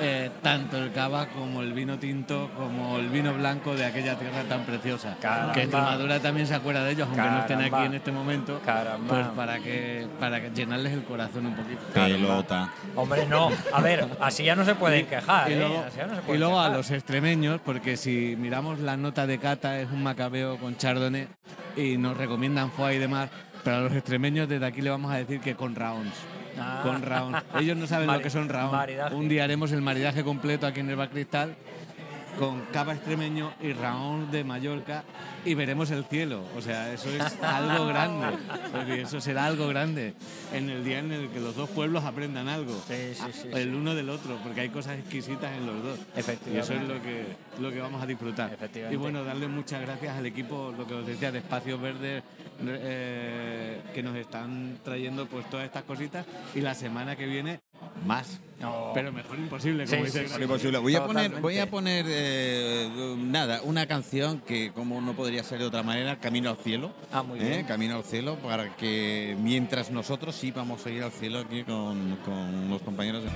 eh, 0.00 0.30
tanto 0.42 0.76
el 0.78 0.92
cava 0.92 1.26
como 1.28 1.62
el 1.62 1.72
vino 1.72 1.98
tinto, 1.98 2.50
como 2.56 2.98
el 2.98 3.08
vino 3.08 3.34
blanco 3.34 3.74
de 3.74 3.84
aquella 3.84 4.18
tierra 4.18 4.42
tan 4.48 4.64
preciosa. 4.64 5.16
Caramba. 5.20 5.52
Que 5.52 5.62
Extremadura 5.62 6.20
también 6.20 6.46
se 6.46 6.54
acuerda 6.54 6.84
de 6.84 6.92
ellos, 6.92 7.08
aunque 7.08 7.22
no 7.22 7.38
estén 7.40 7.60
aquí 7.60 7.84
en 7.84 7.94
este 7.94 8.12
momento, 8.12 8.60
Caramba. 8.64 9.08
pues 9.08 9.26
para 9.28 9.58
que 9.58 10.06
para 10.20 10.40
que 10.40 10.50
llenarles 10.50 10.92
el 10.92 11.04
corazón 11.04 11.46
un 11.46 11.54
poquito. 11.54 11.80
Pelota. 11.92 12.70
Hombre, 12.94 13.26
no. 13.26 13.50
A 13.72 13.80
ver, 13.80 14.06
así 14.20 14.44
ya 14.44 14.54
no 14.54 14.64
se 14.64 14.74
pueden 14.74 15.06
quejar. 15.06 15.50
Y 15.50 15.54
¿eh? 15.54 15.58
luego, 15.58 15.84
Así 15.86 15.98
ya 15.98 16.06
no 16.06 16.14
se 16.14 16.34
y 16.34 16.38
luego 16.38 16.60
a 16.60 16.68
los 16.68 16.90
extremeños, 16.90 17.60
porque 17.64 17.96
si 17.96 18.36
miramos 18.38 18.78
la 18.78 18.96
nota 18.96 19.26
de 19.26 19.38
cata 19.38 19.80
es 19.80 19.90
un 19.90 20.02
macabeo 20.02 20.58
con 20.58 20.76
chardonnay 20.76 21.28
y 21.76 21.96
nos 21.96 22.16
recomiendan 22.16 22.70
foie 22.70 22.96
y 22.96 22.98
demás, 22.98 23.30
pero 23.64 23.76
a 23.76 23.80
los 23.80 23.92
extremeños 23.92 24.48
desde 24.48 24.66
aquí 24.66 24.80
le 24.80 24.90
vamos 24.90 25.12
a 25.12 25.16
decir 25.16 25.40
que 25.40 25.54
con 25.54 25.74
rounds. 25.74 26.37
Ah. 26.60 26.80
Con 26.82 27.02
rounds. 27.02 27.42
Ellos 27.58 27.76
no 27.76 27.86
saben 27.86 28.06
lo 28.08 28.20
que 28.20 28.30
son 28.30 28.48
rounds. 28.48 28.72
maridaje. 28.72 29.14
Un 29.14 29.28
día 29.28 29.44
haremos 29.44 29.72
el 29.72 29.82
maridaje 29.82 30.22
completo 30.24 30.66
aquí 30.66 30.80
en 30.80 30.90
el 30.90 30.96
Bar 30.96 31.10
Cristal 31.10 31.56
con 32.38 32.60
cava 32.72 32.94
extremeño 32.94 33.52
y 33.60 33.72
round 33.72 34.30
de 34.30 34.44
Mallorca 34.44 35.02
y 35.44 35.54
veremos 35.54 35.90
el 35.90 36.04
cielo. 36.04 36.44
O 36.56 36.62
sea, 36.62 36.92
eso 36.92 37.08
es 37.10 37.36
algo 37.42 37.86
grande. 37.86 38.26
Porque 38.70 39.02
eso 39.02 39.20
será 39.20 39.46
algo 39.46 39.66
grande 39.66 40.14
en 40.52 40.70
el 40.70 40.84
día 40.84 41.00
en 41.00 41.10
el 41.10 41.28
que 41.30 41.40
los 41.40 41.56
dos 41.56 41.68
pueblos 41.70 42.04
aprendan 42.04 42.48
algo. 42.48 42.74
Sí, 42.86 43.14
sí, 43.14 43.32
sí, 43.32 43.48
el 43.52 43.74
uno 43.74 43.94
del 43.94 44.08
otro, 44.08 44.38
porque 44.42 44.60
hay 44.60 44.68
cosas 44.68 44.98
exquisitas 44.98 45.52
en 45.56 45.66
los 45.66 45.82
dos. 45.82 45.98
Y 46.16 46.20
Efectivamente. 46.20 46.60
eso 46.60 46.74
es 46.74 46.88
lo 46.88 47.02
que, 47.02 47.24
lo 47.60 47.70
que 47.72 47.80
vamos 47.80 48.02
a 48.02 48.06
disfrutar. 48.06 48.52
Efectivamente. 48.52 48.94
Y 48.94 48.98
bueno, 48.98 49.24
darle 49.24 49.48
muchas 49.48 49.80
gracias 49.80 50.16
al 50.16 50.26
equipo, 50.26 50.72
lo 50.76 50.86
que 50.86 50.94
os 50.94 51.06
decía, 51.06 51.32
de 51.32 51.38
Espacios 51.38 51.80
Verdes, 51.80 52.22
eh, 52.66 53.80
que 53.94 54.02
nos 54.02 54.16
están 54.16 54.78
trayendo 54.84 55.26
pues 55.26 55.48
todas 55.50 55.66
estas 55.66 55.84
cositas. 55.84 56.26
Y 56.54 56.60
la 56.60 56.74
semana 56.74 57.16
que 57.16 57.26
viene, 57.26 57.60
más. 58.06 58.40
No. 58.60 58.90
Pero 58.92 59.12
mejor 59.12 59.38
imposible, 59.38 59.84
como 59.84 59.98
Sí, 59.98 60.02
dice 60.06 60.18
sí, 60.26 60.34
el 60.42 60.58
sí. 60.58 60.76
Voy 60.78 60.94
a 60.96 61.06
poner, 61.06 61.40
voy 61.40 61.58
a 61.58 61.70
poner 61.70 62.04
eh, 62.08 63.14
nada, 63.16 63.60
una 63.62 63.86
canción 63.86 64.40
que 64.40 64.72
como 64.72 65.00
no 65.00 65.12
podría 65.14 65.44
ser 65.44 65.60
de 65.60 65.66
otra 65.66 65.84
manera, 65.84 66.18
Camino 66.18 66.50
al 66.50 66.56
cielo. 66.56 66.92
Ah, 67.12 67.22
muy 67.22 67.38
¿eh? 67.38 67.64
Camino 67.68 67.94
al 67.96 68.02
cielo, 68.04 68.34
para 68.42 68.74
que 68.76 69.36
mientras 69.40 69.92
nosotros 69.92 70.34
sí 70.34 70.50
vamos 70.50 70.84
a 70.86 70.90
ir 70.90 71.04
al 71.04 71.12
cielo 71.12 71.38
aquí 71.38 71.62
con, 71.62 72.16
con 72.24 72.68
los 72.68 72.82
compañeros. 72.82 73.22
de- 73.22 73.30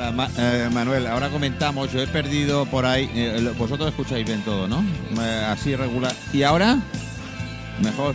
Eh, 0.00 0.68
Manuel, 0.72 1.08
ahora 1.08 1.28
comentamos, 1.28 1.92
yo 1.92 2.00
he 2.00 2.06
perdido 2.06 2.66
por 2.66 2.86
ahí, 2.86 3.10
eh, 3.14 3.52
vosotros 3.58 3.88
escucháis 3.88 4.24
bien 4.24 4.42
todo, 4.42 4.68
¿no? 4.68 4.84
Eh, 5.20 5.44
así 5.48 5.74
regular. 5.74 6.14
¿Y 6.32 6.44
ahora? 6.44 6.78
Mejor. 7.82 8.14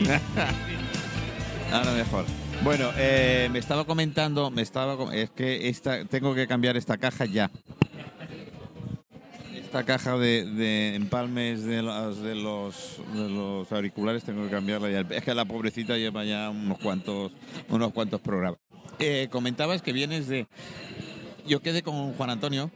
ahora 1.72 1.92
mejor. 1.92 2.24
Bueno, 2.64 2.90
me 2.96 3.58
estaba 3.60 3.84
comentando, 3.84 4.50
me 4.50 4.62
estaba, 4.62 5.14
es 5.14 5.30
que 5.30 5.68
esta, 5.68 6.04
tengo 6.04 6.34
que 6.34 6.48
cambiar 6.48 6.76
esta 6.76 6.98
caja 6.98 7.26
ya. 7.26 7.48
Esta 9.54 9.84
caja 9.84 10.18
de, 10.18 10.44
de 10.46 10.96
empalmes 10.96 11.62
de 11.62 11.80
los, 11.82 12.24
de, 12.24 12.34
los, 12.34 13.70
auriculares 13.70 14.24
tengo 14.24 14.42
que 14.42 14.50
cambiarla 14.50 14.90
ya. 14.90 15.14
Es 15.14 15.22
que 15.22 15.32
la 15.32 15.44
pobrecita 15.44 15.96
lleva 15.96 16.24
ya 16.24 16.50
unos 16.50 16.78
cuantos, 16.78 17.30
unos 17.68 17.92
cuantos 17.92 18.20
programas. 18.20 18.58
Comentabas 19.30 19.80
que 19.80 19.94
vienes 19.94 20.26
de, 20.28 20.46
yo 21.46 21.60
quedé 21.60 21.82
con 21.82 22.12
Juan 22.14 22.30
Antonio, 22.30 22.70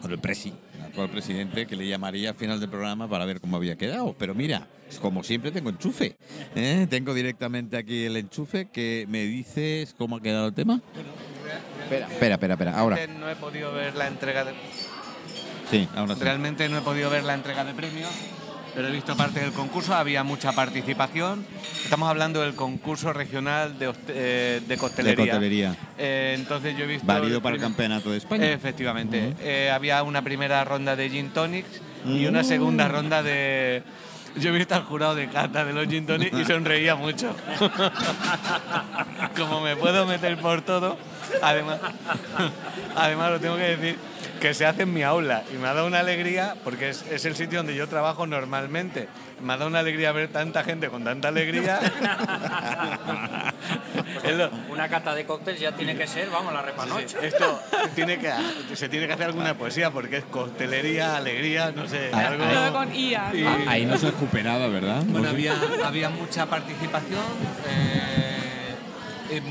con 0.00 0.10
el 0.10 0.18
presi, 0.18 0.52
el 0.76 0.82
actual 0.82 1.10
presidente, 1.10 1.66
que 1.66 1.76
le 1.76 1.86
llamaría 1.86 2.30
al 2.30 2.36
final 2.36 2.60
del 2.60 2.68
programa 2.68 3.08
para 3.08 3.24
ver 3.24 3.40
cómo 3.40 3.56
había 3.56 3.76
quedado. 3.76 4.14
Pero 4.18 4.34
mira, 4.34 4.66
como 5.00 5.22
siempre 5.22 5.50
tengo 5.50 5.70
enchufe. 5.70 6.16
¿eh? 6.54 6.86
Tengo 6.88 7.14
directamente 7.14 7.76
aquí 7.76 8.04
el 8.04 8.16
enchufe 8.16 8.68
que 8.70 9.06
me 9.08 9.24
dices 9.24 9.94
cómo 9.96 10.16
ha 10.16 10.22
quedado 10.22 10.48
el 10.48 10.54
tema. 10.54 10.80
Espera, 11.82 12.06
espera, 12.08 12.34
espera, 12.34 12.54
espera. 12.54 12.78
Ahora. 12.78 13.06
No 13.06 13.28
he 13.28 13.36
podido 13.36 13.72
ver 13.72 13.94
la 13.94 14.08
entrega 14.08 14.44
de, 14.44 14.54
Sí, 15.70 15.88
ahora 15.94 16.14
sí. 16.14 16.22
Realmente 16.22 16.68
no 16.68 16.78
he 16.78 16.82
podido 16.82 17.10
ver 17.10 17.24
la 17.24 17.34
entrega 17.34 17.64
de 17.64 17.74
premios, 17.74 18.10
pero 18.74 18.88
he 18.88 18.90
visto 18.90 19.16
parte 19.16 19.40
del 19.40 19.52
concurso, 19.52 19.94
había 19.94 20.24
mucha 20.24 20.52
participación. 20.52 21.46
Estamos 21.84 22.08
hablando 22.08 22.40
del 22.40 22.54
concurso 22.54 23.12
regional 23.12 23.78
de, 23.78 23.92
eh, 24.08 24.60
de 24.62 24.66
De 24.66 24.76
costelería. 24.76 25.16
costelería. 25.32 25.76
Eh, 25.98 26.34
entonces 26.38 26.76
yo 26.76 26.84
he 26.84 26.88
visto... 26.88 27.06
Válido 27.06 27.36
el 27.36 27.42
para 27.42 27.54
el 27.56 27.60
campeonato 27.62 28.10
de 28.10 28.18
España. 28.18 28.50
Efectivamente. 28.50 29.34
Eh, 29.40 29.70
había 29.70 30.02
una 30.02 30.22
primera 30.22 30.64
ronda 30.64 30.96
de 30.96 31.08
gin 31.08 31.30
tonics 31.30 31.80
y 32.06 32.26
una 32.26 32.42
Mm. 32.42 32.44
segunda 32.44 32.88
ronda 32.88 33.22
de... 33.22 33.82
Yo 34.36 34.50
he 34.50 34.52
visto 34.52 34.74
al 34.74 34.82
jurado 34.82 35.14
de 35.14 35.28
cata 35.28 35.64
de 35.64 35.72
los 35.72 35.86
gin 35.86 36.06
tonics 36.06 36.36
y 36.36 36.44
sonreía 36.44 36.96
mucho. 36.96 37.34
Como 39.36 39.60
me 39.60 39.76
puedo 39.76 40.06
meter 40.06 40.36
por 40.38 40.62
todo, 40.62 40.96
además, 41.40 41.78
además 42.96 43.30
lo 43.30 43.40
tengo 43.40 43.56
que 43.56 43.76
decir, 43.76 43.98
que 44.40 44.52
se 44.54 44.66
hace 44.66 44.82
en 44.82 44.92
mi 44.92 45.02
aula 45.02 45.44
y 45.52 45.56
me 45.56 45.68
ha 45.68 45.74
dado 45.74 45.86
una 45.86 46.00
alegría 46.00 46.56
porque 46.64 46.88
es, 46.90 47.04
es 47.10 47.24
el 47.24 47.36
sitio 47.36 47.60
donde 47.60 47.76
yo 47.76 47.88
trabajo 47.88 48.26
normalmente. 48.26 49.08
Me 49.44 49.52
ha 49.52 49.56
dado 49.58 49.68
una 49.68 49.80
alegría 49.80 50.10
ver 50.12 50.28
tanta 50.28 50.64
gente 50.64 50.88
con 50.88 51.04
tanta 51.04 51.28
alegría. 51.28 51.78
Es 54.24 54.34
lo- 54.36 54.50
Una 54.70 54.88
cata 54.88 55.14
de 55.14 55.24
cócteles 55.26 55.60
ya 55.60 55.72
tiene 55.72 55.94
que 55.96 56.06
ser, 56.06 56.30
vamos, 56.30 56.52
la 56.52 56.62
repanoche. 56.62 57.16
esto 57.22 57.60
tiene 57.94 58.18
que, 58.18 58.32
se 58.74 58.88
tiene 58.88 59.06
que 59.06 59.12
hacer 59.12 59.26
alguna 59.26 59.54
poesía 59.54 59.90
porque 59.90 60.18
es 60.18 60.24
costelería, 60.24 61.16
alegría, 61.16 61.72
no 61.72 61.86
sé, 61.86 62.10
Ah, 62.12 62.28
algo. 62.28 62.44
Todo 62.44 62.72
con 62.72 62.94
IA. 62.94 63.30
Y- 63.34 63.42
¿no? 63.42 63.70
Ahí 63.70 63.84
no 63.86 63.98
se 63.98 64.06
recuperaba, 64.10 64.68
¿verdad? 64.68 65.02
Bueno, 65.06 65.28
había, 65.28 65.54
había 65.84 66.08
mucha 66.08 66.46
participación. 66.46 67.20
eh, 67.68 68.74
eh, 69.30 69.42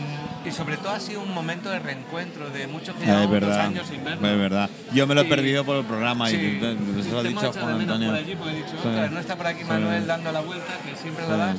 y 0.46 0.52
sobre 0.52 0.78
todo 0.78 0.91
ha 0.91 1.00
sido 1.00 1.22
un 1.22 1.34
momento 1.34 1.70
de 1.70 1.80
reencuentro 1.80 2.50
de 2.50 2.68
muchos 2.68 2.96
que 2.96 3.06
llevamos 3.06 3.32
verdad, 3.32 3.60
años 3.62 3.88
sin 3.88 4.04
vernos. 4.04 4.30
es 4.30 4.38
verdad. 4.38 4.70
Yo 4.94 5.08
me 5.08 5.16
lo 5.16 5.22
he 5.22 5.26
perdido 5.26 5.64
por 5.64 5.78
el 5.78 5.86
programa 5.86 6.28
Sí, 6.30 6.36
y 6.60 7.04
se 7.04 7.12
lo 7.12 7.20
ha 7.20 7.24
dicho 7.24 7.54
Juan 7.54 7.80
Antonio. 7.82 8.10
por 8.10 8.18
allí 8.18 8.36
porque 8.36 8.52
he 8.54 8.56
dicho, 8.58 8.70
Sí. 8.72 8.88
"Ostras, 8.88 9.12
no 9.12 9.20
está 9.20 9.36
por 9.36 9.48
aquí 9.48 9.60
Sí. 9.62 9.66
Manuel 9.70 10.06
dando 10.08 10.32
la 10.32 10.41
vuelta, 10.41 10.74
que 10.86 10.96
siempre 11.02 11.28
la 11.28 11.38
das. 11.38 11.56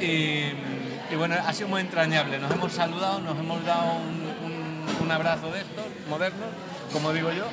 Y, 0.00 0.52
y 1.12 1.16
bueno, 1.16 1.34
ha 1.46 1.52
sido 1.52 1.68
muy 1.68 1.80
entrañable. 1.80 2.38
Nos 2.38 2.50
hemos 2.52 2.72
saludado, 2.72 3.20
nos 3.20 3.38
hemos 3.38 3.64
dado 3.64 3.94
un, 3.96 4.50
un- 4.50 4.62
un 5.04 5.10
abrazo 5.10 5.50
de 5.50 5.60
estos, 5.60 5.84
modernos, 6.08 6.48
como 6.92 7.12
digo 7.12 7.30
yo, 7.32 7.44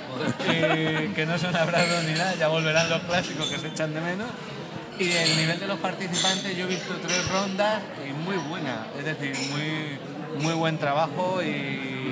y 0.54 1.08
que 1.14 1.26
no 1.26 1.38
son 1.38 1.56
abrazos 1.56 2.04
ni 2.06 2.14
nada, 2.14 2.36
ya 2.36 2.48
volverán 2.48 2.90
los 2.90 3.02
clásicos 3.04 3.48
que 3.50 3.58
se 3.58 3.68
echan 3.70 3.94
de 3.94 4.02
menos. 4.02 4.28
Y 5.00 5.10
el 5.12 5.38
nivel 5.38 5.60
de 5.60 5.66
los 5.68 5.80
participantes, 5.80 6.58
yo 6.58 6.66
he 6.66 6.68
visto 6.68 6.94
tres 7.02 7.26
rondas 7.32 7.82
y 8.08 8.12
muy 8.12 8.36
buena, 8.50 8.88
es 8.98 9.06
decir, 9.06 9.34
muy, 9.50 9.98
muy 10.38 10.54
buen 10.54 10.78
trabajo 10.78 11.42
y 11.44 12.09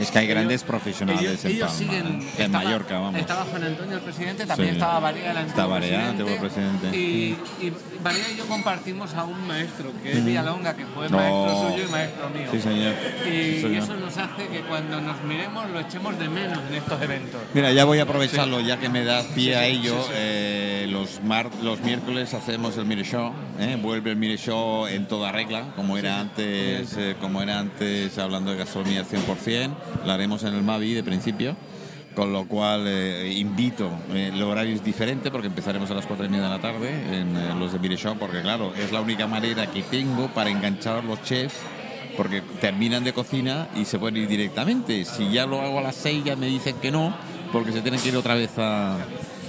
es 0.00 0.10
que 0.10 0.18
hay 0.18 0.26
grandes 0.26 0.62
profesionales 0.62 1.44
en, 1.44 2.50
Mallorca, 2.50 2.98
vamos. 2.98 3.20
Estaba 3.20 3.44
Juan 3.44 3.64
Antonio 3.64 3.96
el 3.96 4.02
presidente, 4.02 4.46
también 4.46 4.74
estaba 4.74 5.00
Barea 5.00 5.30
el 5.30 5.36
antiguo 5.38 6.36
presidente. 6.38 6.96
Y, 6.96 7.36
y 7.60 7.72
y 8.08 8.36
yo 8.36 8.46
compartimos 8.46 9.12
a 9.14 9.24
un 9.24 9.46
maestro, 9.46 9.92
que 10.02 10.12
es 10.12 10.24
Villalonga, 10.24 10.74
que 10.74 10.86
fue 10.86 11.08
maestro 11.08 11.70
suyo 11.70 11.84
y 11.86 11.90
maestro 11.90 12.30
mío. 12.30 12.48
Sí, 12.50 12.60
señor. 12.60 12.94
Y, 13.26 13.76
eso 13.78 13.94
nos 13.94 14.16
hace 14.16 14.46
que 14.48 14.60
cuando 14.62 15.00
nos 15.00 15.22
miremos 15.22 15.68
lo 15.70 15.80
echemos 15.80 16.18
de 16.18 16.28
menos 16.28 16.58
en 16.68 16.74
estos 16.74 17.00
eventos. 17.00 17.40
Mira, 17.54 17.72
ya 17.72 17.84
voy 17.84 17.98
a 17.98 18.02
aprovecharlo, 18.02 18.60
ya 18.60 18.78
que 18.78 18.88
me 18.88 19.04
da 19.04 19.22
pie 19.34 19.56
a 19.56 19.66
ello. 19.66 19.96
Eh, 20.12 20.86
los, 20.88 21.22
mar, 21.22 21.50
los 21.62 21.80
miércoles 21.80 22.34
hacemos 22.34 22.76
el 22.76 22.86
Mire 22.86 23.04
Show, 23.04 23.32
¿eh? 23.58 23.78
vuelve 23.80 24.10
el 24.10 24.16
Mire 24.16 24.36
Show 24.36 24.86
en 24.86 25.06
toda 25.06 25.32
regla, 25.32 25.72
como 25.76 25.98
era 25.98 26.20
antes, 26.20 26.96
eh, 26.96 27.16
como 27.20 27.42
era 27.42 27.58
antes 27.58 28.18
hablando 28.18 28.50
de 28.50 28.58
gastronomía 28.58 29.04
100% 29.04 29.57
también, 29.58 29.76
la 30.06 30.14
haremos 30.14 30.42
en 30.44 30.54
el 30.54 30.62
Mavi 30.62 30.94
de 30.94 31.02
principio, 31.02 31.56
con 32.14 32.32
lo 32.32 32.46
cual 32.46 32.84
eh, 32.86 33.32
invito, 33.36 33.90
eh, 34.12 34.30
el 34.32 34.42
horario 34.42 34.74
es 34.74 34.84
diferente 34.84 35.30
porque 35.30 35.48
empezaremos 35.48 35.90
a 35.90 35.94
las 35.94 36.06
4 36.06 36.26
y 36.26 36.28
media 36.28 36.44
de 36.44 36.50
la 36.50 36.60
tarde 36.60 36.90
en 36.90 37.36
eh, 37.36 37.54
los 37.58 37.72
de 37.72 37.78
Mire 37.78 37.96
porque 38.18 38.40
claro, 38.40 38.72
es 38.74 38.92
la 38.92 39.00
única 39.00 39.26
manera 39.26 39.66
que 39.66 39.82
tengo 39.82 40.28
para 40.28 40.50
enganchar 40.50 40.98
a 40.98 41.02
los 41.02 41.22
chefs 41.22 41.56
porque 42.16 42.40
terminan 42.60 43.04
de 43.04 43.12
cocina 43.12 43.68
y 43.76 43.84
se 43.84 43.98
pueden 43.98 44.16
ir 44.16 44.28
directamente. 44.28 45.04
Si 45.04 45.30
ya 45.30 45.46
lo 45.46 45.60
hago 45.60 45.78
a 45.78 45.82
las 45.82 45.96
6 45.96 46.24
ya 46.24 46.36
me 46.36 46.46
dicen 46.46 46.76
que 46.76 46.90
no, 46.90 47.14
porque 47.52 47.72
se 47.72 47.80
tienen 47.80 48.00
que 48.00 48.08
ir 48.08 48.16
otra 48.16 48.34
vez 48.34 48.58
a, 48.58 48.96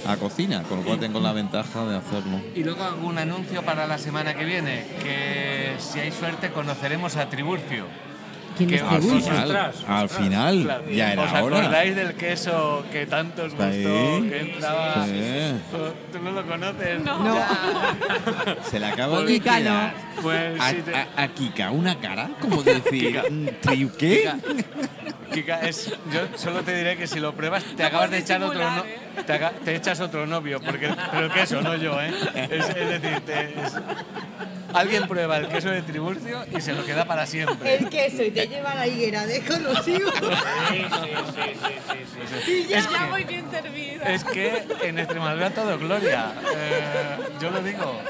a 0.06 0.16
cocina, 0.16 0.62
con 0.64 0.78
lo 0.78 0.84
cual 0.84 0.98
tengo 1.00 1.20
la 1.20 1.32
ventaja 1.32 1.84
de 1.84 1.96
hacerlo. 1.96 2.40
Y 2.54 2.62
luego 2.62 2.84
algún 2.84 3.18
anuncio 3.18 3.62
para 3.62 3.86
la 3.86 3.98
semana 3.98 4.34
que 4.34 4.44
viene, 4.44 4.86
que 5.02 5.74
si 5.78 5.98
hay 5.98 6.12
suerte 6.12 6.50
conoceremos 6.50 7.16
a 7.16 7.28
Triburcio. 7.28 8.09
¿Quién 8.56 8.74
es 8.74 8.82
al 8.82 9.00
final- 9.02 9.42
Ostras, 9.42 9.76
Al 9.88 10.08
final, 10.08 10.62
Claro. 10.64 10.90
ya 10.90 11.12
era 11.12 11.22
¿Os 11.22 11.32
hora. 11.32 11.58
acordáis 11.58 11.96
del 11.96 12.14
queso 12.14 12.84
que 12.92 13.06
tanto 13.06 13.44
os 13.44 13.52
gustó, 13.54 13.68
Sí. 13.72 14.28
que 14.28 14.38
entraba... 14.40 15.06
Sí. 15.06 15.60
¿Tú 16.12 16.18
no 16.22 16.32
lo 16.32 16.46
conoces? 16.46 17.00
No. 17.02 17.34
Ya. 17.34 17.48
Se 18.70 18.78
le 18.80 18.86
acaba 18.86 19.20
de 19.22 19.26
Kika 19.32 19.60
no. 19.60 19.90
Pues 20.22 20.60
a, 20.60 20.70
sí 20.70 20.76
te- 20.84 20.94
a- 20.94 21.08
a 21.16 21.28
Kika 21.28 21.70
una 21.70 21.98
cara, 21.98 22.30
como 22.40 22.62
decir, 22.62 23.22
mm, 23.30 23.46
¿tri- 23.62 23.90
¿qué? 23.96 24.18
Kika, 24.18 24.38
Kika, 25.32 25.60
es, 25.68 25.86
yo 26.12 26.20
solo 26.36 26.62
te 26.62 26.74
diré 26.74 26.96
que 26.96 27.06
si 27.06 27.20
lo 27.20 27.32
pruebas 27.34 27.62
te 27.76 27.82
No 27.82 27.88
acabas 27.88 28.10
de 28.10 28.18
echar 28.18 28.42
otro 28.42 28.58
no- 28.58 28.84
¿eh? 28.84 28.98
Te, 29.26 29.32
haga- 29.32 29.52
te 29.64 29.74
echas 29.76 30.00
otro 30.00 30.26
novio, 30.26 30.60
porque 30.60 30.90
pero 31.10 31.26
el 31.26 31.32
queso, 31.32 31.60
no 31.62 31.76
yo, 31.76 32.00
¿eh? 32.00 32.12
Es, 32.50 32.68
es 32.68 33.00
decir, 33.00 33.20
te- 33.20 33.60
es- 33.60 33.74
alguien 34.72 35.06
prueba 35.08 35.38
el 35.38 35.48
queso 35.48 35.70
de 35.70 35.82
Triburcio 35.82 36.44
y 36.56 36.60
se 36.60 36.72
lo 36.72 36.84
queda 36.84 37.04
para 37.04 37.26
siempre. 37.26 37.74
El 37.76 37.88
queso 37.88 38.22
y 38.22 38.30
te 38.30 38.46
lleva 38.46 38.74
la 38.74 38.86
higuera 38.86 39.26
de 39.26 39.40
conocido. 39.42 40.10
Ya, 42.68 42.80
ya 42.80 43.06
voy 43.10 43.24
bien 43.24 43.50
servida. 43.50 44.04
Es 44.04 44.24
que 44.24 44.64
en 44.82 44.98
Extremadura 44.98 45.50
todo 45.50 45.74
es 45.74 45.80
gloria. 45.80 46.32
Eh, 46.54 47.16
yo 47.40 47.50
lo 47.50 47.62
digo. 47.62 48.00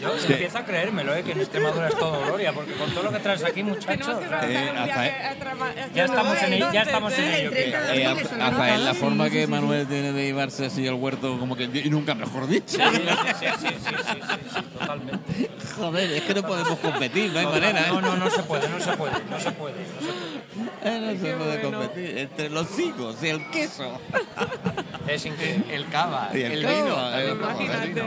Yo 0.00 0.14
empiezo 0.14 0.58
a 0.58 0.64
creérmelo, 0.64 1.14
¿eh? 1.14 1.22
que 1.22 1.32
en 1.32 1.40
Extremadura 1.40 1.88
es 1.88 1.98
todo 1.98 2.20
gloria, 2.26 2.52
porque 2.52 2.72
con 2.74 2.90
todo 2.90 3.04
lo 3.04 3.12
que 3.12 3.18
traes 3.18 3.42
aquí, 3.44 3.62
muchachos. 3.62 4.18
Eh, 4.42 4.70
Azael- 4.76 5.92
Ya 5.94 6.04
estamos 6.04 6.42
en 6.42 6.52
ello, 6.52 6.72
ya 6.72 6.82
estamos 6.82 7.12
en 7.18 7.24
¿eh? 7.24 7.40
ello. 7.40 7.50
Eh, 7.54 8.06
Azael, 8.40 8.84
la 8.84 8.94
forma 8.94 9.30
que 9.30 9.46
Manuel 9.46 9.86
tiene 9.86 10.12
de 10.12 10.24
llevarse 10.24 10.66
así 10.66 10.86
al 10.86 10.94
huerto, 10.94 11.38
como 11.38 11.56
que 11.56 11.64
y 11.64 11.88
nunca 11.90 12.14
mejor 12.14 12.46
dicho. 12.46 12.76
Sí, 12.76 12.82
sí, 12.82 13.46
sí, 13.58 13.66
sí, 13.68 13.74
sí, 13.78 13.94
sí, 14.06 14.20
sí, 14.54 14.62
totalmente. 14.78 15.50
Joder, 15.76 16.10
es 16.12 16.22
que 16.22 16.34
no 16.34 16.42
podemos 16.42 16.78
competir, 16.78 17.32
no 17.32 17.38
hay 17.40 17.46
manera. 17.46 17.80
¿eh? 17.80 17.84
No, 17.88 18.00
no, 18.00 18.16
no 18.16 18.30
se 18.30 18.42
puede, 18.42 18.68
no 18.68 18.80
se 18.80 18.96
puede, 18.96 19.12
no 19.30 19.40
se 19.40 19.50
puede. 19.52 19.74
no 19.74 20.00
se 20.00 20.12
puede. 20.12 20.36
Eh, 20.84 21.00
no 21.00 21.10
se 21.20 21.34
puede 21.34 21.58
bueno. 21.62 21.78
competir. 21.78 22.18
Entre 22.18 22.50
los 22.50 22.78
higos 22.78 23.16
y 23.22 23.28
el 23.28 23.50
queso. 23.50 23.98
Es 25.08 25.24
increíble. 25.26 25.64
El 25.74 25.86
cava, 25.90 26.30
Y 26.34 26.42
el, 26.42 26.52
el 26.52 26.58
vino. 26.66 27.10
el 27.14 27.30
imagínate. 27.36 28.02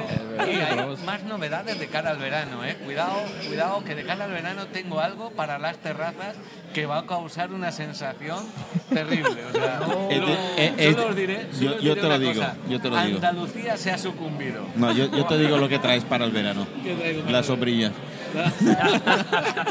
Y 0.48 0.56
Eh, 0.56 0.64
hay 0.64 1.06
más 1.06 1.24
novedades 1.24 1.80
de 1.80 1.88
cara 1.88 2.12
al 2.12 2.18
verano, 2.18 2.64
¿eh? 2.66 2.76
Cuidado, 2.86 3.22
cuidado, 3.48 3.84
que 3.84 3.94
de 3.96 4.04
cara 4.06 4.26
al 4.26 4.32
verano 4.32 4.68
tengo 4.68 5.00
algo 5.02 5.32
para 5.32 5.58
las 5.60 5.78
terrazas 5.78 6.36
que 6.74 6.86
va 6.86 7.00
a 7.00 7.06
causar 7.06 7.52
una 7.52 7.72
sensación 7.72 8.46
terrible. 8.94 9.46
O 9.46 9.52
sea, 9.52 9.80
Eh, 10.10 10.16
solo- 10.20 10.28
eh, 10.58 10.74
eh, 10.78 10.96
os 10.98 11.16
diré, 11.16 11.48
yo- 11.60 11.72
os 11.76 11.82
yo 11.82 11.96
diré 11.96 11.96
te 11.96 12.02
lo 12.02 12.08
una 12.08 12.18
digo, 12.20 12.34
cosa. 12.34 12.56
yo 12.70 12.80
te 12.80 12.90
lo 12.90 12.98
digo. 13.02 13.16
Andalucía 13.18 13.76
se 13.78 13.92
ha 13.92 13.98
sucumbido. 13.98 14.62
No, 14.76 14.92
yo, 14.94 15.12
yo 15.12 15.26
te 15.26 15.38
digo 15.38 15.58
lo 15.58 15.68
que 15.68 15.80
traes 15.80 16.04
para 16.06 16.26
el 16.26 16.32
verano. 16.32 16.68
¿Qué 16.84 16.94
traigo 16.96 17.22
para 17.24 17.32
La 17.38 17.44
sombrilla. 17.44 17.92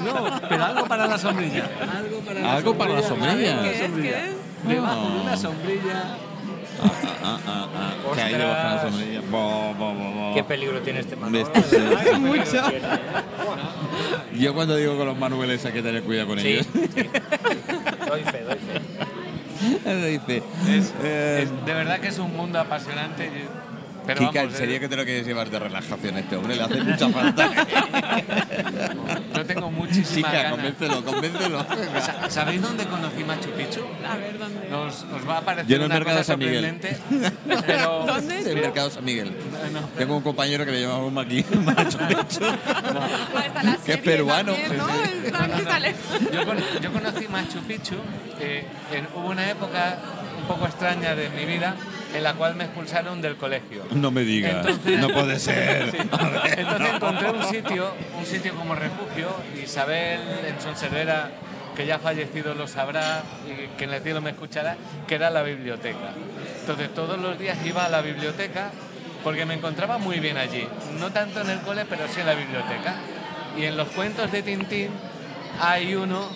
No, 0.02 0.40
pero 0.48 0.64
algo 0.64 0.86
para 0.86 1.06
la 1.06 1.18
sombrilla. 1.18 1.68
Algo 1.96 2.20
para 2.20 2.40
la 2.40 2.52
Algo 2.56 2.74
para 2.76 2.94
la 2.94 3.02
sombrilla. 3.02 3.62
¿Qué 3.62 3.84
es? 3.84 3.90
¿Qué 3.92 4.08
es? 4.10 4.68
Debajo 4.68 5.02
de 5.08 5.14
No. 5.14 5.22
una 5.22 5.36
sombrilla. 5.36 6.16
Ah, 6.80 6.90
ah, 7.24 7.38
ah, 7.46 7.68
ah. 7.76 8.14
Que 8.14 8.38
la 8.38 8.82
sombrilla. 8.82 9.20
Bo, 9.30 9.74
bo, 9.74 9.94
bo. 9.94 10.34
Qué 10.34 10.44
peligro 10.44 10.80
tiene 10.80 11.00
este 11.00 11.16
peligro 11.16 11.50
Mucho. 12.20 12.62
Yo 14.34 14.54
cuando 14.54 14.76
digo 14.76 14.96
con 14.96 15.06
los 15.06 15.18
manueles 15.18 15.64
hay 15.64 15.72
que 15.72 15.82
tener 15.82 16.02
cuidado 16.02 16.28
con 16.28 16.38
Sí, 16.38 16.48
ellos. 16.48 16.66
sí. 16.72 16.80
Doy 18.08 18.24
fe, 18.24 18.44
doy 18.44 18.58
fe. 18.58 18.80
Dice, 19.88 20.42
Es, 20.68 20.94
eh, 21.02 21.40
es- 21.42 21.66
de 21.66 21.74
verdad 21.74 21.98
que 22.00 22.08
es 22.08 22.18
un 22.18 22.34
mundo 22.36 22.60
apasionante. 22.60 23.28
Pero 24.08 24.20
Kika, 24.20 24.40
vamos, 24.40 24.54
en 24.54 24.58
serio 24.58 24.76
eh, 24.76 24.80
que 24.80 24.88
te 24.88 24.96
lo 24.96 25.04
quieres 25.04 25.26
llevar 25.26 25.50
de 25.50 25.58
relajación 25.58 26.16
a 26.16 26.20
este 26.20 26.34
hombre, 26.36 26.56
le 26.56 26.62
hace 26.62 26.80
mucha 26.82 27.08
falta. 27.10 27.50
yo 29.36 29.44
tengo 29.46 29.70
muchísimas 29.70 30.32
ganas. 30.32 30.52
convéncelo, 30.52 31.04
convéncelo. 31.04 31.66
Sa- 32.00 32.30
¿Sabéis 32.30 32.62
dónde 32.62 32.84
conocí 32.86 33.22
Machu 33.24 33.50
Picchu? 33.50 33.80
A 34.10 34.16
ver, 34.16 34.38
¿dónde? 34.38 34.68
Nos, 34.70 35.04
nos 35.04 35.28
va 35.28 35.38
a 35.38 35.40
parecer 35.42 35.66
Yo 35.68 35.76
en 35.76 35.82
el 35.82 35.86
una 35.86 35.94
mercado 35.96 36.16
cosa 36.18 36.24
San 36.32 36.38
Miguel. 36.38 36.64
sorprendente, 36.64 36.98
pero 37.66 38.04
¿Dónde? 38.06 38.38
El 38.50 38.54
mercado 38.56 38.90
San 38.90 39.04
Miguel. 39.04 39.32
no. 39.72 39.80
Tengo 39.98 40.16
un 40.16 40.22
compañero 40.22 40.64
que 40.64 40.72
le 40.72 40.80
llamamos 40.80 41.24
aquí 41.26 41.44
Machu 41.64 41.98
Picchu. 41.98 42.40
La 43.62 43.76
Que 43.84 43.92
es 43.92 43.98
peruano. 43.98 44.54
también, 44.54 44.78
¿no? 44.78 44.88
Yo, 46.32 46.46
con- 46.46 46.58
yo 46.80 46.92
conocí 46.92 47.28
Machu 47.28 47.58
Picchu, 47.60 47.96
eh, 48.40 48.64
en- 48.92 49.06
hubo 49.14 49.28
una 49.28 49.50
época 49.50 49.98
poco 50.48 50.66
extraña 50.66 51.14
de 51.14 51.28
mi 51.30 51.44
vida 51.44 51.76
en 52.14 52.22
la 52.24 52.32
cual 52.34 52.56
me 52.56 52.64
expulsaron 52.64 53.20
del 53.20 53.36
colegio. 53.36 53.84
No 53.92 54.10
me 54.10 54.22
digas, 54.22 54.66
Entonces- 54.66 54.98
no 54.98 55.08
puede 55.10 55.38
ser. 55.38 55.90
Sí. 55.92 55.98
Entonces 56.56 56.94
encontré 56.94 57.30
un 57.30 57.44
sitio, 57.44 57.92
un 58.18 58.26
sitio 58.26 58.54
como 58.54 58.74
refugio, 58.74 59.28
Isabel 59.62 60.20
en 60.46 60.60
Sonservera, 60.60 61.30
que 61.76 61.86
ya 61.86 61.96
ha 61.96 61.98
fallecido 62.00 62.54
lo 62.54 62.66
sabrá 62.66 63.22
y 63.46 63.76
que 63.76 63.84
en 63.84 63.92
el 63.92 64.02
cielo 64.02 64.20
me 64.20 64.30
escuchará, 64.30 64.76
que 65.06 65.14
era 65.14 65.30
la 65.30 65.42
biblioteca. 65.42 66.10
Entonces 66.60 66.92
todos 66.94 67.18
los 67.20 67.38
días 67.38 67.56
iba 67.64 67.84
a 67.84 67.88
la 67.88 68.00
biblioteca 68.00 68.70
porque 69.22 69.44
me 69.46 69.54
encontraba 69.54 69.98
muy 69.98 70.18
bien 70.20 70.36
allí, 70.38 70.66
no 70.98 71.10
tanto 71.12 71.40
en 71.42 71.50
el 71.50 71.60
cole, 71.60 71.84
pero 71.88 72.08
sí 72.08 72.20
en 72.20 72.26
la 72.26 72.34
biblioteca. 72.34 72.94
Y 73.56 73.64
en 73.64 73.76
los 73.76 73.88
cuentos 73.88 74.30
de 74.32 74.42
Tintín 74.42 74.88
hay 75.60 75.94
uno 75.94 76.28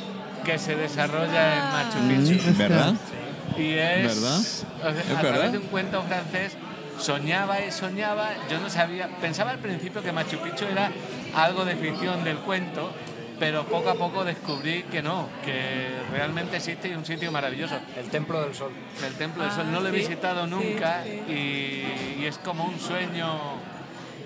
que 0.45 0.59
se 0.59 0.75
desarrolla 0.77 1.55
en 1.57 1.63
Machu 1.73 1.99
Picchu. 2.33 2.51
Mm, 2.51 2.59
¿Verdad? 2.59 2.95
Y 3.57 3.73
es, 3.75 4.21
¿Verdad? 4.23 4.39
o 4.39 4.43
sea, 4.43 4.91
Es 4.91 5.11
a 5.11 5.15
verdad. 5.15 5.21
través 5.35 5.53
de 5.53 5.59
un 5.59 5.67
cuento 5.67 6.03
francés 6.03 6.57
soñaba 6.99 7.61
y 7.65 7.71
soñaba, 7.73 8.31
yo 8.51 8.61
no 8.61 8.71
sabía, 8.71 9.09
pensaba 9.21 9.51
al 9.51 9.59
principio 9.59 10.03
que 10.03 10.13
Machu 10.13 10.39
Picchu 10.39 10.65
era 10.67 10.91
algo 11.35 11.65
de 11.65 11.75
ficción 11.77 12.23
del 12.23 12.37
cuento, 12.39 12.93
pero 13.41 13.65
poco 13.65 13.91
a 13.91 13.95
poco 13.95 14.25
descubrí 14.25 14.85
que 14.85 15.03
no, 15.03 15.29
que 15.45 15.89
realmente 16.13 16.59
existe 16.59 16.89
y 16.89 16.95
un 16.95 17.05
sitio 17.05 17.33
maravilloso. 17.33 17.75
El 17.97 18.09
templo 18.09 18.41
del 18.43 18.55
sol. 18.55 18.71
El 19.05 19.15
Templo 19.15 19.43
del 19.43 19.53
Ah, 19.53 19.57
Sol 19.57 19.73
no 19.73 19.81
lo 19.81 19.89
he 19.89 19.93
sí, 19.93 19.97
visitado 19.99 20.45
sí, 20.45 20.51
nunca 20.51 21.03
sí. 21.03 21.11
Y, 21.29 22.23
y 22.23 22.27
es 22.27 22.39
como 22.39 22.65
un 22.65 22.79
sueño 22.79 23.29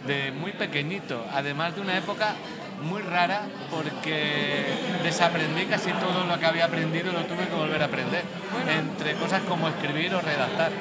de 0.06 0.32
muy 0.32 0.52
pequeñito, 0.52 1.24
además 1.32 1.74
de 1.74 1.80
una 1.80 1.96
época 1.96 2.34
muy 2.82 3.02
rara 3.02 3.42
porque 3.70 4.64
desaprendí 5.02 5.66
casi 5.66 5.90
todo 5.92 6.24
lo 6.24 6.38
que 6.38 6.46
había 6.46 6.66
aprendido 6.66 7.10
y 7.10 7.14
lo 7.14 7.24
tuve 7.24 7.46
que 7.48 7.54
volver 7.54 7.82
a 7.82 7.86
aprender, 7.86 8.24
entre 8.68 9.14
cosas 9.14 9.42
como 9.42 9.68
escribir 9.68 10.14
o 10.14 10.20
redactar. 10.20 10.72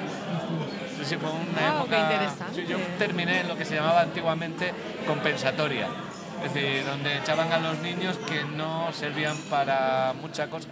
Sí, 1.04 1.18
fue 1.18 1.30
una 1.30 1.78
época... 1.78 2.00
interesante. 2.00 2.66
yo 2.66 2.78
terminé 2.98 3.44
lo 3.44 3.56
que 3.56 3.64
se 3.64 3.76
llamaba 3.76 4.02
antiguamente 4.02 4.74
compensatoria. 5.06 5.88
Es 6.44 6.54
decir, 6.54 6.84
donde 6.84 7.18
echaban 7.18 7.52
a 7.52 7.60
los 7.60 7.78
niños 7.80 8.18
que 8.28 8.44
no 8.44 8.92
servían 8.92 9.38
para 9.50 10.14
mucha 10.20 10.50
cosa. 10.50 10.68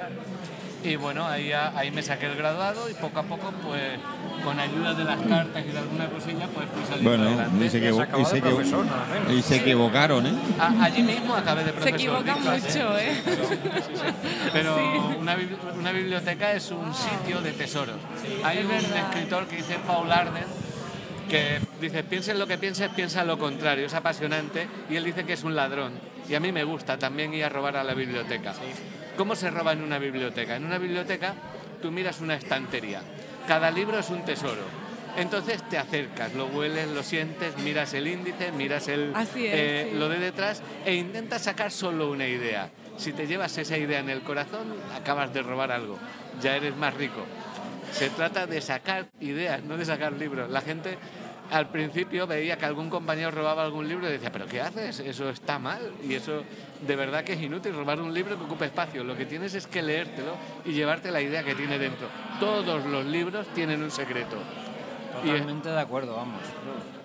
Y 0.84 0.96
bueno, 0.98 1.26
ahí, 1.26 1.52
ahí 1.54 1.92
me 1.92 2.04
saqué 2.04 2.26
el 2.26 2.36
graduado 2.36 2.90
y 2.90 2.94
poco 2.96 3.20
a 3.20 3.24
poco, 3.24 3.52
pues 3.66 3.82
con 4.44 4.60
ayuda 4.60 4.94
de 4.94 5.06
las 5.06 5.18
cartas 5.22 5.64
y 5.66 5.72
de 5.72 5.80
alguna 5.80 6.08
cosilla, 6.08 6.48
pues 6.48 6.68
fui 6.70 6.84
saliendo 6.86 7.10
Bueno, 7.10 7.24
adelante. 7.28 7.66
y 7.66 7.70
se, 7.70 7.78
equivo- 7.80 8.04
y 8.22 8.26
se 8.26 8.42
profesor, 8.42 8.86
y 9.30 9.42
se 9.42 9.56
equivocaron, 9.56 10.26
¿eh? 10.28 10.34
A- 10.60 10.84
allí 10.84 11.02
mismo 11.04 11.34
acabé 11.36 11.62
de 11.64 11.68
Se 11.68 11.74
profesor. 11.74 11.96
equivocan 12.00 12.36
di 12.36 12.42
clase. 12.42 12.80
mucho, 12.84 12.98
¿eh? 12.98 13.22
Pero 14.52 14.76
Sí. 14.78 14.84
una, 15.20 15.38
bibli- 15.38 15.58
una 15.80 15.92
biblioteca 15.94 16.52
es 16.52 16.72
un 16.72 16.94
sitio 16.94 17.42
de 17.42 17.54
tesoros. 17.54 17.96
Hay 18.44 18.66
un 18.66 18.72
escritor 18.72 19.46
que 19.48 19.56
dice 19.58 19.78
Paul 19.88 20.12
Arden 20.12 20.44
que 21.30 21.60
dice, 21.80 22.04
piensen 22.04 22.38
lo 22.38 22.46
que 22.46 22.58
pienses, 22.58 22.90
piensa 22.90 23.24
lo 23.24 23.40
contrario, 23.40 23.86
es 23.88 23.94
apasionante 23.94 24.68
y 24.90 24.98
él 24.98 25.06
dice 25.06 25.24
que 25.24 25.34
es 25.34 25.44
un 25.44 25.56
ladrón. 25.56 25.94
Y 26.28 26.36
a 26.36 26.40
mí 26.42 26.52
me 26.52 26.64
gusta 26.66 26.98
también 27.00 27.34
ir 27.34 27.46
a 27.46 27.50
robar 27.50 27.78
a 27.78 27.84
la 27.84 27.94
biblioteca. 27.94 28.54
¿Cómo 29.18 29.36
se 29.36 29.50
roba 29.52 29.74
en 29.74 29.84
una 29.84 30.00
biblioteca? 30.00 30.56
En 30.56 30.66
una 30.66 30.78
biblioteca 30.78 31.36
tú 31.82 31.92
miras 31.92 32.22
una 32.22 32.36
estantería. 32.36 33.02
Cada 33.48 33.70
libro 33.70 34.00
es 34.00 34.10
un 34.10 34.24
tesoro. 34.26 34.64
Entonces 35.16 35.62
te 35.70 35.78
acercas, 35.78 36.34
lo 36.34 36.48
hueles, 36.48 36.88
lo 36.90 37.04
sientes, 37.04 37.56
miras 37.60 37.94
el 37.94 38.08
índice, 38.08 38.52
miras 38.52 38.88
el, 38.88 39.14
es, 39.16 39.30
eh, 39.36 39.90
sí. 39.92 39.98
lo 39.98 40.10
de 40.10 40.18
detrás 40.18 40.64
e 40.86 40.96
intentas 40.96 41.44
sacar 41.44 41.72
solo 41.72 42.10
una 42.10 42.28
idea. 42.28 42.72
Si 42.98 43.14
te 43.14 43.28
llevas 43.28 43.56
esa 43.60 43.78
idea 43.78 44.00
en 44.00 44.10
el 44.10 44.22
corazón, 44.22 44.74
acabas 44.96 45.32
de 45.32 45.44
robar 45.44 45.72
algo. 45.72 46.00
Ya 46.42 46.56
eres 46.56 46.76
más 46.76 46.96
rico. 46.96 47.26
Se 47.92 48.10
trata 48.10 48.48
de 48.48 48.60
sacar 48.62 49.10
ideas, 49.20 49.64
no 49.64 49.78
de 49.78 49.86
sacar 49.86 50.14
libros. 50.14 50.50
La 50.50 50.62
gente 50.62 50.98
al 51.54 51.70
principio 51.70 52.26
veía 52.28 52.58
que 52.58 52.66
algún 52.66 52.90
compañero 52.90 53.30
robaba 53.32 53.64
algún 53.64 53.88
libro 53.88 54.08
y 54.10 54.12
decía, 54.12 54.32
pero 54.32 54.48
¿qué 54.48 54.60
haces? 54.62 55.00
Eso 55.00 55.30
está 55.30 55.60
mal. 55.60 55.92
Y 56.04 56.16
eso 56.16 56.44
de 56.86 56.96
verdad 56.96 57.24
que 57.24 57.34
es 57.34 57.42
inútil, 57.42 57.74
robar 57.74 58.02
un 58.02 58.14
libro 58.14 58.38
que 58.38 58.44
ocupe 58.44 58.66
espacio. 58.66 59.04
Lo 59.04 59.16
que 59.16 59.26
tienes 59.26 59.54
es 59.54 59.68
que 59.68 59.82
leértelo 59.82 60.36
y 60.66 60.74
llevarte 60.74 61.12
la 61.12 61.22
idea 61.22 61.44
que 61.44 61.56
tiene 61.56 61.78
dentro. 61.78 62.08
Todos 62.40 62.86
los 62.86 63.06
libros 63.06 63.48
tienen 63.54 63.84
un 63.84 63.92
secreto. 63.92 64.38
Y 65.24 65.28
es- 65.28 65.34
Totalmente 65.34 65.70
de 65.70 65.80
acuerdo, 65.80 66.16
vamos. 66.16 66.42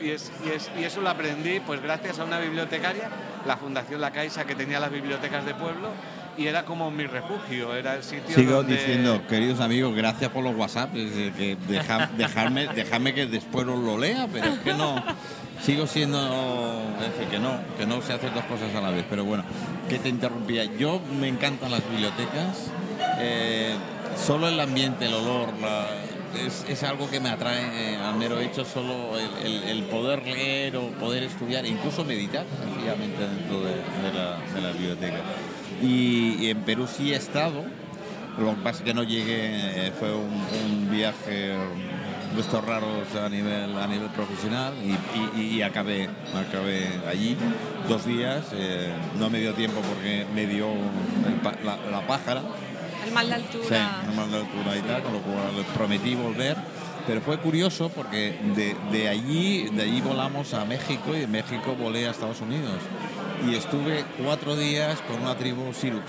y, 0.00 0.10
es- 0.10 0.32
y 0.44 0.48
es- 0.50 0.70
y 0.80 0.84
eso 0.84 1.00
lo 1.02 1.10
aprendí 1.10 1.60
pues 1.60 1.80
gracias 1.82 2.18
a 2.18 2.24
una 2.24 2.38
bibliotecaria, 2.40 3.10
la 3.46 3.56
Fundación 3.58 4.00
La 4.00 4.10
Caixa, 4.12 4.44
que 4.46 4.54
tenía 4.54 4.80
las 4.80 4.90
bibliotecas 4.90 5.44
de 5.44 5.54
pueblo, 5.54 5.90
y 6.38 6.46
era 6.46 6.64
como 6.64 6.90
mi 6.90 7.04
refugio, 7.06 7.74
era 7.74 7.94
el 7.96 8.02
sitio 8.02 8.34
Sigo 8.34 8.52
donde... 8.52 8.76
diciendo, 8.76 9.20
queridos 9.28 9.60
amigos, 9.60 9.94
gracias 9.94 10.30
por 10.30 10.44
los 10.44 10.54
WhatsApp, 10.56 10.92
que 10.92 11.56
deja- 11.68 12.06
dejarme, 12.16 12.68
dejarme 12.68 13.12
que 13.14 13.26
después 13.26 13.66
os 13.66 13.78
lo 13.78 13.98
lea, 13.98 14.28
pero 14.32 14.46
es 14.46 14.58
que 14.60 14.72
no, 14.74 15.02
sigo 15.62 15.86
siendo, 15.86 16.18
es 17.00 17.12
decir, 17.12 17.28
que 17.28 17.38
no, 17.38 17.58
que 17.76 17.86
no 17.86 18.00
sé 18.02 18.12
hacer 18.12 18.32
dos 18.32 18.44
cosas 18.44 18.74
a 18.74 18.80
la 18.80 18.90
vez, 18.90 19.04
pero 19.10 19.24
bueno, 19.24 19.44
que 19.88 19.98
te 19.98 20.08
interrumpía. 20.08 20.64
Yo 20.78 21.00
me 21.18 21.28
encantan 21.28 21.70
las 21.72 21.82
bibliotecas, 21.90 22.70
eh, 23.18 23.74
solo 24.16 24.48
el 24.48 24.58
ambiente, 24.60 25.06
el 25.06 25.14
olor, 25.14 25.48
la- 25.60 25.86
es, 26.46 26.66
es 26.68 26.82
algo 26.82 27.08
que 27.10 27.20
me 27.20 27.30
atrae 27.30 27.94
eh, 27.94 27.96
al 27.96 28.14
mero 28.16 28.38
hecho, 28.38 28.64
solo 28.64 29.18
el, 29.18 29.46
el- 29.46 29.62
el 29.64 29.82
poder 29.84 30.24
leer 30.26 30.76
o 30.76 30.88
poder 30.90 31.22
estudiar, 31.22 31.64
incluso 31.66 32.04
meditar 32.04 32.44
sencillamente 32.62 33.26
dentro 33.26 33.60
de, 33.62 33.70
de 33.72 34.12
la, 34.14 34.38
de 34.54 34.60
la 34.60 34.72
biblioteca. 34.72 35.16
Y, 35.82 36.36
y 36.40 36.50
en 36.50 36.60
Perú 36.62 36.86
sí 36.86 37.12
he 37.12 37.16
estado, 37.16 37.64
lo 38.38 38.50
que 38.54 38.60
pasa 38.62 38.78
es 38.78 38.84
que 38.84 38.94
no 38.94 39.02
llegué, 39.04 39.86
eh, 39.88 39.92
fue 39.98 40.12
un, 40.14 40.32
un 40.66 40.90
viaje 40.90 41.30
de 42.34 42.40
estos 42.40 42.64
raros 42.64 43.14
a 43.20 43.28
nivel, 43.28 43.76
a 43.78 43.86
nivel 43.86 44.08
profesional 44.10 44.74
y, 44.84 45.40
y- 45.40 45.56
y 45.56 45.62
acabé, 45.62 46.08
acabé 46.36 46.88
allí 47.08 47.36
dos 47.88 48.04
días. 48.06 48.46
eh, 48.52 48.92
no 49.18 49.30
me 49.30 49.40
dio 49.40 49.54
tiempo 49.54 49.80
porque 49.80 50.26
me 50.34 50.46
dio 50.46 50.66
el 50.68 51.64
la, 51.64 51.76
la 51.90 52.06
pájara, 52.06 52.42
El 53.06 53.12
mal 53.12 53.28
de 53.28 53.36
sí, 53.36 53.42
altura. 53.42 54.02
el 54.08 54.16
mal 54.16 54.30
de 54.30 54.36
altura 54.36 54.76
y 54.76 54.80
tal, 54.82 55.02
con 55.02 55.12
lo 55.14 55.20
cual 55.20 55.64
prometí 55.74 56.14
volver. 56.14 56.56
Pero 57.06 57.22
fue 57.22 57.38
curioso 57.38 57.88
porque 57.88 58.38
de, 58.54 58.76
de 58.92 59.08
allí, 59.08 59.70
de 59.72 59.82
allí 59.84 60.00
volamos 60.02 60.52
a 60.52 60.66
México 60.66 61.16
y 61.16 61.20
de 61.20 61.26
México 61.26 61.74
volé 61.74 62.06
a 62.06 62.10
Estados 62.10 62.42
Unidos. 62.42 62.74
Y 63.46 63.54
estuve 63.54 64.04
cuatro 64.24 64.56
días 64.56 64.98
con 65.08 65.20
una 65.22 65.36
tribu 65.36 65.72
Sirux 65.72 66.04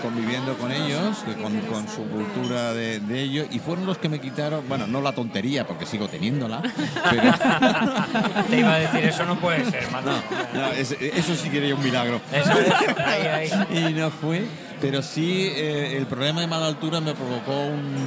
conviviendo 0.00 0.54
con 0.56 0.72
ellos, 0.72 1.18
que 1.26 1.34
con, 1.34 1.60
con 1.60 1.86
su 1.86 2.08
cultura 2.08 2.72
de, 2.72 3.00
de 3.00 3.20
ellos, 3.20 3.46
y 3.50 3.58
fueron 3.58 3.84
los 3.84 3.98
que 3.98 4.08
me 4.08 4.18
quitaron, 4.18 4.66
bueno, 4.66 4.86
no 4.86 5.02
la 5.02 5.12
tontería, 5.12 5.66
porque 5.66 5.84
sigo 5.84 6.08
teniéndola, 6.08 6.62
pero 7.10 7.22
Te 8.50 8.60
iba 8.60 8.72
a 8.74 8.78
decir, 8.78 9.04
eso 9.04 9.26
no 9.26 9.38
puede 9.38 9.62
ser, 9.70 9.90
mano. 9.90 10.12
no, 10.54 10.68
es- 10.68 10.92
eso 10.98 11.34
sí 11.34 11.50
quería 11.50 11.74
un 11.74 11.82
milagro. 11.84 12.18
Eso 12.32 12.50
es, 12.52 12.72
ahí, 12.98 13.26
ahí. 13.26 13.66
Y 13.90 13.92
no 13.92 14.10
fue, 14.10 14.46
pero 14.80 15.02
sí 15.02 15.50
eh, 15.54 15.98
el 15.98 16.06
problema 16.06 16.40
de 16.40 16.46
mala 16.46 16.66
altura 16.66 17.02
me 17.02 17.12
provocó 17.14 17.52
un, 17.66 18.06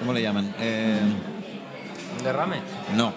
¿cómo 0.00 0.12
le 0.12 0.20
llaman? 0.20 0.54
Eh, 0.60 0.98
Un 2.18 2.22
derrame. 2.24 2.56
no. 2.94 3.14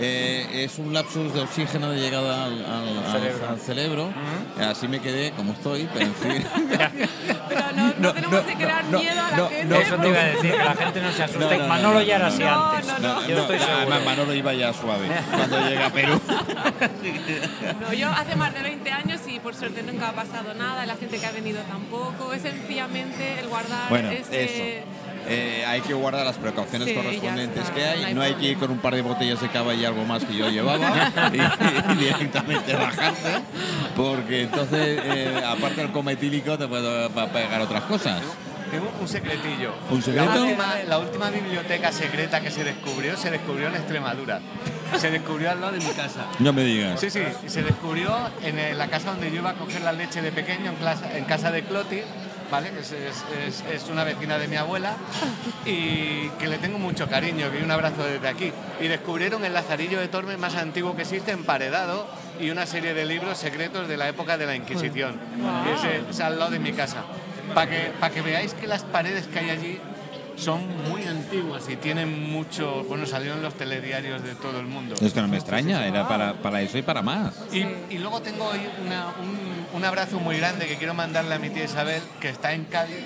Eh, 0.00 0.64
es 0.64 0.78
un 0.78 0.92
lapsus 0.92 1.32
de 1.34 1.40
oxígeno 1.40 1.90
de 1.90 2.00
llegada 2.00 2.44
al, 2.46 2.64
al- 2.64 2.98
al- 2.98 3.12
Cerebro. 3.12 3.48
al 3.48 3.60
cerebro. 3.60 4.12
Así 4.70 4.88
me 4.88 5.00
quedé 5.00 5.32
como 5.32 5.52
estoy, 5.52 5.88
pero 5.92 6.06
en 6.06 6.14
fin. 6.14 6.44
Pero 7.48 7.60
no, 7.76 7.92
no, 7.98 8.12
tenemos 8.14 8.40
que 8.40 8.54
crear 8.54 8.84
no, 8.86 8.98
miedo 8.98 9.20
a 9.20 9.30
la 9.30 9.36
no, 9.36 9.48
gente. 9.48 9.64
no, 9.66 9.76
Eso 9.76 9.96
te 9.96 10.08
iba 10.08 10.18
a 10.18 10.24
decir, 10.24 10.50
que 10.52 10.58
la 10.58 10.74
gente 10.74 11.00
no 11.00 11.12
se 11.12 11.22
asuste. 11.22 11.44
No, 11.44 11.50
no, 11.50 11.58
no, 11.58 11.68
Manolo 11.68 11.94
no, 11.94 12.02
ya 12.02 12.16
era 12.16 12.28
no, 12.28 12.34
así 12.34 12.42
no. 12.42 12.70
antes. 12.70 12.86
No, 12.86 12.98
No, 12.98 13.28
Yo 13.28 13.34
no, 13.36 13.40
estoy 13.42 13.58
además 13.76 14.04
Manolo 14.04 14.34
iba 14.34 14.54
ya 14.54 14.72
suave 14.72 15.08
cuando 15.36 15.60
llega 15.68 15.86
a 15.86 15.90
Perú. 15.90 16.20
No, 17.80 17.92
yo 17.92 18.08
hace 18.10 18.36
más 18.36 18.54
de 18.54 18.62
20 18.62 18.90
años 18.92 19.20
y 19.26 19.38
por 19.40 19.54
suerte 19.54 19.82
nunca 19.82 20.08
ha 20.10 20.12
pasado 20.12 20.54
nada, 20.54 20.86
la 20.86 20.96
gente 20.96 21.18
que 21.18 21.26
ha 21.26 21.32
venido 21.32 21.60
tampoco, 21.62 22.32
es 22.32 22.42
sencillamente 22.42 23.40
el 23.40 23.48
guardar 23.48 23.88
Bueno, 23.90 24.10
ese... 24.10 24.44
eso. 24.78 24.86
Eh, 25.26 25.64
hay 25.66 25.80
que 25.80 25.94
guardar 25.94 26.24
las 26.26 26.36
precauciones 26.36 26.88
Sí, 26.88 26.94
correspondientes 26.94 27.70
que 27.70 27.84
hay. 27.84 28.14
No 28.14 28.20
hay 28.22 28.34
que 28.34 28.46
ir 28.50 28.58
con 28.58 28.70
un 28.70 28.78
par 28.78 28.94
de 28.94 29.02
botellas 29.02 29.40
de 29.40 29.48
cava 29.48 29.74
y 29.74 29.84
algo 29.84 30.04
más 30.04 30.24
que 30.24 30.36
yo 30.36 30.48
llevaba 30.50 31.10
y, 31.32 31.92
y 31.92 31.96
directamente 31.96 32.74
bajarse, 32.74 33.40
porque 33.96 34.42
entonces, 34.42 35.00
eh, 35.02 35.42
aparte 35.46 35.80
del 35.82 35.92
coma 35.92 36.12
etílico, 36.12 36.58
te 36.58 36.64
a 36.64 37.26
pegar 37.32 37.60
otras 37.60 37.82
cosas. 37.84 38.20
Tengo 38.70 38.90
un 39.00 39.06
secretillo. 39.06 39.72
¿Un 39.90 40.02
secreto? 40.02 40.34
La 40.34 40.40
última, 40.42 40.74
la 40.88 40.98
última 40.98 41.30
biblioteca 41.30 41.92
secreta 41.92 42.40
que 42.40 42.50
se 42.50 42.64
descubrió, 42.64 43.16
se 43.16 43.30
descubrió 43.30 43.68
en 43.68 43.76
Extremadura. 43.76 44.40
Se 44.98 45.10
descubrió 45.10 45.50
al 45.50 45.60
lado 45.60 45.72
de 45.74 45.78
mi 45.78 45.90
casa. 45.92 46.26
No 46.40 46.52
me 46.52 46.64
digas. 46.64 46.98
Sí, 47.00 47.08
sí, 47.10 47.20
y 47.46 47.48
se 47.50 47.62
descubrió 47.62 48.14
en 48.42 48.58
eh, 48.58 48.74
la 48.74 48.88
casa 48.88 49.10
donde 49.12 49.30
yo 49.30 49.36
iba 49.36 49.50
a 49.50 49.54
coger 49.54 49.80
la 49.82 49.92
leche 49.92 50.22
de 50.22 50.32
pequeño, 50.32 50.70
en, 50.72 50.76
clase- 50.76 51.16
en 51.16 51.24
casa 51.24 51.50
de 51.52 51.62
Cloti, 51.62 52.00
¿vale? 52.54 52.72
Es, 52.80 52.92
es- 52.92 53.24
es- 53.46 53.64
es 53.82 53.88
una 53.90 54.04
vecina 54.04 54.38
de 54.38 54.46
mi 54.48 54.56
abuela 54.56 54.96
y 55.66 56.28
que 56.38 56.46
le 56.48 56.58
tengo 56.58 56.78
mucho 56.78 57.08
cariño, 57.08 57.50
que 57.50 57.62
un 57.62 57.70
abrazo 57.70 58.04
desde 58.04 58.28
aquí. 58.28 58.52
Y 58.80 58.88
descubrieron 58.88 59.44
el 59.44 59.52
lazarillo 59.52 59.98
de 60.00 60.08
Tormes 60.08 60.38
más 60.38 60.54
antiguo 60.54 60.94
que 60.96 61.02
existe, 61.02 61.32
emparedado, 61.32 62.06
y 62.40 62.50
una 62.50 62.66
serie 62.66 62.94
de 62.94 63.04
libros 63.06 63.38
secretos 63.38 63.88
de 63.88 63.96
la 63.96 64.08
época 64.08 64.36
de 64.38 64.46
la 64.46 64.54
Inquisición. 64.56 65.18
Y 65.66 65.70
ese 65.78 66.02
es 66.10 66.20
al 66.20 66.38
lado 66.38 66.50
de 66.52 66.58
mi 66.58 66.72
casa. 66.72 67.02
Para 67.54 67.70
que, 67.70 67.92
pa' 68.00 68.10
que 68.10 68.22
veáis 68.22 68.54
que 68.54 68.66
las 68.66 68.82
paredes 68.84 69.26
que 69.26 69.38
hay 69.38 69.50
allí 69.50 69.78
son 70.36 70.66
muy 70.88 71.04
antiguas 71.04 71.68
y 71.68 71.76
tienen 71.76 72.30
mucho... 72.32 72.82
Bueno, 72.88 73.06
salieron 73.06 73.40
los 73.42 73.54
telediarios 73.54 74.20
de 74.24 74.34
todo 74.34 74.58
el 74.58 74.66
mundo. 74.66 74.96
Es 75.00 75.12
que 75.12 75.20
no 75.20 75.28
me 75.28 75.36
extraña, 75.36 75.86
era 75.86 76.08
para, 76.08 76.34
para 76.34 76.60
eso 76.62 76.76
y 76.78 76.82
para 76.82 77.02
más. 77.02 77.34
Y, 77.52 77.58
y 77.90 77.98
luego 77.98 78.20
tengo 78.20 78.46
hoy 78.46 78.58
una- 78.84 79.08
un, 79.22 79.53
un 79.74 79.84
abrazo 79.84 80.20
muy 80.20 80.36
grande 80.38 80.66
que 80.66 80.76
quiero 80.76 80.94
mandarle 80.94 81.34
a 81.34 81.38
mi 81.38 81.50
tía 81.50 81.64
Isabel, 81.64 82.00
que 82.20 82.28
está 82.28 82.52
en 82.52 82.64
Cádiz, 82.64 83.04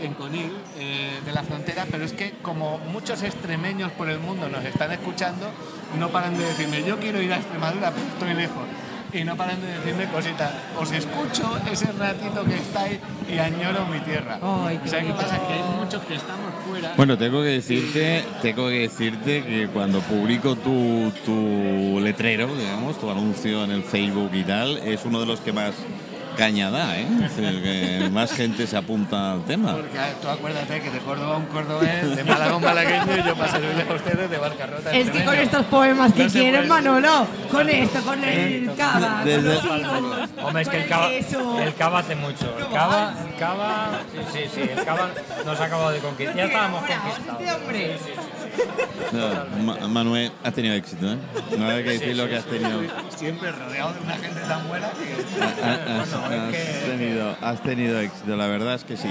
en 0.00 0.14
Conil, 0.14 0.50
eh, 0.78 1.20
de 1.24 1.32
la 1.32 1.42
frontera, 1.42 1.86
pero 1.90 2.04
es 2.04 2.12
que 2.12 2.32
como 2.42 2.78
muchos 2.78 3.22
extremeños 3.22 3.92
por 3.92 4.08
el 4.08 4.18
mundo 4.18 4.48
nos 4.48 4.64
están 4.64 4.92
escuchando, 4.92 5.50
no 5.98 6.08
paran 6.08 6.36
de 6.36 6.44
decirme, 6.44 6.82
yo 6.84 6.98
quiero 6.98 7.20
ir 7.20 7.32
a 7.32 7.36
Extremadura, 7.36 7.92
pero 7.92 8.06
estoy 8.06 8.34
lejos. 8.34 8.64
Y 9.12 9.24
no 9.24 9.36
paran 9.36 9.60
de 9.60 9.68
decirme 9.68 10.06
cositas. 10.08 10.50
Os 10.78 10.90
escucho 10.90 11.58
ese 11.70 11.90
ratito 11.92 12.44
que 12.44 12.56
estáis 12.56 12.98
y 13.30 13.38
añoro 13.38 13.86
mi 13.86 14.00
tierra. 14.00 14.38
Ay, 14.42 14.78
qué 14.82 14.88
¿Sabes 14.90 15.06
qué 15.06 15.12
bonito. 15.12 15.30
pasa? 15.30 15.46
Que 15.46 15.52
hay 15.54 15.62
muchos 15.78 16.02
que 16.02 16.14
estamos 16.16 16.52
fuera. 16.68 16.92
Bueno, 16.96 17.16
tengo 17.16 17.40
que 17.40 17.48
decirte, 17.48 18.24
tengo 18.42 18.68
que 18.68 18.80
decirte 18.80 19.44
que 19.44 19.68
cuando 19.68 20.00
publico 20.00 20.56
tu, 20.56 21.12
tu 21.24 22.00
letrero, 22.00 22.54
digamos, 22.56 22.98
tu 22.98 23.08
anuncio 23.10 23.64
en 23.64 23.70
el 23.70 23.84
Facebook 23.84 24.30
y 24.34 24.42
tal, 24.42 24.78
es 24.78 25.04
uno 25.04 25.20
de 25.20 25.26
los 25.26 25.40
que 25.40 25.52
más 25.52 25.72
caña 26.36 26.70
da, 26.70 26.96
¿eh? 26.98 27.06
Es 27.24 27.36
decir, 27.36 27.62
que 27.62 28.10
más 28.10 28.32
gente 28.32 28.66
se 28.66 28.76
apunta 28.76 29.32
al 29.32 29.44
tema. 29.44 29.72
Porque 29.74 29.98
ah, 29.98 30.08
tú 30.20 30.28
acuérdate 30.28 30.80
que 30.80 30.90
de 30.90 30.98
Córdoba 30.98 31.36
un 31.38 31.46
cordobés, 31.46 32.14
de 32.16 32.24
Málaga 32.24 32.56
un 32.56 32.62
malagueño 32.62 33.16
y 33.16 33.22
yo 33.26 33.34
para 33.34 33.50
servirles 33.50 33.88
a 33.90 33.94
ustedes 33.94 34.30
de 34.30 34.38
Barcarrota. 34.38 34.92
Es 34.94 35.10
que 35.10 35.24
con 35.24 35.34
estos 35.34 35.64
poemas 35.66 36.12
que 36.12 36.24
No 36.24 36.30
quieren, 36.30 36.68
puede. 36.68 36.82
Manolo, 36.82 37.26
con 37.50 37.68
esto, 37.68 38.00
con 38.02 38.22
el 38.24 38.70
cava, 38.76 39.16
con 39.16 39.24
Desde- 39.24 39.58
Hombre, 40.42 40.62
es 40.62 40.68
que 40.68 40.76
el 40.82 40.88
cava, 40.88 41.08
queso. 41.08 41.58
el 41.60 41.74
cava 41.74 41.98
hace 42.00 42.14
mucho. 42.14 42.54
El 42.58 42.66
cava, 42.68 43.14
el 43.28 43.38
cava, 43.38 43.88
sí, 44.12 44.20
sí, 44.32 44.50
sí, 44.54 44.60
el 44.76 44.84
cava 44.84 45.08
nos 45.44 45.60
ha 45.60 45.64
acabado 45.64 45.90
de 45.90 45.98
conquistar. 45.98 46.36
Ya 46.36 46.44
estábamos 46.44 46.82
conquistados. 46.82 47.42
este. 47.42 47.98
Sí, 47.98 48.04
sí, 48.04 48.12
sí, 48.14 48.20
sí. 48.56 49.16
No, 49.16 49.62
Ma- 49.64 49.88
Manuel, 49.88 50.32
has 50.44 50.54
tenido 50.54 50.74
éxito, 50.74 51.06
¿eh? 51.12 51.16
No 51.58 51.68
hay 51.68 51.84
que 51.84 51.90
decir 51.90 52.16
lo 52.16 52.28
que 52.28 52.36
has 52.36 52.44
tenido. 52.44 52.80
Siempre 53.16 53.50
rodeado 53.50 53.94
de 53.94 54.00
una 54.00 54.16
gente 54.16 54.40
tan 54.40 54.68
buena 54.68 54.88
que... 54.90 55.42
Ha- 55.42 56.02
Has, 56.02 56.10
Bueno, 56.10 56.26
es 56.30 56.42
has 56.42 56.50
que- 56.82 56.90
tenido, 56.90 57.36
has 57.40 57.62
tenido 57.62 58.00
éxito, 58.00 58.36
la 58.36 58.46
verdad 58.46 58.74
es 58.74 58.84
que 58.84 58.96
sí. 58.96 59.08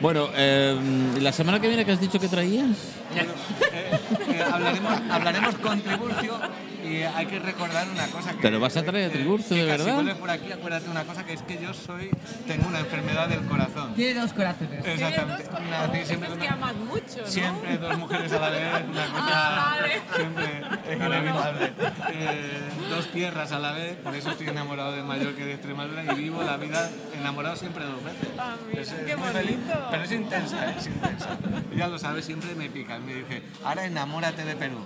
Bueno, 0.00 0.28
eh, 0.34 0.76
¿la 1.20 1.32
semana 1.32 1.60
que 1.60 1.68
viene 1.68 1.84
que 1.84 1.92
has 1.92 2.00
dicho 2.00 2.18
que 2.20 2.28
traías? 2.28 2.68
Eh, 3.14 3.26
eh, 3.72 4.44
hablaremos, 4.52 4.92
hablaremos 5.10 5.54
con 5.56 5.80
Tiburcio 5.80 6.38
y 6.84 7.02
hay 7.02 7.26
que 7.26 7.38
recordar 7.38 7.86
una 7.88 8.06
cosa. 8.08 8.32
Que, 8.32 8.38
Pero 8.42 8.60
vas 8.60 8.76
a 8.76 8.82
traer 8.82 9.10
a 9.10 9.12
Tiburcio, 9.12 9.56
que 9.56 9.62
¿de 9.64 9.70
verdad? 9.70 9.94
vuelve 9.94 10.14
por 10.16 10.30
aquí, 10.30 10.52
acuérdate 10.52 10.88
una 10.90 11.04
cosa, 11.04 11.24
que 11.24 11.32
es 11.32 11.42
que 11.42 11.58
yo 11.60 11.72
soy, 11.72 12.10
tengo 12.46 12.68
una 12.68 12.80
enfermedad 12.80 13.28
del 13.28 13.40
corazón. 13.46 13.94
Tiene 13.94 14.20
dos 14.20 14.32
corazones. 14.32 14.78
Dos 14.84 14.88
Exactamente. 14.88 15.44
corazones, 15.44 15.70
Nací 15.70 16.04
siempre 16.06 16.28
es 16.30 16.34
que 16.38 16.48
amas 16.48 16.74
mucho, 16.76 17.20
¿no? 17.20 17.26
Siempre 17.26 17.78
dos 17.78 17.98
mujeres 17.98 18.32
a 18.32 18.38
la 18.40 18.50
vez, 18.50 18.60
una 18.90 19.06
cosa 19.12 19.24
Ah, 19.26 19.76
vale. 19.80 20.02
siempre 20.14 20.62
es 20.88 20.96
inevitable. 20.96 21.72
Eh, 22.12 22.60
dos 22.90 23.06
tierras 23.12 23.52
a 23.52 23.58
la 23.58 23.72
vez, 23.72 23.96
por 23.96 24.14
eso 24.14 24.30
estoy 24.30 24.48
enamorado 24.48 24.92
de 24.92 25.02
Mallorca 25.02 25.40
y 25.40 25.44
de 25.44 25.52
Extremadura 25.54 26.04
y 26.04 26.14
vivo 26.16 26.42
la 26.42 26.56
vida 26.56 26.90
enamorado 27.18 27.56
siempre 27.56 27.84
dos 27.84 28.02
veces. 28.04 28.28
Ah, 28.38 28.56
mira, 28.68 28.82
Es- 28.82 28.92
es 28.92 29.04
qué 29.06 29.16
feliz, 29.16 29.56
pero 29.90 30.02
es 30.04 30.12
intensa, 30.12 30.70
¿eh? 30.70 30.74
es 30.78 30.86
intensa. 30.86 31.28
Ella 31.72 31.88
lo 31.88 31.98
sabe, 31.98 32.22
siempre 32.22 32.54
me 32.54 32.68
pica, 32.68 32.98
me 32.98 33.14
dice, 33.14 33.42
ahora 33.64 33.84
enamórate 33.86 34.44
de 34.44 34.54
Perú. 34.56 34.78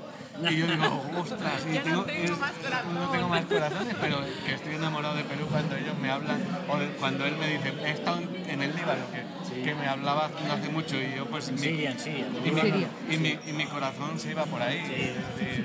Y 0.51 0.57
yo 0.57 0.66
digo, 0.66 1.03
ostras, 1.18 1.62
y 1.68 1.72
Ya 1.74 1.82
no 1.84 2.05
tengo 2.05 2.36
más 2.36 2.53
no 2.95 3.11
tengo 3.11 3.28
más 3.28 3.45
corazones, 3.47 3.97
pero 4.01 4.20
que 4.47 4.55
estoy 4.55 4.74
enamorado 4.76 5.16
de 5.16 5.24
Perú 5.24 5.47
cuando 5.51 5.76
ellos 5.76 5.97
me 6.01 6.11
hablan, 6.11 6.41
o 6.68 6.78
cuando 7.01 7.26
él 7.26 7.36
me 7.39 7.49
dice, 7.49 7.72
he 7.84 7.91
estado 7.91 8.18
en- 8.18 8.36
en 8.49 8.62
el 8.62 8.74
Líbano, 8.76 9.03
que, 9.12 9.24
que 9.62 9.74
me 9.74 9.86
hablaba 9.89 10.30
no 10.47 10.53
hace 10.53 10.68
mucho, 10.68 10.97
y 10.97 11.14
yo 11.16 11.26
pues... 11.26 11.51
mi- 11.51 11.59
Siria, 11.59 11.91
en 11.91 11.99
Siria. 11.99 12.26
y 12.45 12.51
mi, 12.51 12.61
Siria. 12.61 12.89
y, 13.11 13.16
mi, 13.18 13.39
y 13.47 13.53
mi 13.53 13.66
corazón 13.66 14.18
se 14.18 14.30
iba 14.30 14.45
por 14.47 14.62
ahí. 14.62 14.80
Sí, 14.86 15.12
sí, 15.39 15.47
sí, 15.57 15.62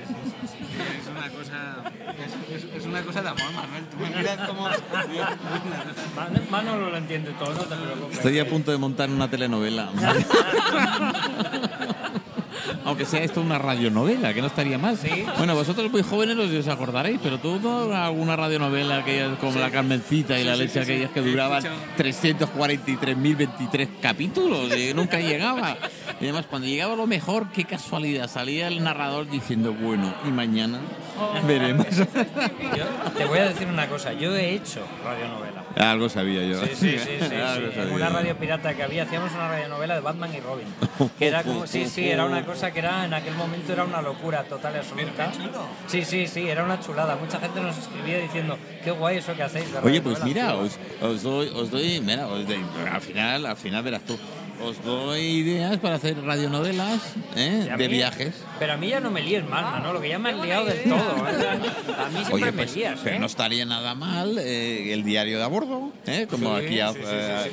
sí, 0.48 0.58
Es 1.02 1.08
una 1.08 1.30
cosa, 1.30 1.84
es, 2.52 2.64
es- 2.64 2.74
es 2.76 2.86
una 2.86 3.02
cosa 3.04 3.22
de 3.22 3.30
amor, 3.30 3.52
Manuel. 3.54 3.86
Tú 3.86 3.98
me 3.98 4.10
miras 4.10 4.48
como. 4.48 4.64
Man- 6.16 6.48
Manolo 6.50 6.90
lo 6.90 6.98
entiende 6.98 7.32
todo, 7.34 7.54
no 7.54 7.64
te 7.64 7.76
preocupes. 7.76 8.18
Estoy 8.18 8.40
a 8.40 8.48
punto 8.50 8.72
de 8.72 8.78
montar 8.78 9.10
una 9.10 9.30
telenovela. 9.30 9.90
Aunque 12.86 13.06
sea 13.06 13.24
esto 13.24 13.42
una 13.42 13.58
radionovela, 13.58 14.34
que 14.34 14.42
no 14.42 14.48
estaría 14.48 14.78
mal. 14.78 14.98
Sí. 14.98 15.26
Bueno, 15.38 15.56
vosotros 15.56 15.92
muy 15.92 16.04
jóvenes 16.04 16.38
os 16.38 16.68
acordaréis, 16.68 17.20
pero 17.22 17.38
tú 17.40 17.60
no 17.60 17.94
alguna 17.94 18.36
radionovela 18.36 18.98
aquella 18.98 19.36
como 19.38 19.60
la 19.60 19.72
Carmencita 19.72 20.40
y 20.40 20.44
la 20.44 20.56
leche 20.56 20.80
aquellas 20.80 21.12
que 21.12 21.22
duraban 21.22 21.64
343.023 21.98 23.88
capítulos 24.02 24.76
y 24.76 24.94
nunca 24.94 25.20
llegaba. 25.20 25.78
Y 26.20 26.26
además, 26.26 26.46
cuando 26.50 26.68
llegaba 26.68 26.96
lo 26.96 27.08
mejor, 27.08 27.52
qué 27.52 27.66
casualidad, 27.66 28.30
salía 28.30 28.68
el 28.68 28.84
narrador 28.84 29.30
diciendo, 29.30 29.74
bueno, 29.74 30.14
y 30.26 30.30
mañana 30.30 30.80
veremos. 31.46 31.88
Yo 31.98 32.86
te 33.18 33.26
voy 33.26 33.40
a 33.40 33.50
decir 33.50 33.68
una 33.68 33.88
cosa, 33.88 34.14
yo 34.14 34.36
he 34.36 34.54
hecho 34.54 34.86
radionovela. 35.04 35.63
Algo 35.92 36.08
sabía 36.10 36.44
yo. 36.44 36.62
Sí, 36.66 36.70
sí, 36.76 36.98
sí, 37.00 37.18
sí, 37.20 37.80
En 37.80 37.92
una 37.92 38.10
radio 38.10 38.36
pirata 38.38 38.74
que 38.74 38.84
había, 38.84 39.04
hacíamos 39.04 39.32
una 39.34 39.48
radionovela 39.50 39.96
de 39.96 40.02
Batman 40.02 40.30
y 40.36 40.40
Robin. 40.40 40.68
Que 41.20 41.28
era 41.28 41.44
como, 41.44 41.66
sí, 41.68 41.88
sí, 41.88 42.08
era 42.10 42.26
una 42.26 42.46
cosa 42.46 42.72
que 42.72 42.80
era 42.80 43.06
en 43.06 43.14
aquel 43.14 43.34
momento 43.36 43.74
era 43.74 43.84
una 43.84 44.02
locura 44.02 44.44
total 44.44 44.76
y 44.76 44.78
absoluta. 44.80 45.32
Sí, 45.88 46.06
sí, 46.06 46.28
sí, 46.28 46.48
era 46.50 46.64
una 46.64 46.80
chulada. 46.80 47.16
Mucha 47.16 47.40
gente 47.40 47.60
nos 47.62 47.78
escribía 47.78 48.20
diciendo, 48.20 48.58
qué 48.84 48.92
guay 48.92 49.18
eso 49.18 49.34
que 49.36 49.44
hacéis. 49.44 49.72
de 49.72 49.80
Oye, 49.80 50.02
pues 50.02 50.24
mira, 50.24 50.50
antigua". 50.52 50.66
os, 51.02 51.14
os 51.16 51.24
doy, 51.24 51.50
os 51.56 51.72
doy, 51.72 52.02
mira, 52.02 52.28
os 52.28 52.48
doy- 52.48 52.64
al 52.92 53.02
final, 53.02 53.46
al 53.46 53.58
final 53.58 53.84
verás 53.84 54.02
tú, 54.04 54.18
os 54.62 54.84
doy 54.84 55.22
ideas 55.22 55.78
para 55.80 55.96
hacer 55.96 56.22
radionovelas 56.24 57.02
¿eh? 57.36 57.68
De 57.78 57.88
mí- 57.90 57.96
viajes. 57.96 58.34
Pero 58.60 58.74
a 58.74 58.78
mí 58.78 58.90
ya 58.90 59.00
no 59.00 59.12
me 59.12 59.22
líes 59.22 59.48
mal, 59.48 59.64
Manolo, 59.64 60.00
que 60.00 60.10
ya 60.10 60.20
me 60.20 60.30
has 60.30 60.38
liado 60.46 60.66
del 60.66 60.84
todo. 60.84 61.28
¿eh? 61.28 61.60
A 61.98 62.10
mí 62.10 62.16
siempre 62.18 62.34
Oye, 62.34 62.46
me 62.46 62.52
pues, 62.54 62.76
lías, 62.76 63.00
pero 63.04 63.16
¿eh? 63.16 63.20
no 63.20 63.26
estaría 63.26 63.66
nada 63.66 63.96
mal 63.96 64.38
eh, 64.38 64.94
el 64.94 65.04
diario 65.04 65.38
de 65.38 65.44
a 65.44 65.48
bordo, 65.48 65.92
¿eh? 66.06 66.28
como 66.30 66.58
Sí, 66.60 66.66
aquí 66.66 66.98
sí, 67.00 67.06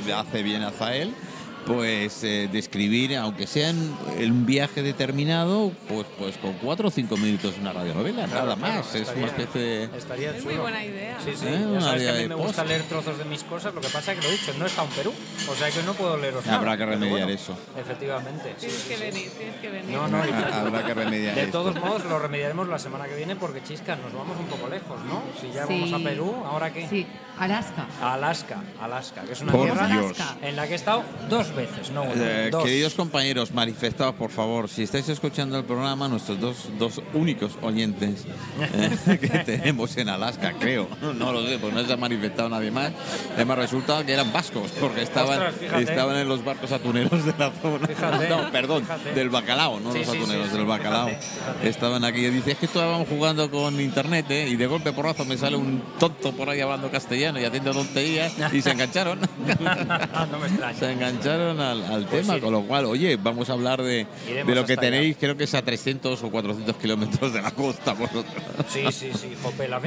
sí. 0.05 0.11
hace 0.13 0.43
bien 0.43 0.63
Azael, 0.63 1.13
pues 1.75 2.25
eh, 2.25 2.49
describir, 2.51 3.17
aunque 3.17 3.47
sea 3.47 3.71
en, 3.71 3.95
en 4.19 4.33
un 4.33 4.47
viaje 4.47 4.83
determinado, 4.83 5.73
pues, 5.89 6.07
pues 6.19 6.37
con 6.39 6.55
cuatro 6.55 6.89
o 6.89 6.91
cinco 6.91 7.17
minutos 7.17 7.55
una 7.61 7.73
radionovela, 7.73 8.27
nada 8.27 8.57
más. 8.57 8.95
es 8.95 9.09
una 9.17 9.27
especie 9.27 9.61
de... 9.61 9.85
Estaría 9.97 10.31
Es 10.37 10.45
muy 10.45 10.55
buena 10.55 10.85
idea. 10.85 11.17
Sí, 11.25 11.31
sí. 11.35 11.47
Eh, 11.47 11.59
ya 11.61 11.67
una 11.67 11.81
sabes 11.81 12.03
que 12.03 12.09
a 12.09 12.13
mí 12.13 12.19
de 12.21 12.29
me 12.29 12.35
gusta 12.35 12.65
leer 12.65 12.83
trozos 12.85 13.19
de 13.19 13.25
mis 13.25 13.43
cosas. 13.45 13.75
Lo 13.75 13.81
que 13.81 13.89
pasa 13.89 14.13
es 14.13 14.19
que 14.19 14.25
lo 14.25 14.31
he 14.33 14.37
dicho, 14.37 14.53
no 14.59 14.67
estado 14.67 14.89
en 14.89 14.95
Perú. 14.95 15.13
O 15.49 15.55
sea 15.55 15.71
que 15.71 15.83
no 15.83 15.95
puedo 15.95 16.17
leeros 16.17 16.45
nada. 16.47 16.59
Habrá 16.59 16.77
que 16.77 16.87
remediar 16.87 17.11
bueno, 17.27 17.29
eso. 17.35 17.57
Efectivamente. 17.79 18.55
sí, 18.59 18.67
Tienes 18.67 18.77
sí, 18.83 18.89
que 18.89 18.97
sí. 18.97 19.03
venir, 19.03 19.31
tienes 19.31 19.57
que 19.57 19.71
venir. 19.71 19.91
No, 19.97 20.09
no, 20.09 20.27
y- 20.27 20.31
Habrá 20.31 20.85
que 20.87 20.95
remediar 20.95 21.35
De 21.35 21.43
esto. 21.43 21.63
todos 21.63 21.75
modos, 21.81 22.05
lo 22.07 22.19
remediaremos 22.19 22.69
la 22.69 22.79
semana 22.79 23.07
que 23.07 23.15
viene 23.17 23.37
porque, 23.37 23.63
chisca, 23.63 23.97
nos 23.97 24.13
vamos 24.13 24.37
un 24.39 24.47
poco 24.47 24.69
lejos, 24.69 25.01
¿no? 25.05 25.23
Si 25.41 25.53
ya 25.53 25.67
vamos 25.67 25.93
a. 25.93 25.99
Perú, 26.01 26.35
¿ahora 26.47 26.73
qué? 26.73 26.89
Sí, 26.89 27.07
Alaska. 27.41 27.87
Alaska, 28.03 28.57
Alaska, 28.83 29.23
que 29.23 29.33
es 29.33 29.41
una 29.41 29.53
Por 29.53 29.63
tierra 29.65 29.87
Dios. 29.89 30.17
en 30.43 30.57
la 30.57 30.67
que 30.67 30.75
he 30.75 30.77
estado 30.77 31.03
dos 31.31 31.55
veces, 31.55 31.91
no 31.91 32.03
una, 32.03 32.13
Eh, 32.15 32.51
dos. 32.51 32.63
queridos 32.65 32.95
compañeros, 32.95 33.53
manifestaos 33.53 34.15
por 34.15 34.31
favor, 34.31 34.69
si 34.69 34.83
estáis 34.83 35.09
escuchando 35.09 35.59
el 35.59 35.65
programa, 35.65 36.07
nuestros 36.07 36.39
dos, 36.39 36.69
dos 36.79 37.01
únicos 37.15 37.53
oyentes 37.63 38.27
eh, 38.61 39.19
que 39.21 39.29
tenemos 39.41 39.97
en 39.97 40.11
Alaska, 40.11 40.53
creo, 40.61 40.87
no 41.19 41.33
lo 41.33 41.47
sé, 41.47 41.59
pues 41.59 41.73
no 41.73 41.83
se 41.83 41.93
ha 41.93 41.97
manifestado 41.97 42.51
nadie 42.51 42.71
más. 42.71 42.93
Además 43.35 43.57
resulta 43.59 44.05
que 44.05 44.13
eran 44.13 44.31
vascos, 44.35 44.71
porque 44.79 45.01
estaban, 45.03 45.41
Ostras, 45.43 45.81
estaban 45.81 46.17
en 46.17 46.29
los 46.29 46.45
barcos 46.45 46.71
atuneros 46.73 47.25
de 47.25 47.35
la 47.39 47.51
zona. 47.53 47.87
Fíjate, 47.87 48.29
no, 48.29 48.51
perdón, 48.53 48.83
fíjate. 48.83 49.13
del 49.15 49.31
bacalao, 49.31 49.81
no 49.81 49.93
Sí, 49.93 50.01
los 50.01 50.09
sí, 50.11 50.19
atuneros, 50.19 50.49
sí, 50.51 50.57
del 50.59 50.67
bacalao. 50.67 51.09
fíjate, 51.09 51.27
fíjate. 51.27 51.69
Estaban 51.71 52.05
aquí 52.05 52.19
y 52.27 52.31
dice, 52.31 52.51
es 52.53 52.59
que 52.59 52.67
estábamos 52.67 53.09
jugando 53.09 53.51
con 53.51 53.81
internet 53.81 54.27
¿eh? 54.31 54.47
y 54.47 54.57
de 54.57 54.67
golpe 54.67 54.93
porrazo 54.93 55.25
me 55.25 55.39
sale 55.39 55.57
un 55.57 55.83
tonto 55.99 56.33
por 56.33 56.51
ahí 56.51 56.61
hablando 56.61 56.91
castellano 56.91 57.30
y 57.39 57.45
haciendo 57.45 57.73
tonterías 57.73 58.33
y 58.53 58.63
se 58.63 58.71
engancharon. 58.71 59.21
no 60.31 60.39
me 60.39 60.47
extraña. 60.47 60.79
Se 60.79 60.93
engancharon 60.93 61.61
al, 61.61 61.83
al 61.85 62.07
Pues 62.07 62.23
tema, 62.23 62.35
sí. 62.35 62.41
con 62.41 62.53
lo 62.53 62.63
cual, 62.63 62.87
oye, 62.87 63.17
vamos 63.17 63.51
a 63.51 63.53
hablar 63.55 63.83
de, 63.83 64.07
de 64.27 64.45
lo 64.55 64.65
que 64.65 64.73
hasta 64.75 64.87
allá. 64.87 64.93
tenéis, 64.93 65.17
creo 65.19 65.37
que 65.37 65.45
es 65.45 65.55
a 65.55 65.63
300 65.63 66.23
o 66.23 66.31
400 66.31 66.77
kilómetros 66.77 67.33
de 67.33 67.43
la 67.43 67.51
costa 67.51 67.93
vosotros. 67.93 68.35
Sí, 68.69 68.85
sí, 68.93 69.11
sí, 69.15 69.35
jope, 69.43 69.69
la- 69.69 69.81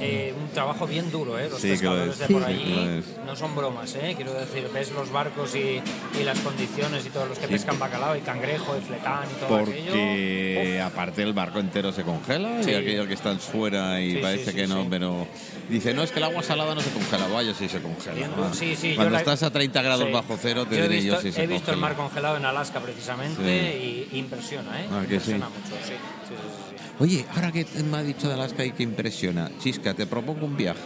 eh, 0.00 0.34
un 0.38 0.48
trabajo 0.50 0.86
bien 0.86 1.10
duro, 1.10 1.38
¿eh? 1.38 1.48
Los 1.50 1.60
Sí, 1.60 1.68
pescadores 1.70 2.12
es. 2.14 2.18
de 2.20 2.26
por 2.28 2.44
allí 2.44 3.02
no 3.26 3.34
son 3.36 3.54
bromas, 3.56 3.94
¿eh? 3.96 4.12
Quiero 4.16 4.32
decir, 4.34 4.68
ves 4.72 4.92
los 4.92 5.10
barcos 5.10 5.54
y, 5.54 5.80
y 6.20 6.24
las 6.24 6.38
condiciones 6.40 7.04
y 7.06 7.10
todos 7.10 7.28
los 7.28 7.38
que 7.38 7.48
pescan 7.48 7.78
bacalao 7.78 8.16
y 8.16 8.20
cangrejo 8.20 8.76
y 8.76 8.80
fletán 8.84 9.24
y 9.30 9.40
todo 9.40 9.48
Porque 9.58 9.88
aquello. 9.88 10.84
aparte 10.84 11.22
el 11.22 11.32
barco 11.32 11.58
entero 11.58 11.92
se 11.92 12.02
congela 12.02 12.60
y 12.62 12.74
aquellos 12.74 13.06
que 13.06 13.14
están 13.14 13.38
fuera 13.40 14.00
y 14.00 14.16
parece 14.16 14.54
que 14.54 14.66
no, 14.66 14.86
pero 14.88 15.26
dice, 15.68 15.92
no, 15.94 16.02
es 16.02 16.12
que 16.12 16.18
el 16.18 16.24
agua 16.24 16.42
salada 16.42 16.74
no 16.76 16.82
se 16.82 16.90
congela, 16.90 17.26
vaya, 17.28 17.54
sí 17.54 17.68
se 17.68 17.80
congela. 17.80 18.28
Sí, 18.52 18.76
yo 18.90 18.94
Cuando 18.96 19.12
la- 19.14 19.18
estás 19.18 19.42
a 19.42 19.50
30 19.50 19.82
grados 19.82 20.06
Sí. 20.06 20.12
bajo 20.12 20.38
cero, 20.40 20.66
te 20.66 20.76
Yo 20.76 20.84
he 20.84 20.88
diré 20.88 21.00
visto, 21.00 21.14
yo 21.16 21.20
si 21.22 21.32
se 21.32 21.42
he 21.42 21.46
visto 21.46 21.72
el 21.72 21.78
mar 21.78 21.96
congelado 21.96 22.36
en 22.36 22.44
Alaska 22.44 22.80
precisamente 22.80 24.06
y 24.12 24.18
impresiona, 24.18 24.80
¿eh? 24.82 24.86
Ah, 24.92 25.00
que 25.02 25.08
sí. 25.08 25.14
impresiona 25.32 25.48
mucho, 25.48 25.76
sí. 25.82 25.88
sí, 25.88 25.94
sí, 26.28 26.28
sí, 26.28 26.76
sí. 26.78 26.82
Oye, 26.98 27.26
ahora 27.34 27.52
que 27.52 27.66
me 27.90 27.96
ha 27.96 28.02
dicho 28.02 28.28
de 28.28 28.34
Alaska 28.34 28.64
y 28.64 28.72
que 28.72 28.82
impresiona, 28.82 29.50
Chisca, 29.60 29.94
te 29.94 30.06
propongo 30.06 30.44
un 30.46 30.56
viaje. 30.56 30.80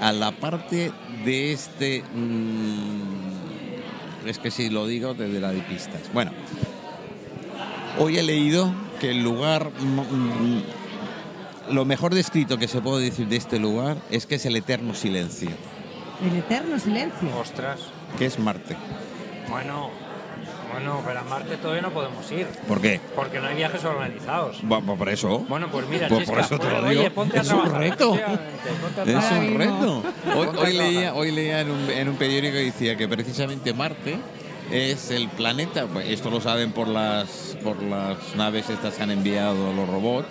A 0.00 0.12
la 0.12 0.32
parte 0.32 0.92
de 1.24 1.52
este. 1.52 2.02
mm, 2.14 4.26
es 4.26 4.38
que 4.38 4.50
si 4.50 4.68
lo 4.70 4.86
digo 4.86 5.14
te 5.14 5.30
dará 5.32 5.52
de 5.52 5.60
pistas. 5.62 6.00
Bueno, 6.14 6.32
hoy 7.98 8.18
he 8.18 8.22
leído 8.22 8.72
que 9.00 9.10
el 9.10 9.22
lugar. 9.22 9.70
Lo 11.70 11.84
mejor 11.84 12.14
descrito 12.14 12.58
que 12.58 12.68
se 12.68 12.80
puede 12.80 13.04
decir 13.04 13.28
de 13.28 13.36
este 13.36 13.58
lugar 13.58 13.96
es 14.10 14.26
que 14.26 14.34
es 14.36 14.46
el 14.46 14.56
eterno 14.56 14.94
silencio, 14.94 15.50
El 16.24 16.36
eterno 16.38 16.78
silencio. 16.78 17.28
Ostras. 17.40 17.80
que 18.18 18.26
es 18.26 18.38
Marte. 18.38 18.76
Bueno, 19.48 19.90
bueno, 20.72 21.02
pero 21.04 21.20
a 21.20 21.24
Marte 21.24 21.56
todavía 21.56 21.82
no 21.82 21.90
podemos 21.90 22.30
ir. 22.32 22.46
¿Por 22.68 22.80
qué? 22.80 23.00
Porque 23.16 23.40
no 23.40 23.46
hay 23.48 23.56
viajes 23.56 23.84
organizados. 23.84 24.58
Bueno, 24.62 24.96
por 24.96 25.08
eso. 25.08 25.40
Bueno, 25.48 25.68
pues 25.70 25.86
mira, 25.88 26.08
Pues 26.08 26.28
por 26.28 26.38
eso 26.40 26.58
te 26.58 26.66
pues, 26.68 26.72
lo 26.82 26.88
digo. 26.88 27.00
Oye, 27.00 27.10
ponte 27.10 27.38
a 27.38 27.42
Es 27.42 27.48
un 27.50 27.60
trabajar, 27.62 27.80
reto. 27.80 28.14
efectivamente, 28.14 28.70
ponte 28.82 29.00
a 29.00 29.18
Es 29.18 29.32
un 29.32 29.58
reto. 29.58 30.02
Hoy, 30.36 30.48
hoy 30.58 30.72
leía, 30.76 31.14
hoy 31.14 31.30
leía 31.32 31.60
en, 31.62 31.70
un, 31.70 31.90
en 31.90 32.08
un 32.08 32.16
periódico 32.16 32.52
que 32.54 32.64
decía 32.64 32.96
que 32.96 33.08
precisamente 33.08 33.72
Marte 33.74 34.16
es 34.70 35.10
el 35.10 35.28
planeta, 35.28 35.86
pues 35.86 36.08
esto 36.08 36.30
lo 36.30 36.40
saben 36.40 36.72
por 36.72 36.88
las, 36.88 37.56
por 37.62 37.82
las 37.82 38.16
naves 38.36 38.68
estas 38.70 38.94
que 38.94 39.02
han 39.02 39.10
enviado 39.10 39.72
los 39.72 39.88
robots, 39.88 40.28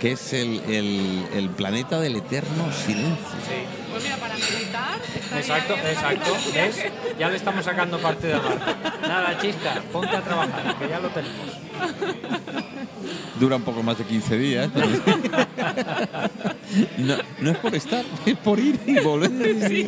que 0.00 0.12
es 0.12 0.32
el, 0.32 0.60
el- 0.68 1.26
el 1.34 1.48
planeta 1.50 2.00
del 2.00 2.16
eterno 2.16 2.72
silencio. 2.72 3.14
Sí. 3.46 3.64
Pues 3.90 4.04
mira, 4.04 4.16
para 4.16 4.34
meditar. 4.34 4.98
Exacto, 5.36 5.74
bien 5.74 5.86
exacto. 5.88 6.36
¿Ves? 6.54 6.76
Ya 7.18 7.28
le 7.28 7.36
estamos 7.36 7.64
sacando 7.64 7.98
parte 7.98 8.28
de 8.28 8.34
Marte. 8.36 8.72
Nada, 9.08 9.38
chisca, 9.40 9.82
ponte 9.92 10.16
a 10.16 10.20
trabajar, 10.20 10.76
que 10.78 10.88
ya 10.88 11.00
lo 11.00 11.08
tenemos. 11.08 11.46
Dura 13.38 13.56
un 13.56 13.62
poco 13.62 13.82
más 13.82 13.96
de 13.98 14.04
15 14.04 14.36
días. 14.38 14.68
pero- 14.74 14.88
no, 16.98 17.16
no 17.40 17.50
es 17.50 17.56
por 17.58 17.74
estar, 17.74 18.04
es 18.26 18.36
por 18.36 18.58
ir 18.58 18.78
y 18.86 19.00
volver. 19.00 19.68
Sí, 19.68 19.86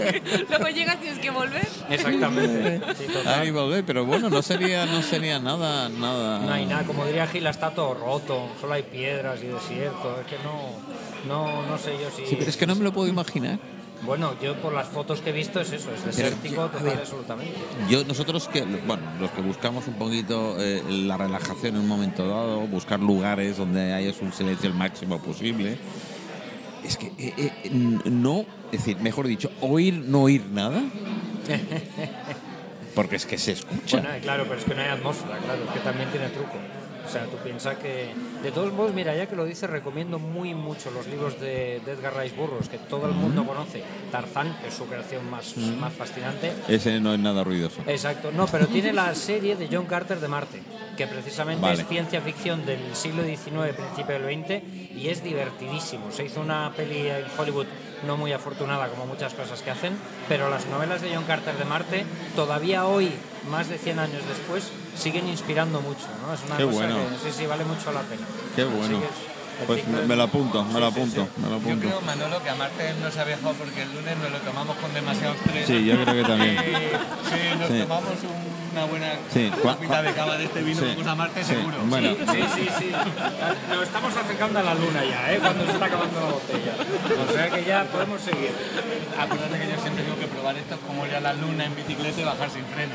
luego 0.48 0.68
llegas 0.68 0.96
y 0.96 0.98
tienes 1.00 1.18
que 1.18 1.30
volver. 1.30 1.68
Exactamente. 1.90 2.80
Sí. 2.96 3.04
Ah, 3.26 3.44
y 3.44 3.50
volver, 3.50 3.84
pero 3.84 4.06
bueno, 4.06 4.30
no 4.30 4.40
sería, 4.42 4.86
no 4.86 5.02
sería 5.02 5.38
nada, 5.38 5.88
nada. 5.90 6.38
No 6.40 6.52
hay 6.52 6.64
nada, 6.66 6.84
como 6.84 7.04
diría 7.04 7.26
Gila, 7.26 7.50
está 7.50 7.70
todo 7.70 7.94
roto, 7.94 8.48
solo 8.60 8.72
hay 8.74 8.82
piedras 8.84 9.40
y 9.42 9.46
desierto, 9.48 10.18
es 10.20 10.26
que 10.26 10.36
no, 10.42 10.78
no, 11.28 11.62
no 11.66 11.78
sé 11.78 11.92
yo 12.00 12.08
si... 12.10 12.26
Sí, 12.26 12.36
pero 12.38 12.48
es 12.50 12.56
que 12.56 12.66
no 12.66 12.74
me 12.74 12.84
lo 12.84 12.92
puedo 12.92 13.08
imaginar. 13.08 13.58
Bueno, 14.04 14.34
yo 14.42 14.56
por 14.56 14.72
las 14.72 14.88
fotos 14.88 15.20
que 15.20 15.30
he 15.30 15.32
visto 15.32 15.60
es 15.60 15.72
eso, 15.72 15.92
es 15.94 16.04
desértico 16.04 16.66
total 16.66 16.82
ver. 16.82 16.98
absolutamente. 16.98 17.54
Yo, 17.88 18.04
nosotros 18.04 18.48
que, 18.48 18.62
bueno, 18.62 19.02
los 19.20 19.30
que 19.30 19.42
buscamos 19.42 19.86
un 19.86 19.94
poquito 19.94 20.56
eh, 20.58 20.82
la 20.88 21.16
relajación 21.16 21.76
en 21.76 21.82
un 21.82 21.88
momento 21.88 22.26
dado, 22.26 22.60
buscar 22.66 22.98
lugares 22.98 23.58
donde 23.58 23.92
haya 23.92 24.12
un 24.20 24.32
silencio 24.32 24.68
el 24.68 24.74
máximo 24.74 25.20
posible, 25.20 25.78
es 26.84 26.96
que 26.96 27.06
eh, 27.16 27.32
eh, 27.36 27.70
no, 27.70 28.44
es 28.72 28.84
decir, 28.84 28.98
mejor 28.98 29.28
dicho, 29.28 29.52
oír, 29.60 29.94
no 29.94 30.22
oír 30.22 30.46
nada, 30.46 30.82
porque 32.96 33.16
es 33.16 33.26
que 33.26 33.38
se 33.38 33.52
escucha. 33.52 34.00
Bueno, 34.00 34.16
claro, 34.20 34.44
pero 34.48 34.58
es 34.58 34.64
que 34.64 34.74
no 34.74 34.82
hay 34.82 34.88
atmósfera, 34.88 35.38
claro, 35.38 35.62
es 35.64 35.70
que 35.70 35.80
también 35.80 36.10
tiene 36.10 36.28
truco. 36.30 36.58
O 37.06 37.10
sea, 37.10 37.24
tú 37.26 37.36
piensas 37.38 37.76
que... 37.78 38.14
De 38.42 38.52
todos 38.52 38.72
modos, 38.72 38.94
mira, 38.94 39.14
ya 39.14 39.26
que 39.26 39.36
lo 39.36 39.44
dices, 39.44 39.68
recomiendo 39.68 40.18
muy 40.18 40.54
mucho 40.54 40.90
los 40.90 41.06
libros 41.06 41.40
de, 41.40 41.80
de 41.84 41.92
Edgar 41.92 42.16
Rice 42.16 42.34
Burroughs, 42.36 42.68
que 42.68 42.78
todo 42.78 43.06
el 43.06 43.12
mundo 43.12 43.44
conoce. 43.44 43.82
Tarzán, 44.10 44.56
que 44.60 44.68
es 44.68 44.74
su 44.74 44.86
creación 44.86 45.28
más, 45.28 45.56
más 45.56 45.92
fascinante. 45.92 46.52
Ese 46.68 47.00
no 47.00 47.14
es 47.14 47.20
nada 47.20 47.44
ruidoso. 47.44 47.82
Exacto, 47.86 48.30
no, 48.32 48.46
pero 48.46 48.66
tiene 48.66 48.92
la 48.92 49.14
serie 49.14 49.56
de 49.56 49.68
John 49.70 49.86
Carter 49.86 50.20
de 50.20 50.28
Marte, 50.28 50.62
que 50.96 51.06
precisamente 51.06 51.62
Vale. 51.62 51.82
es 51.82 51.88
ciencia 51.88 52.20
ficción 52.20 52.64
del 52.64 52.94
siglo 52.94 53.22
XIX, 53.22 53.74
principio 53.76 54.18
del 54.18 54.44
XX, 54.44 54.62
y 54.96 55.08
es 55.08 55.22
divertidísimo. 55.22 56.10
Se 56.10 56.24
hizo 56.24 56.40
una 56.40 56.72
peli 56.76 57.08
en 57.08 57.24
Hollywood 57.36 57.66
no 58.06 58.16
muy 58.16 58.32
afortunada, 58.32 58.88
como 58.88 59.06
muchas 59.06 59.34
cosas 59.34 59.62
que 59.62 59.70
hacen, 59.70 59.96
pero 60.28 60.48
las 60.50 60.66
novelas 60.66 61.00
de 61.02 61.14
John 61.14 61.24
Carter 61.24 61.56
de 61.56 61.64
Marte, 61.64 62.04
todavía 62.34 62.86
hoy, 62.86 63.12
más 63.50 63.68
de 63.68 63.78
100 63.78 63.98
años 63.98 64.22
después, 64.28 64.70
siguen 64.96 65.28
inspirando 65.28 65.80
mucho. 65.80 66.06
¿no? 66.26 66.34
Es 66.34 66.40
una 66.46 66.56
Qué 66.56 66.64
cosa 66.64 66.76
bueno. 66.78 66.96
que 67.22 67.30
sí, 67.30 67.36
sí, 67.38 67.46
vale 67.46 67.64
mucho 67.64 67.92
la 67.92 68.00
pena. 68.02 68.22
Qué 68.56 68.64
bueno. 68.64 69.00
Pues 69.66 69.86
me, 69.86 70.02
me 70.02 70.16
lo 70.16 70.24
apunto, 70.24 70.64
me 70.64 70.80
lo 70.80 70.88
Sí, 70.90 70.94
sí, 70.94 71.00
apunto, 71.00 71.28
me 71.40 71.48
Yo 71.50 71.56
apunto. 71.56 71.86
creo, 71.86 72.00
Manolo, 72.00 72.42
que 72.42 72.50
a 72.50 72.54
Marte 72.56 72.94
no 73.00 73.10
se 73.12 73.20
ha 73.20 73.24
viajado 73.24 73.52
porque 73.54 73.82
el 73.82 73.94
lunes 73.94 74.16
nos 74.18 74.30
lo 74.32 74.38
tomamos 74.38 74.76
con 74.78 74.92
demasiado 74.92 75.34
estrés. 75.34 75.66
Sí, 75.66 75.84
yo 75.84 75.94
creo 76.02 76.14
que 76.14 76.22
también. 76.28 76.56
Sí, 77.30 77.58
nos 77.58 77.68
Sí. 77.68 77.78
tomamos 77.82 78.10
una 78.72 78.84
buena 78.86 79.06
Sí, 79.32 79.50
copita 79.62 80.02
de 80.02 80.12
cava 80.12 80.36
de 80.38 80.44
este 80.44 80.62
vino, 80.62 80.80
Sí. 80.80 80.86
vamos 80.88 81.06
a 81.06 81.14
Marte 81.14 81.44
Sí, 81.44 81.54
seguro. 81.54 81.76
bueno. 81.86 82.10
Sí, 82.32 82.40
sí, 82.54 82.68
sí. 82.78 82.90
Nos 83.70 83.82
estamos 83.82 84.16
acercando 84.16 84.58
a 84.58 84.62
la 84.62 84.74
luna 84.74 85.04
ya, 85.04 85.32
¿eh? 85.32 85.38
cuando 85.40 85.64
se 85.66 85.72
está 85.72 85.86
acabando 85.86 86.20
la 86.20 86.26
botella. 86.26 86.74
O 87.28 87.32
sea 87.32 87.50
que 87.50 87.64
ya 87.64 87.84
podemos 87.84 88.20
seguir. 88.20 88.50
Acuérdate 89.18 89.58
que 89.58 89.68
yo 89.72 89.80
siempre 89.82 90.04
digo 90.04 90.18
que 90.18 90.26
probar 90.26 90.56
esto 90.56 90.74
es 90.74 90.80
como 90.80 91.06
ir 91.06 91.14
a 91.14 91.20
la 91.20 91.32
luna 91.34 91.64
en 91.66 91.74
bicicleta 91.76 92.20
y 92.20 92.24
bajar 92.24 92.50
sin 92.50 92.64
freno. 92.64 92.94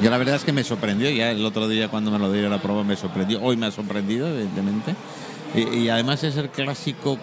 Yo 0.00 0.10
la 0.10 0.18
verdad 0.18 0.36
es 0.36 0.44
que 0.44 0.52
me 0.52 0.64
sorprendió, 0.64 1.10
ya 1.10 1.30
el 1.30 1.44
otro 1.44 1.68
día 1.68 1.88
cuando 1.88 2.10
me 2.10 2.18
lo 2.18 2.30
dieron 2.32 2.52
a 2.52 2.56
la 2.56 2.62
prueba 2.62 2.84
me 2.84 2.96
sorprendió, 2.96 3.40
hoy 3.42 3.56
me 3.56 3.66
ha 3.66 3.70
sorprendido 3.70 4.28
evidentemente, 4.28 4.94
y, 5.54 5.60
y 5.78 5.88
además 5.88 6.22
es 6.24 6.36
el 6.36 6.48
clásico 6.50 7.18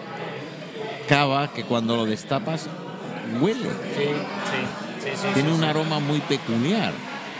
cava 1.08 1.48
que 1.52 1.64
cuando 1.64 1.96
lo 1.96 2.04
destapas 2.06 2.68
huele, 3.40 3.64
Sí, 3.96 4.04
sí, 4.04 4.89
sí, 5.02 5.10
sí. 5.14 5.26
tiene 5.34 5.50
sí, 5.50 5.54
un 5.56 5.64
aroma 5.64 5.98
muy 6.00 6.20
peculiar 6.20 6.92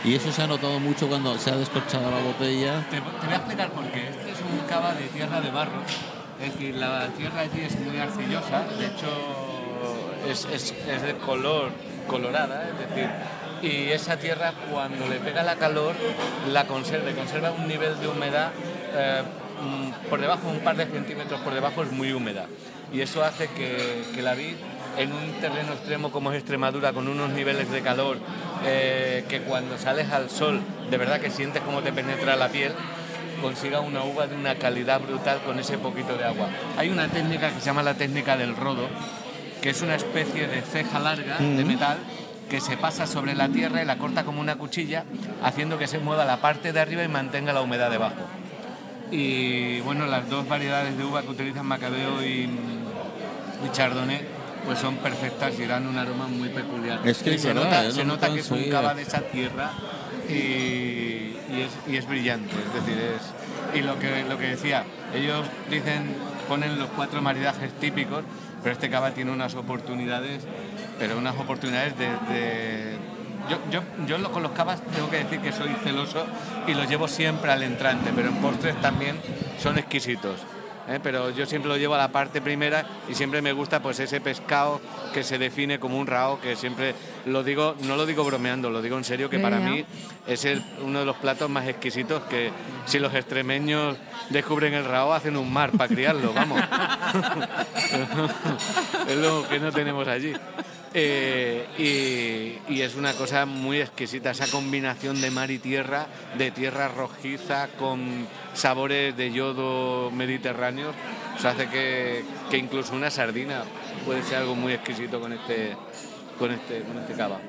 y 0.03 0.15
eso 0.15 0.31
se 0.31 0.41
ha 0.41 0.47
notado 0.47 0.79
mucho 0.79 1.07
cuando 1.07 1.37
se 1.37 1.51
ha 1.51 1.55
descorchado 1.55 2.09
la 2.09 2.17
botella. 2.19 2.85
Te, 2.89 2.97
te 2.97 3.01
voy 3.25 3.33
a 3.33 3.37
explicar 3.37 3.69
por 3.69 3.83
qué. 3.91 4.07
Este 4.09 4.31
es 4.31 4.39
un 4.39 4.67
cava 4.67 4.93
de 4.95 5.03
tierra 5.07 5.39
de 5.41 5.51
barro. 5.51 5.81
Es 6.41 6.53
decir, 6.53 6.75
la 6.75 7.07
tierra 7.15 7.41
allí 7.41 7.61
es 7.61 7.79
muy 7.79 7.97
arcillosa. 7.99 8.63
De 8.79 8.87
hecho, 8.87 9.07
es, 10.27 10.45
es- 10.45 10.73
es 10.87 11.01
de 11.03 11.13
color 11.17 11.69
colorada. 12.07 12.67
Es 12.69 12.89
decir, 12.89 13.09
y 13.61 13.91
esa 13.91 14.17
tierra 14.17 14.53
cuando 14.71 15.07
le 15.07 15.17
pega 15.17 15.43
la 15.43 15.55
calor, 15.57 15.93
la 16.51 16.65
conserva, 16.65 17.11
conserva 17.11 17.51
un 17.51 17.67
nivel 17.67 17.99
de 17.99 18.07
humedad 18.07 18.49
eh, 18.95 19.21
mm, 19.61 20.09
por 20.09 20.19
debajo, 20.19 20.47
un 20.49 20.61
par 20.61 20.77
de 20.77 20.87
centímetros 20.87 21.39
por 21.41 21.53
debajo, 21.53 21.83
es 21.83 21.91
muy 21.91 22.11
húmeda. 22.11 22.47
Y 22.91 23.01
eso 23.01 23.23
hace 23.23 23.47
que, 23.49 24.03
que 24.15 24.21
la 24.23 24.33
vid 24.33 24.55
en 24.97 25.11
un 25.11 25.31
terreno 25.39 25.73
extremo 25.73 26.11
como 26.11 26.31
es 26.31 26.37
Extremadura, 26.37 26.93
con 26.93 27.07
unos 27.07 27.31
niveles 27.31 27.71
de 27.71 27.81
calor 27.81 28.17
eh, 28.65 29.25
que 29.29 29.41
cuando 29.41 29.77
sales 29.77 30.11
al 30.11 30.29
sol, 30.29 30.61
de 30.89 30.97
verdad 30.97 31.19
que 31.19 31.29
sientes 31.29 31.61
cómo 31.63 31.81
te 31.81 31.91
penetra 31.91 32.35
la 32.35 32.49
piel, 32.49 32.73
consiga 33.41 33.79
una 33.79 34.03
uva 34.03 34.27
de 34.27 34.35
una 34.35 34.55
calidad 34.55 35.01
brutal 35.01 35.41
con 35.45 35.59
ese 35.59 35.77
poquito 35.77 36.15
de 36.17 36.25
agua. 36.25 36.47
Hay 36.77 36.89
una 36.89 37.07
técnica 37.07 37.49
que 37.49 37.59
se 37.59 37.65
llama 37.65 37.83
la 37.83 37.95
técnica 37.95 38.37
del 38.37 38.55
rodo, 38.55 38.87
que 39.61 39.71
es 39.71 39.81
una 39.81 39.95
especie 39.95 40.47
de 40.47 40.61
ceja 40.61 40.99
larga 40.99 41.37
de 41.37 41.63
metal 41.63 41.97
que 42.49 42.59
se 42.59 42.75
pasa 42.75 43.07
sobre 43.07 43.33
la 43.33 43.47
tierra 43.47 43.81
y 43.81 43.85
la 43.85 43.97
corta 43.97 44.25
como 44.25 44.41
una 44.41 44.57
cuchilla, 44.57 45.05
haciendo 45.41 45.77
que 45.77 45.87
se 45.87 45.99
mueva 45.99 46.25
la 46.25 46.41
parte 46.41 46.73
de 46.73 46.81
arriba 46.81 47.03
y 47.03 47.07
mantenga 47.07 47.53
la 47.53 47.61
humedad 47.61 47.89
debajo. 47.89 48.27
Y 49.09 49.79
bueno, 49.81 50.05
las 50.05 50.29
dos 50.29 50.47
variedades 50.47 50.97
de 50.97 51.03
uva 51.03 51.21
que 51.21 51.29
utilizan 51.29 51.65
Macabeo 51.65 52.21
y, 52.23 52.49
y 53.65 53.71
Chardonnay 53.71 54.40
pues 54.65 54.79
son 54.79 54.97
perfectas 54.97 55.57
y 55.59 55.65
dan 55.65 55.87
un 55.87 55.97
aroma 55.97 56.27
muy 56.27 56.49
peculiar. 56.49 56.99
Es 57.05 57.19
que 57.23 57.31
Y 57.31 57.35
es 57.35 57.41
se 57.41 57.47
verdad, 57.49 57.63
nota, 57.65 57.83
yo 57.85 57.91
se 57.91 58.05
nota 58.05 58.33
que 58.33 58.39
es 58.39 58.51
un 58.51 58.63
cava 58.69 58.93
de 58.93 59.01
esa 59.03 59.21
tierra 59.21 59.71
y, 60.29 60.33
y 60.33 61.61
es, 61.65 61.91
y 61.93 61.97
es 61.97 62.07
brillante. 62.07 62.53
Es 62.55 62.73
decir, 62.85 63.01
es, 63.01 63.77
y 63.79 63.81
lo 63.83 63.97
que, 63.99 64.23
lo 64.27 64.37
que 64.37 64.47
decía, 64.47 64.83
ellos 65.13 65.45
dicen, 65.69 66.13
ponen 66.47 66.77
los 66.79 66.89
cuatro 66.89 67.21
maridajes 67.21 67.71
típicos, 67.79 68.23
pero 68.63 68.73
este 68.73 68.89
cava 68.89 69.11
tiene 69.11 69.31
unas 69.31 69.55
oportunidades, 69.55 70.43
pero 70.99 71.17
unas 71.17 71.35
oportunidades 71.37 71.97
de... 71.97 72.07
de- 72.33 72.97
yo, 73.49 73.57
yo, 73.71 73.81
yo 74.19 74.31
con 74.31 74.43
los 74.43 74.51
cavas 74.51 74.81
tengo 74.95 75.09
que 75.09 75.17
decir 75.17 75.39
que 75.39 75.51
soy 75.51 75.69
celoso 75.83 76.25
y 76.67 76.73
los 76.75 76.87
llevo 76.87 77.07
siempre 77.07 77.51
al 77.51 77.63
entrante, 77.63 78.11
pero 78.15 78.29
en 78.29 78.35
postres 78.35 78.79
también 78.81 79.17
son 79.59 79.77
exquisitos. 79.79 80.35
¿Eh? 80.91 80.99
Pero 81.01 81.29
yo 81.31 81.45
siempre 81.45 81.69
lo 81.69 81.77
llevo 81.77 81.95
a 81.95 81.97
la 81.97 82.11
parte 82.11 82.41
primera 82.41 82.85
y 83.09 83.15
siempre 83.15 83.41
me 83.41 83.53
gusta 83.53 83.81
pues 83.81 83.99
ese 83.99 84.21
pescado 84.21 84.79
que 85.13 85.23
se 85.23 85.37
define 85.37 85.79
como 85.79 85.97
un 85.97 86.07
rao, 86.07 86.39
que 86.39 86.55
siempre 86.55 86.93
lo 87.25 87.43
digo, 87.43 87.75
no 87.83 87.95
lo 87.95 88.05
digo 88.05 88.23
bromeando, 88.23 88.69
lo 88.69 88.81
digo 88.81 88.97
en 88.97 89.03
serio, 89.03 89.29
que 89.29 89.39
para 89.39 89.59
mí 89.59 89.85
es 90.27 90.45
el- 90.45 90.63
uno 90.83 90.99
de 90.99 91.05
los 91.05 91.17
platos 91.17 91.49
más 91.49 91.67
exquisitos 91.67 92.21
que 92.23 92.51
si 92.85 92.99
los 92.99 93.13
extremeños 93.13 93.97
descubren 94.29 94.73
el 94.73 94.85
rao 94.85 95.13
hacen 95.13 95.37
un 95.37 95.51
mar 95.51 95.71
para 95.71 95.93
criarlo, 95.93 96.33
vamos. 96.33 96.61
es 99.07 99.17
lo 99.17 99.47
que 99.47 99.59
no 99.59 99.71
tenemos 99.71 100.07
allí. 100.07 100.33
Eh, 100.93 102.59
y, 102.67 102.81
es 102.81 102.95
una 102.95 103.13
cosa 103.13 103.45
muy 103.45 103.79
exquisita, 103.79 104.31
esa 104.31 104.47
combinación 104.47 105.21
de 105.21 105.31
mar 105.31 105.51
y 105.51 105.59
tierra, 105.59 106.07
de 106.37 106.51
tierra 106.51 106.89
rojiza 106.89 107.69
con 107.79 108.27
sabores 108.53 109.15
de 109.15 109.31
yodo 109.31 110.11
mediterráneos, 110.11 110.93
eso 111.37 111.47
hace 111.47 111.69
que, 111.69 112.25
que 112.49 112.57
incluso 112.57 112.93
una 112.93 113.09
sardina 113.09 113.63
puede 114.05 114.23
ser 114.23 114.39
algo 114.39 114.55
muy 114.55 114.73
exquisito 114.73 115.21
con 115.21 115.31
este, 115.31 115.77
con 116.37 116.51
este, 116.51 116.81
con 116.81 116.97
este 116.97 117.13
cava. 117.13 117.39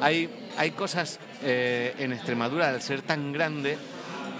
Hay, 0.00 0.28
hay 0.56 0.70
cosas 0.72 1.18
eh, 1.42 1.94
en 1.98 2.12
Extremadura, 2.12 2.68
al 2.68 2.82
ser 2.82 3.02
tan 3.02 3.32
grande, 3.32 3.78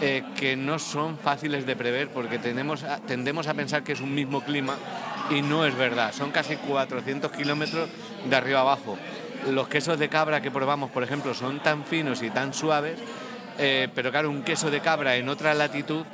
eh, 0.00 0.24
que 0.36 0.56
no 0.56 0.78
son 0.78 1.18
fáciles 1.18 1.66
de 1.66 1.76
prever 1.76 2.08
porque 2.08 2.38
tenemos, 2.38 2.84
tendemos 3.06 3.46
a 3.48 3.54
pensar 3.54 3.82
que 3.82 3.92
es 3.92 4.00
un 4.00 4.14
mismo 4.14 4.42
clima 4.42 4.76
y 5.30 5.42
no 5.42 5.64
es 5.66 5.74
verdad. 5.76 6.12
Son 6.12 6.30
casi 6.30 6.56
400 6.56 7.30
kilómetros 7.32 7.88
de 8.28 8.36
arriba 8.36 8.60
abajo. 8.60 8.96
Los 9.50 9.68
quesos 9.68 9.98
de 9.98 10.08
cabra 10.08 10.42
que 10.42 10.50
probamos, 10.50 10.90
por 10.90 11.02
ejemplo, 11.02 11.34
son 11.34 11.60
tan 11.62 11.84
finos 11.84 12.22
y 12.22 12.30
tan 12.30 12.52
suaves, 12.52 12.98
eh, 13.58 13.88
pero 13.94 14.10
claro, 14.10 14.30
un 14.30 14.42
queso 14.42 14.70
de 14.70 14.80
cabra 14.80 15.16
en 15.16 15.28
otra 15.28 15.54
latitud 15.54 16.04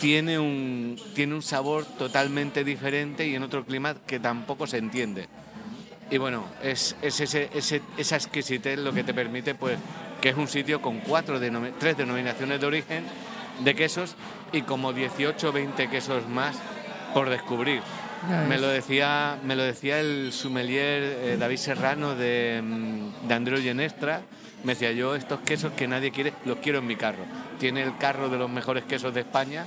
tiene 0.00 0.38
un, 0.38 0.98
tiene 1.14 1.34
un 1.34 1.42
sabor 1.42 1.84
totalmente 1.84 2.64
diferente 2.64 3.26
y 3.26 3.34
en 3.34 3.42
otro 3.42 3.64
clima 3.64 3.94
que 4.06 4.18
tampoco 4.18 4.66
se 4.66 4.78
entiende. 4.78 5.28
Y 6.10 6.18
bueno, 6.18 6.44
es, 6.62 6.96
es 7.00 7.20
ese- 7.20 7.48
esa 7.96 8.16
exquisitez 8.16 8.78
lo 8.78 8.92
que 8.92 9.04
te 9.04 9.14
permite, 9.14 9.54
pues, 9.54 9.78
que 10.22 10.30
es 10.30 10.36
un 10.36 10.48
sitio 10.48 10.80
con 10.80 11.00
cuatro 11.00 11.40
tres 11.78 11.96
denominaciones 11.96 12.60
de 12.60 12.66
origen 12.66 13.04
de 13.62 13.74
quesos 13.74 14.14
y 14.52 14.62
como 14.62 14.92
18 14.92 15.48
o 15.48 15.52
20 15.52 15.90
quesos 15.90 16.28
más 16.28 16.56
por 17.12 17.28
descubrir. 17.28 17.82
Me 18.48 18.56
lo 18.56 18.68
decía, 18.68 19.36
me 19.42 19.56
lo 19.56 19.64
decía 19.64 19.98
el 19.98 20.32
sommelier 20.32 21.02
eh, 21.02 21.36
David 21.40 21.56
Serrano 21.56 22.14
de, 22.14 22.62
mm, 22.62 23.26
de 23.26 23.34
Andreu 23.34 23.60
Genestra. 23.60 24.22
Me 24.62 24.74
decía 24.74 24.92
yo, 24.92 25.16
estos 25.16 25.40
quesos 25.40 25.72
que 25.72 25.88
nadie 25.88 26.12
quiere, 26.12 26.32
los 26.44 26.58
quiero 26.58 26.78
en 26.78 26.86
mi 26.86 26.94
carro. 26.94 27.24
Tiene 27.58 27.82
el 27.82 27.96
carro 27.98 28.28
de 28.28 28.38
los 28.38 28.48
mejores 28.48 28.84
quesos 28.84 29.12
de 29.12 29.22
España 29.22 29.66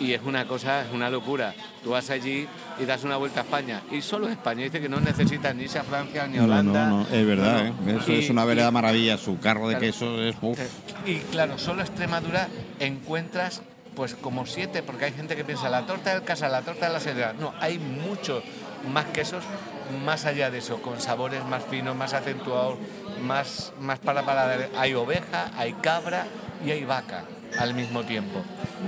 y 0.00 0.12
es 0.14 0.22
una 0.24 0.46
cosa, 0.46 0.82
es 0.86 0.92
una 0.92 1.08
locura. 1.10 1.54
Tú 1.84 1.90
vas 1.90 2.10
allí 2.10 2.46
y 2.80 2.84
das 2.84 3.04
una 3.04 3.16
vuelta 3.16 3.40
a 3.40 3.42
España 3.44 3.82
y 3.90 4.00
solo 4.02 4.28
España 4.28 4.64
dice 4.64 4.80
que 4.80 4.88
no 4.88 5.00
necesitas 5.00 5.54
ni 5.54 5.64
irse 5.64 5.78
a 5.78 5.84
Francia 5.84 6.26
ni 6.26 6.38
a 6.38 6.40
No, 6.40 6.46
no, 6.46 6.52
Holanda. 6.54 6.86
no, 6.88 7.02
es 7.10 7.26
verdad. 7.26 7.66
¿eh? 7.66 7.72
Eso 8.00 8.12
Y- 8.12 8.18
es 8.20 8.30
una 8.30 8.44
vereda 8.44 8.70
maravilla. 8.70 9.16
Su 9.18 9.38
carro 9.38 9.68
de 9.68 9.74
Claro. 9.76 9.86
queso 9.86 10.22
es. 10.22 10.34
uf. 10.40 10.58
y 11.06 11.16
claro, 11.18 11.58
solo 11.58 11.82
Extremadura 11.82 12.48
encuentras 12.80 13.62
pues 13.94 14.14
como 14.14 14.46
siete, 14.46 14.82
porque 14.82 15.04
hay 15.04 15.12
gente 15.12 15.36
que 15.36 15.44
piensa 15.44 15.68
la 15.68 15.84
torta 15.84 16.14
del 16.14 16.22
casa, 16.22 16.48
la 16.48 16.62
torta 16.62 16.86
de 16.86 16.92
la 16.94 17.00
seda. 17.00 17.34
No, 17.34 17.52
hay 17.60 17.78
muchos 17.78 18.42
más 18.90 19.04
quesos 19.06 19.44
más 20.04 20.24
allá 20.24 20.50
de 20.50 20.58
eso, 20.58 20.80
con 20.80 20.98
sabores 21.00 21.44
más 21.44 21.62
finos, 21.64 21.94
más 21.94 22.14
acentuados, 22.14 22.78
más, 23.22 23.72
más 23.80 23.98
para 23.98 24.22
paladar. 24.24 24.70
Hay 24.78 24.94
oveja, 24.94 25.50
hay 25.58 25.74
cabra 25.74 26.24
y 26.64 26.70
hay 26.70 26.84
vaca 26.84 27.24
al 27.58 27.74
mismo 27.74 28.02
tiempo. 28.02 28.42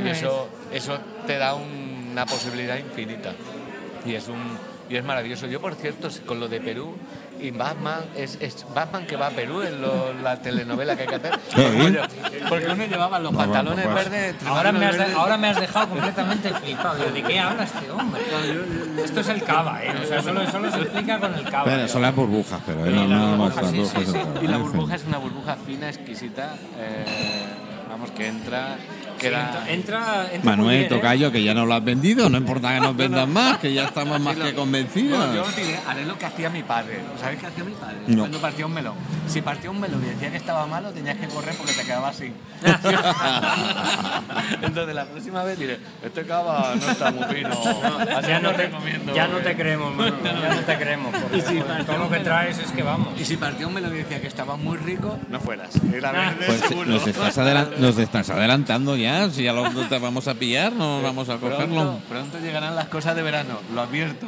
Y 0.05 0.09
eso, 0.09 0.49
eso 0.73 0.99
te 1.27 1.39
da 1.39 1.55
un- 1.55 2.09
una 2.13 2.27
posibilidad 2.27 2.77
infinita. 2.79 3.33
Y 4.07 4.15
es 4.15 4.29
un 4.29 4.75
y 4.87 4.97
es 4.97 5.05
maravilloso. 5.05 5.47
Yo, 5.47 5.63
por 5.63 5.75
cierto, 5.77 6.09
con 6.27 6.39
lo 6.39 6.47
de 6.47 6.61
Perú 6.61 6.95
y 7.41 7.51
Batman, 7.51 8.01
es, 8.15 8.37
es 8.43 8.67
Batman 8.75 9.07
que 9.07 9.17
va 9.17 9.29
a 9.29 9.31
Perú 9.31 9.63
en 9.63 9.81
lo- 9.81 10.13
la 10.23 10.37
telenovela 10.43 10.95
que 10.95 11.03
hay 11.03 11.09
que 11.09 11.15
hacer. 11.15 11.33
Porque 12.51 12.67
uno 12.67 12.85
llevaba 12.85 13.19
los 13.19 13.33
No, 13.33 13.39
pantalones 13.39 13.83
pues. 13.87 13.95
verdes. 14.11 14.35
Ahora 14.47 14.73
me, 14.73 14.85
has 14.85 14.99
verdes. 14.99 15.17
ahora 15.17 15.39
me 15.39 15.49
has 15.49 15.59
dejado 15.59 15.89
completamente 15.89 16.51
flipado. 16.51 16.99
Yo, 17.03 17.11
¿De 17.13 17.23
qué 17.23 17.39
habla 17.41 17.65
este 17.65 17.91
hombre? 17.91 18.21
Esto 19.03 19.21
es 19.21 19.29
el 19.31 19.43
cava, 19.43 19.83
¿eh? 19.83 19.95
O 20.03 20.07
sea, 20.07 20.23
solo, 20.23 20.51
solo 20.51 20.71
se 20.71 20.79
explica 20.83 21.19
con 21.19 21.35
el 21.35 21.45
cava. 21.45 21.65
Bueno, 21.65 21.89
son 21.89 22.03
las 22.03 22.15
burbujas, 22.15 22.61
pero 22.67 22.85
eh, 22.85 22.91
no, 22.91 23.51
sí, 23.71 23.87
sí, 23.87 24.05
sí. 24.05 24.13
todo. 24.13 24.43
Y 24.43 24.47
la 24.49 24.59
burbuja 24.59 24.97
es 24.97 25.05
una 25.07 25.17
burbuja 25.19 25.57
fina, 25.67 25.89
exquisita. 25.89 26.57
eh, 26.79 27.05
vamos, 28.05 28.11
que 28.11 28.27
entra. 28.27 28.94
Entra, 29.25 29.65
entra, 29.69 30.27
Manuel 30.43 30.79
bien, 30.79 30.85
¿eh? 30.85 30.89
Tocayo, 30.89 31.33
que 31.33 31.43
ya 31.43 31.55
no 31.55 31.67
lo 31.67 31.75
has 31.75 31.85
vendido, 31.85 32.29
no 32.29 32.39
importa 32.39 32.75
que 32.75 32.81
nos 32.81 32.97
vendan 32.97 33.33
más, 33.33 33.59
que 33.59 33.73
ya 33.73 33.85
estamos 33.85 34.21
más 34.21 34.37
que 34.37 34.55
convencidos. 34.55 35.19
No, 35.19 35.35
yo 35.35 35.45
diré, 35.57 35.79
haré 35.87 36.05
lo 36.05 36.19
que 36.19 36.27
hacía 36.27 36.51
mi 36.51 36.63
padre. 36.63 37.01
¿Sabéis 37.21 37.41
qué 37.41 37.47
hacía 37.47 37.65
mi 37.65 37.73
padre? 37.73 37.97
No. 38.07 38.21
Cuando 38.21 38.41
partía 38.41 38.67
un 38.67 38.75
melón. 38.75 38.95
Si 39.27 39.41
partía 39.41 39.71
un 39.71 39.81
melón 39.81 40.03
y 40.05 40.11
decía 40.11 40.31
que 40.31 40.37
estaba 40.37 40.67
malo, 40.67 40.91
tenías 40.91 41.17
que 41.17 41.27
correr 41.29 41.55
porque 41.57 41.73
te 41.73 41.83
quedaba 41.83 42.09
así. 42.09 42.33
Entonces 44.63 44.95
la 44.95 45.05
próxima 45.07 45.45
vez 45.45 45.59
diré, 45.59 45.79
este 46.03 46.25
cava 46.25 46.75
no 46.75 46.91
está 46.91 47.11
muy 47.11 47.25
fino. 47.35 47.51
así 48.17 48.29
Ya 48.29 48.41
no, 48.41 48.53
te, 48.53 48.71
ya 49.15 49.29
no 49.29 49.39
eh". 49.39 49.43
te 49.43 49.57
creemos, 49.57 49.95
Manolo, 49.95 50.23
ya 50.23 50.55
no 50.55 50.61
te 50.61 50.77
creemos. 50.77 51.15
Porque 51.15 51.39
Y 51.39 51.41
si 51.41 51.59
todo 51.59 51.67
partió 51.69 51.99
lo 51.99 52.11
que 52.11 52.21
traes 52.21 52.59
es 52.59 52.73
que 52.73 52.83
vamos. 52.83 53.19
Y 53.19 53.25
si 53.25 53.37
partía 53.37 53.67
un 53.67 53.75
melón 53.75 53.95
y 53.95 53.99
decía 53.99 54.21
que 54.21 54.27
estaba 54.27 54.57
muy 54.57 54.77
rico, 54.77 55.19
no 55.31 55.41
fueras. 55.41 55.71
Y 55.77 56.01
la 56.01 56.13
verdad 56.13 56.35
Pues 56.47 56.87
nos 56.87 57.07
estás, 57.07 57.79
nos 57.79 57.99
estás 57.99 58.31
adelantando 58.31 58.97
ya, 58.97 59.14
si 59.31 59.43
ya 59.45 59.53
lo 59.53 59.69
te 59.89 59.99
vamos 59.99 60.29
a 60.29 60.35
pillar, 60.35 60.73
no 60.73 61.03
vamos 61.03 61.29
a 61.29 61.37
cogerlo. 61.39 61.99
Pronto, 62.09 62.39
llegarán 62.41 62.75
las 62.75 62.89
cosas 62.89 63.17
de 63.17 63.23
verano, 63.23 63.59
lo 63.75 63.81
advierto. 63.83 64.27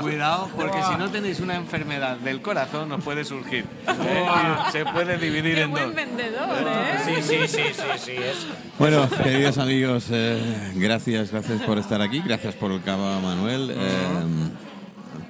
Cuidado, 0.00 0.48
porque 0.56 0.82
si 0.82 0.94
no 0.98 1.10
tenéis 1.10 1.40
una 1.40 1.56
enfermedad 1.56 2.16
del 2.18 2.40
corazón, 2.42 2.90
os 2.92 3.02
puede 3.02 3.24
surgir. 3.24 3.64
Eh, 3.88 4.26
Se 4.72 4.84
puede 4.84 5.18
dividir 5.18 5.54
Qué 5.56 5.62
en 5.62 5.70
dos. 5.72 5.80
buen 5.80 5.94
vendedor, 5.94 6.48
¿eh? 6.66 6.98
Sí, 7.04 7.22
sí, 7.22 7.48
sí, 7.48 7.62
sí, 7.72 7.82
sí. 7.98 8.12
Es, 8.12 8.46
Bueno, 8.78 9.08
queridos 9.22 9.58
amigos, 9.58 10.06
eh, 10.10 10.72
gracias, 10.76 11.30
gracias 11.32 11.62
por 11.62 11.78
estar 11.78 12.00
aquí, 12.02 12.20
gracias 12.24 12.54
por 12.54 12.72
el 12.72 12.82
cava, 12.82 13.18
Manuel. 13.20 13.70
Eh, 13.72 14.50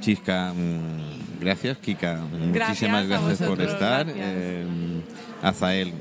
Chisca, 0.01 0.53
mm, 0.55 1.41
gracias. 1.41 1.79
Kika, 1.79 2.21
muchísimas 2.31 3.07
gracias 3.07 3.49
por 3.49 3.61
estar. 3.61 4.05
gracias. 4.07 4.27
Eh, 4.29 4.67
Azael, 5.43 5.93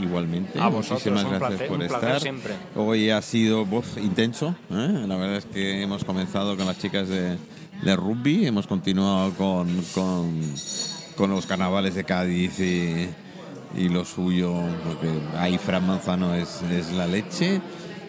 igualmente. 0.00 0.58
A 0.60 0.68
vosotros, 0.68 1.04
muchísimas 1.04 1.24
un 1.24 1.30
gracias 1.30 1.48
placer, 1.50 1.68
por 1.68 1.76
un 1.76 1.82
estar. 1.82 2.20
siempre. 2.20 2.54
Hoy 2.76 3.10
ha 3.10 3.22
sido 3.22 3.62
uf, 3.62 3.98
intenso. 3.98 4.54
¿eh? 4.70 5.04
La 5.06 5.16
verdad 5.16 5.36
es 5.36 5.44
que 5.46 5.82
hemos 5.82 6.04
comenzado 6.04 6.56
con 6.56 6.66
las 6.66 6.78
chicas 6.78 7.08
de, 7.08 7.36
de 7.82 7.96
rugby, 7.96 8.46
hemos 8.46 8.66
continuado 8.66 9.32
con, 9.34 9.68
con, 9.94 10.40
con 11.16 11.30
los 11.30 11.46
carnavales 11.46 11.94
de 11.94 12.04
Cádiz 12.04 12.58
y, 12.60 13.08
y 13.76 13.88
lo 13.88 14.04
suyo, 14.04 14.54
porque 14.84 15.08
ahí 15.36 15.58
Fran 15.58 15.86
Manzano 15.86 16.34
es, 16.34 16.62
es 16.70 16.92
la 16.92 17.06
leche. 17.06 17.60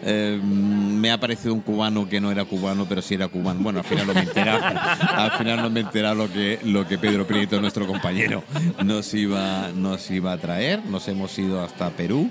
Eh, 0.02 0.40
me 0.42 1.10
ha 1.10 1.20
parecido 1.20 1.52
un 1.52 1.60
cubano 1.60 2.08
que 2.08 2.20
no 2.20 2.30
era 2.30 2.44
cubano, 2.44 2.86
pero 2.88 3.02
sí 3.02 3.14
era 3.14 3.28
cubano. 3.28 3.60
Bueno, 3.60 3.80
al 3.80 3.84
final 3.84 4.06
no 4.06 4.14
me 4.14 4.20
he 4.20 4.24
enterado. 4.24 4.60
Al 5.00 5.32
final 5.32 5.62
no 5.62 5.70
me 5.70 5.80
he 5.80 5.82
enterado 5.82 6.14
lo 6.14 6.32
que, 6.32 6.58
lo 6.64 6.86
que 6.86 6.98
Pedro 6.98 7.26
Prieto, 7.26 7.60
nuestro 7.60 7.86
compañero, 7.86 8.42
nos 8.84 9.12
iba, 9.14 9.68
nos 9.74 10.10
iba 10.10 10.32
a 10.32 10.38
traer. 10.38 10.84
Nos 10.86 11.06
hemos 11.08 11.38
ido 11.38 11.62
hasta 11.62 11.90
Perú. 11.90 12.30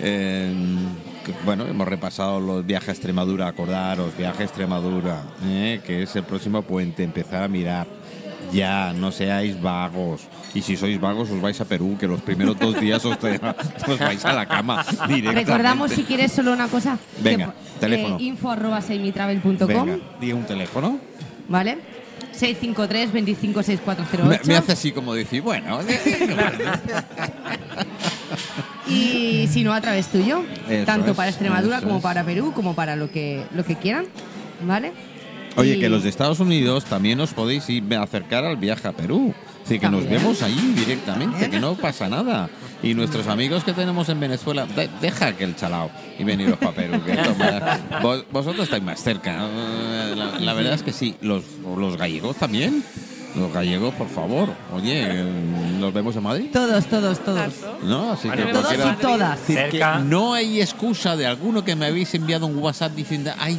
Eh, 0.00 0.52
que, 1.24 1.32
bueno, 1.44 1.66
hemos 1.66 1.86
repasado 1.86 2.40
los 2.40 2.64
viajes 2.66 2.88
a 2.88 2.92
Extremadura, 2.92 3.48
acordaros, 3.48 4.16
viaje 4.16 4.42
a 4.42 4.46
Extremadura, 4.46 5.22
eh, 5.44 5.80
que 5.86 6.02
es 6.02 6.16
el 6.16 6.24
próximo 6.24 6.62
puente, 6.62 7.02
empezar 7.02 7.42
a 7.42 7.48
mirar. 7.48 7.86
Ya, 8.52 8.92
no 8.92 9.10
seáis 9.10 9.60
vagos. 9.60 10.28
Y 10.54 10.62
si 10.62 10.76
sois 10.76 11.00
vagos, 11.00 11.30
os 11.30 11.40
vais 11.40 11.60
a 11.60 11.64
Perú, 11.64 11.96
que 11.98 12.06
los 12.06 12.20
primeros 12.22 12.56
dos 12.58 12.78
días 12.80 13.04
os, 13.04 13.18
te- 13.18 13.40
os 13.88 13.98
vais 13.98 14.24
a 14.24 14.32
la 14.32 14.46
cama 14.46 14.84
directamente. 15.08 15.32
Recordamos, 15.44 15.90
si 15.90 16.04
quieres, 16.04 16.30
solo 16.32 16.52
una 16.52 16.68
cosa. 16.68 16.96
Venga, 17.20 17.46
que, 17.74 17.80
teléfono. 17.80 18.18
eh, 18.18 18.22
info 18.22 18.50
arroba 18.52 18.80
Venga, 18.80 19.98
di 20.20 20.32
un 20.32 20.44
teléfono. 20.46 20.98
¿vale? 21.48 21.78
653 22.32 23.12
25 23.12 23.58
Me, 23.58 23.64
6408 23.64 24.46
me 24.46 24.56
hace 24.56 24.72
así 24.72 24.92
como 24.92 25.12
decir, 25.14 25.42
bueno, 25.42 25.78
y 28.88 29.46
si 29.48 29.62
no 29.64 29.72
a 29.72 29.80
través 29.80 30.08
tuyo, 30.08 30.42
Eso 30.68 30.84
tanto 30.84 31.12
es, 31.12 31.16
para 31.16 31.28
Extremadura 31.30 31.80
como 31.80 31.96
es. 31.98 32.02
para 32.02 32.24
Perú, 32.24 32.52
como 32.54 32.74
para 32.74 32.96
lo 32.96 33.10
que 33.10 33.44
lo 33.54 33.64
que 33.64 33.76
quieran, 33.76 34.06
¿vale? 34.66 34.92
Oye, 35.56 35.76
Y- 35.76 35.80
que 35.80 35.88
los 35.88 36.02
de 36.02 36.08
Estados 36.08 36.40
Unidos 36.40 36.84
también 36.84 37.20
os 37.20 37.32
podéis 37.34 37.68
ir 37.70 37.82
acercar 37.96 38.44
al 38.44 38.56
viaje 38.56 38.88
a 38.88 38.92
Perú. 38.92 39.32
Decir, 39.64 39.80
que 39.80 39.88
nos 39.88 40.06
vemos 40.08 40.42
allí 40.42 40.72
directamente, 40.74 41.48
que 41.50 41.58
no 41.58 41.74
pasa 41.74 42.08
nada. 42.08 42.48
Y 42.82 42.92
nuestros 42.94 43.26
amigos 43.28 43.64
que 43.64 43.72
tenemos 43.72 44.08
en 44.10 44.20
Venezuela, 44.20 44.66
de- 44.66 44.90
deja 45.00 45.32
que 45.34 45.44
el 45.44 45.56
chalao 45.56 45.90
y 46.18 46.22
veniros 46.24 46.58
para 46.58 46.72
Perú. 46.72 47.00
que 47.04 47.16
vos- 48.02 48.24
vosotros 48.30 48.64
estáis 48.64 48.82
más 48.82 49.02
cerca. 49.02 49.48
Eh, 49.50 50.14
La, 50.16 50.38
la 50.38 50.52
verdad 50.52 50.74
es 50.74 50.82
que 50.82 50.92
sí, 50.92 51.16
los, 51.22 51.44
los 51.76 51.96
gallegos 51.96 52.36
también. 52.36 52.84
Los 53.36 53.52
gallegos, 53.52 53.92
por 53.94 54.08
favor. 54.08 54.50
Oye, 54.72 55.02
eh, 55.08 55.24
nos 55.80 55.92
vemos 55.92 56.14
en 56.14 56.22
Madrid. 56.22 56.50
Todos, 56.52 56.84
todos, 56.86 57.18
todos. 57.24 57.52
¿No? 57.82 58.12
Así 58.12 58.28
que 58.30 58.42
Todos 58.44 58.72
y 58.72 59.02
todas. 59.02 59.40
Que 59.40 59.82
no 60.04 60.34
hay 60.34 60.60
excusa 60.60 61.16
de 61.16 61.26
alguno 61.26 61.64
que 61.64 61.74
me 61.74 61.86
habéis 61.86 62.14
enviado 62.14 62.46
un 62.46 62.58
WhatsApp 62.58 62.92
diciendo, 62.94 63.32
ay, 63.38 63.58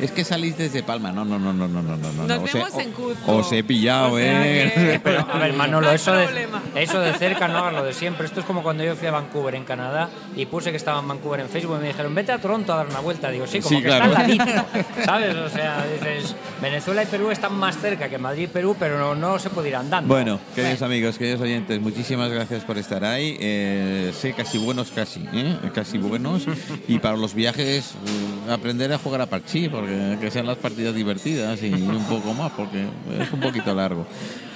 es 0.00 0.10
que 0.12 0.24
salís 0.24 0.56
desde 0.58 0.82
Palma. 0.82 1.12
No, 1.12 1.24
no, 1.24 1.38
no, 1.38 1.52
no, 1.52 1.68
no, 1.68 1.82
no, 1.82 1.96
no. 1.96 2.12
no. 2.12 2.26
Nos 2.26 2.42
Os 2.42 2.50
he- 2.54 2.58
vemos 2.58 2.78
en 2.78 2.92
Cuzco. 2.92 3.36
Os 3.36 3.52
he 3.52 3.64
pillado, 3.64 4.12
O 4.14 4.18
sea 4.18 4.46
eh. 4.46 4.72
que- 4.74 5.00
Pero, 5.02 5.26
a 5.32 5.38
ver, 5.38 5.52
Manolo, 5.52 5.86
No 5.88 5.92
eso 5.92 6.12
de, 6.12 6.46
eso 6.76 7.00
de 7.00 7.12
cerca 7.14 7.48
no 7.48 7.58
hagas 7.58 7.74
lo 7.74 7.84
de 7.84 7.92
siempre. 7.94 8.26
Esto 8.26 8.40
es 8.40 8.46
como 8.46 8.62
cuando 8.62 8.84
yo 8.84 8.94
fui 8.96 9.06
a 9.08 9.10
Vancouver, 9.12 9.54
en 9.54 9.64
Canadá, 9.64 10.08
y 10.36 10.46
puse 10.46 10.70
que 10.70 10.76
estaba 10.76 11.00
en 11.00 11.08
Vancouver 11.08 11.40
en 11.40 11.48
Facebook 11.48 11.76
y 11.78 11.82
me 11.82 11.88
dijeron, 11.88 12.14
vete 12.14 12.32
a 12.32 12.38
Toronto 12.38 12.72
a 12.72 12.76
dar 12.76 12.86
una 12.88 13.00
vuelta. 13.00 13.30
Digo, 13.30 13.46
sí, 13.46 13.60
como 13.60 13.76
Sí, 13.76 13.82
que 13.82 13.88
claro. 13.88 14.06
está 14.06 14.20
al 14.24 14.36
ladito, 14.36 14.44
¿Sabes? 15.04 15.34
O 15.36 15.48
sea, 15.48 15.84
dices, 15.92 16.34
Venezuela 16.60 17.02
y 17.02 17.06
Perú 17.06 17.30
están 17.30 17.54
más 17.54 17.76
cerca 17.78 18.08
que 18.08 18.18
Madrid 18.18 18.44
y 18.44 18.46
Perú, 18.48 18.76
pero 18.78 18.98
no, 18.98 19.14
no 19.14 19.38
se 19.38 19.50
puede 19.50 19.68
ir 19.68 19.76
andando. 19.76 20.12
Bueno, 20.12 20.38
queridos 20.54 20.82
amigos, 20.82 21.18
queridos 21.18 21.40
oyentes, 21.40 21.80
muchísimas 21.80 22.30
gracias 22.30 22.64
por 22.64 22.78
estar 22.78 23.04
ahí. 23.04 23.36
Eh, 23.40 24.12
sé 24.18 24.32
casi 24.32 24.58
buenos, 24.58 24.90
casi, 24.90 25.26
¿eh? 25.32 25.56
casi 25.74 25.98
buenos. 25.98 26.46
Y 26.88 26.98
para 26.98 27.16
los 27.16 27.34
viajes, 27.34 27.94
aprender 28.50 28.92
a 28.92 28.98
jugar 28.98 29.20
a 29.20 29.26
parchí, 29.26 29.68
porque 29.68 29.85
que 30.20 30.30
sean 30.30 30.46
las 30.46 30.58
partidas 30.58 30.94
divertidas 30.94 31.62
y 31.62 31.72
un 31.72 32.04
poco 32.04 32.34
más, 32.34 32.52
porque 32.52 32.86
es 33.20 33.32
un 33.32 33.40
poquito 33.40 33.74
largo. 33.74 34.06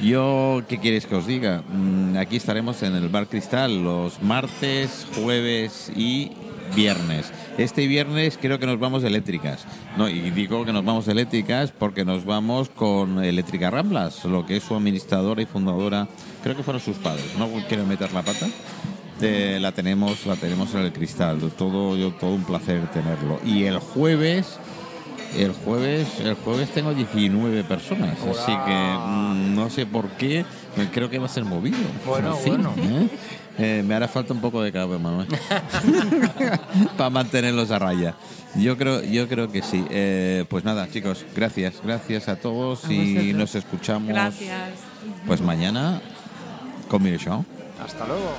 Yo, 0.00 0.62
¿qué 0.68 0.78
quieres 0.78 1.06
que 1.06 1.14
os 1.14 1.26
diga? 1.26 1.62
Mm, 1.68 2.16
Aquí 2.16 2.36
estaremos 2.36 2.82
en 2.82 2.94
el 2.94 3.08
Bar 3.08 3.26
Cristal 3.26 3.82
los 3.82 4.22
martes, 4.22 5.06
jueves 5.14 5.90
y 5.94 6.32
viernes. 6.74 7.32
Este 7.58 7.86
viernes 7.86 8.38
creo 8.40 8.58
que 8.58 8.66
nos 8.66 8.78
vamos 8.78 9.04
eléctricas. 9.04 9.64
No, 9.96 10.08
y 10.08 10.30
digo 10.30 10.64
que 10.64 10.72
nos 10.72 10.84
vamos 10.84 11.08
eléctricas 11.08 11.72
porque 11.72 12.04
nos 12.04 12.24
vamos 12.24 12.68
con 12.68 13.22
Eléctrica 13.22 13.70
Ramblas, 13.70 14.24
lo 14.24 14.46
que 14.46 14.56
es 14.56 14.64
su 14.64 14.74
administradora 14.74 15.42
y 15.42 15.46
fundadora. 15.46 16.08
Creo 16.42 16.56
que 16.56 16.62
fueron 16.62 16.80
sus 16.80 16.96
padres. 16.96 17.26
No 17.38 17.48
quiero 17.68 17.84
meter 17.86 18.12
la 18.12 18.22
pata. 18.22 18.46
Eh, 19.22 19.58
la 19.60 19.72
tenemos, 19.72 20.24
la 20.24 20.36
tenemos 20.36 20.74
en 20.74 20.80
el 20.80 20.92
cristal. 20.92 21.38
Todo, 21.58 21.96
yo, 21.96 22.12
todo 22.12 22.32
un 22.32 22.44
placer 22.44 22.86
tenerlo. 22.90 23.38
Y 23.44 23.64
el 23.64 23.78
jueves, 23.78 24.58
el 25.36 25.52
jueves, 25.52 26.08
el 26.20 26.34
jueves 26.34 26.70
tengo 26.70 26.94
19 26.94 27.64
personas, 27.64 28.18
así 28.20 28.52
que 28.66 28.94
no 29.54 29.70
sé 29.70 29.86
por 29.86 30.08
qué. 30.10 30.44
Creo 30.92 31.10
que 31.10 31.18
va 31.18 31.26
a 31.26 31.28
ser 31.28 31.44
movido. 31.44 31.78
Bueno, 32.06 32.36
bueno. 32.46 32.74
¿eh? 32.78 33.08
Eh, 33.58 33.82
me 33.84 33.94
hará 33.94 34.08
falta 34.08 34.32
un 34.32 34.40
poco 34.40 34.62
de 34.62 34.72
cable, 34.72 34.98
Manuel, 34.98 35.28
para 36.96 37.10
mantenerlos 37.10 37.70
a 37.70 37.78
raya. 37.78 38.14
Yo 38.54 38.78
creo, 38.78 39.02
yo 39.02 39.28
creo 39.28 39.50
que 39.50 39.62
sí. 39.62 39.84
Eh, 39.90 40.44
pues 40.48 40.64
nada, 40.64 40.88
chicos, 40.88 41.24
gracias, 41.36 41.74
gracias 41.84 42.28
a 42.28 42.36
todos 42.36 42.84
A 42.84 42.92
y 42.92 43.14
vosotros. 43.14 43.34
nos 43.34 43.54
escuchamos. 43.56 44.08
Gracias. 44.08 44.70
Pues 45.26 45.40
mañana 45.42 46.00
con 46.88 47.02
mi 47.02 47.16
show. 47.16 47.44
Hasta 47.84 48.06
luego. 48.06 48.34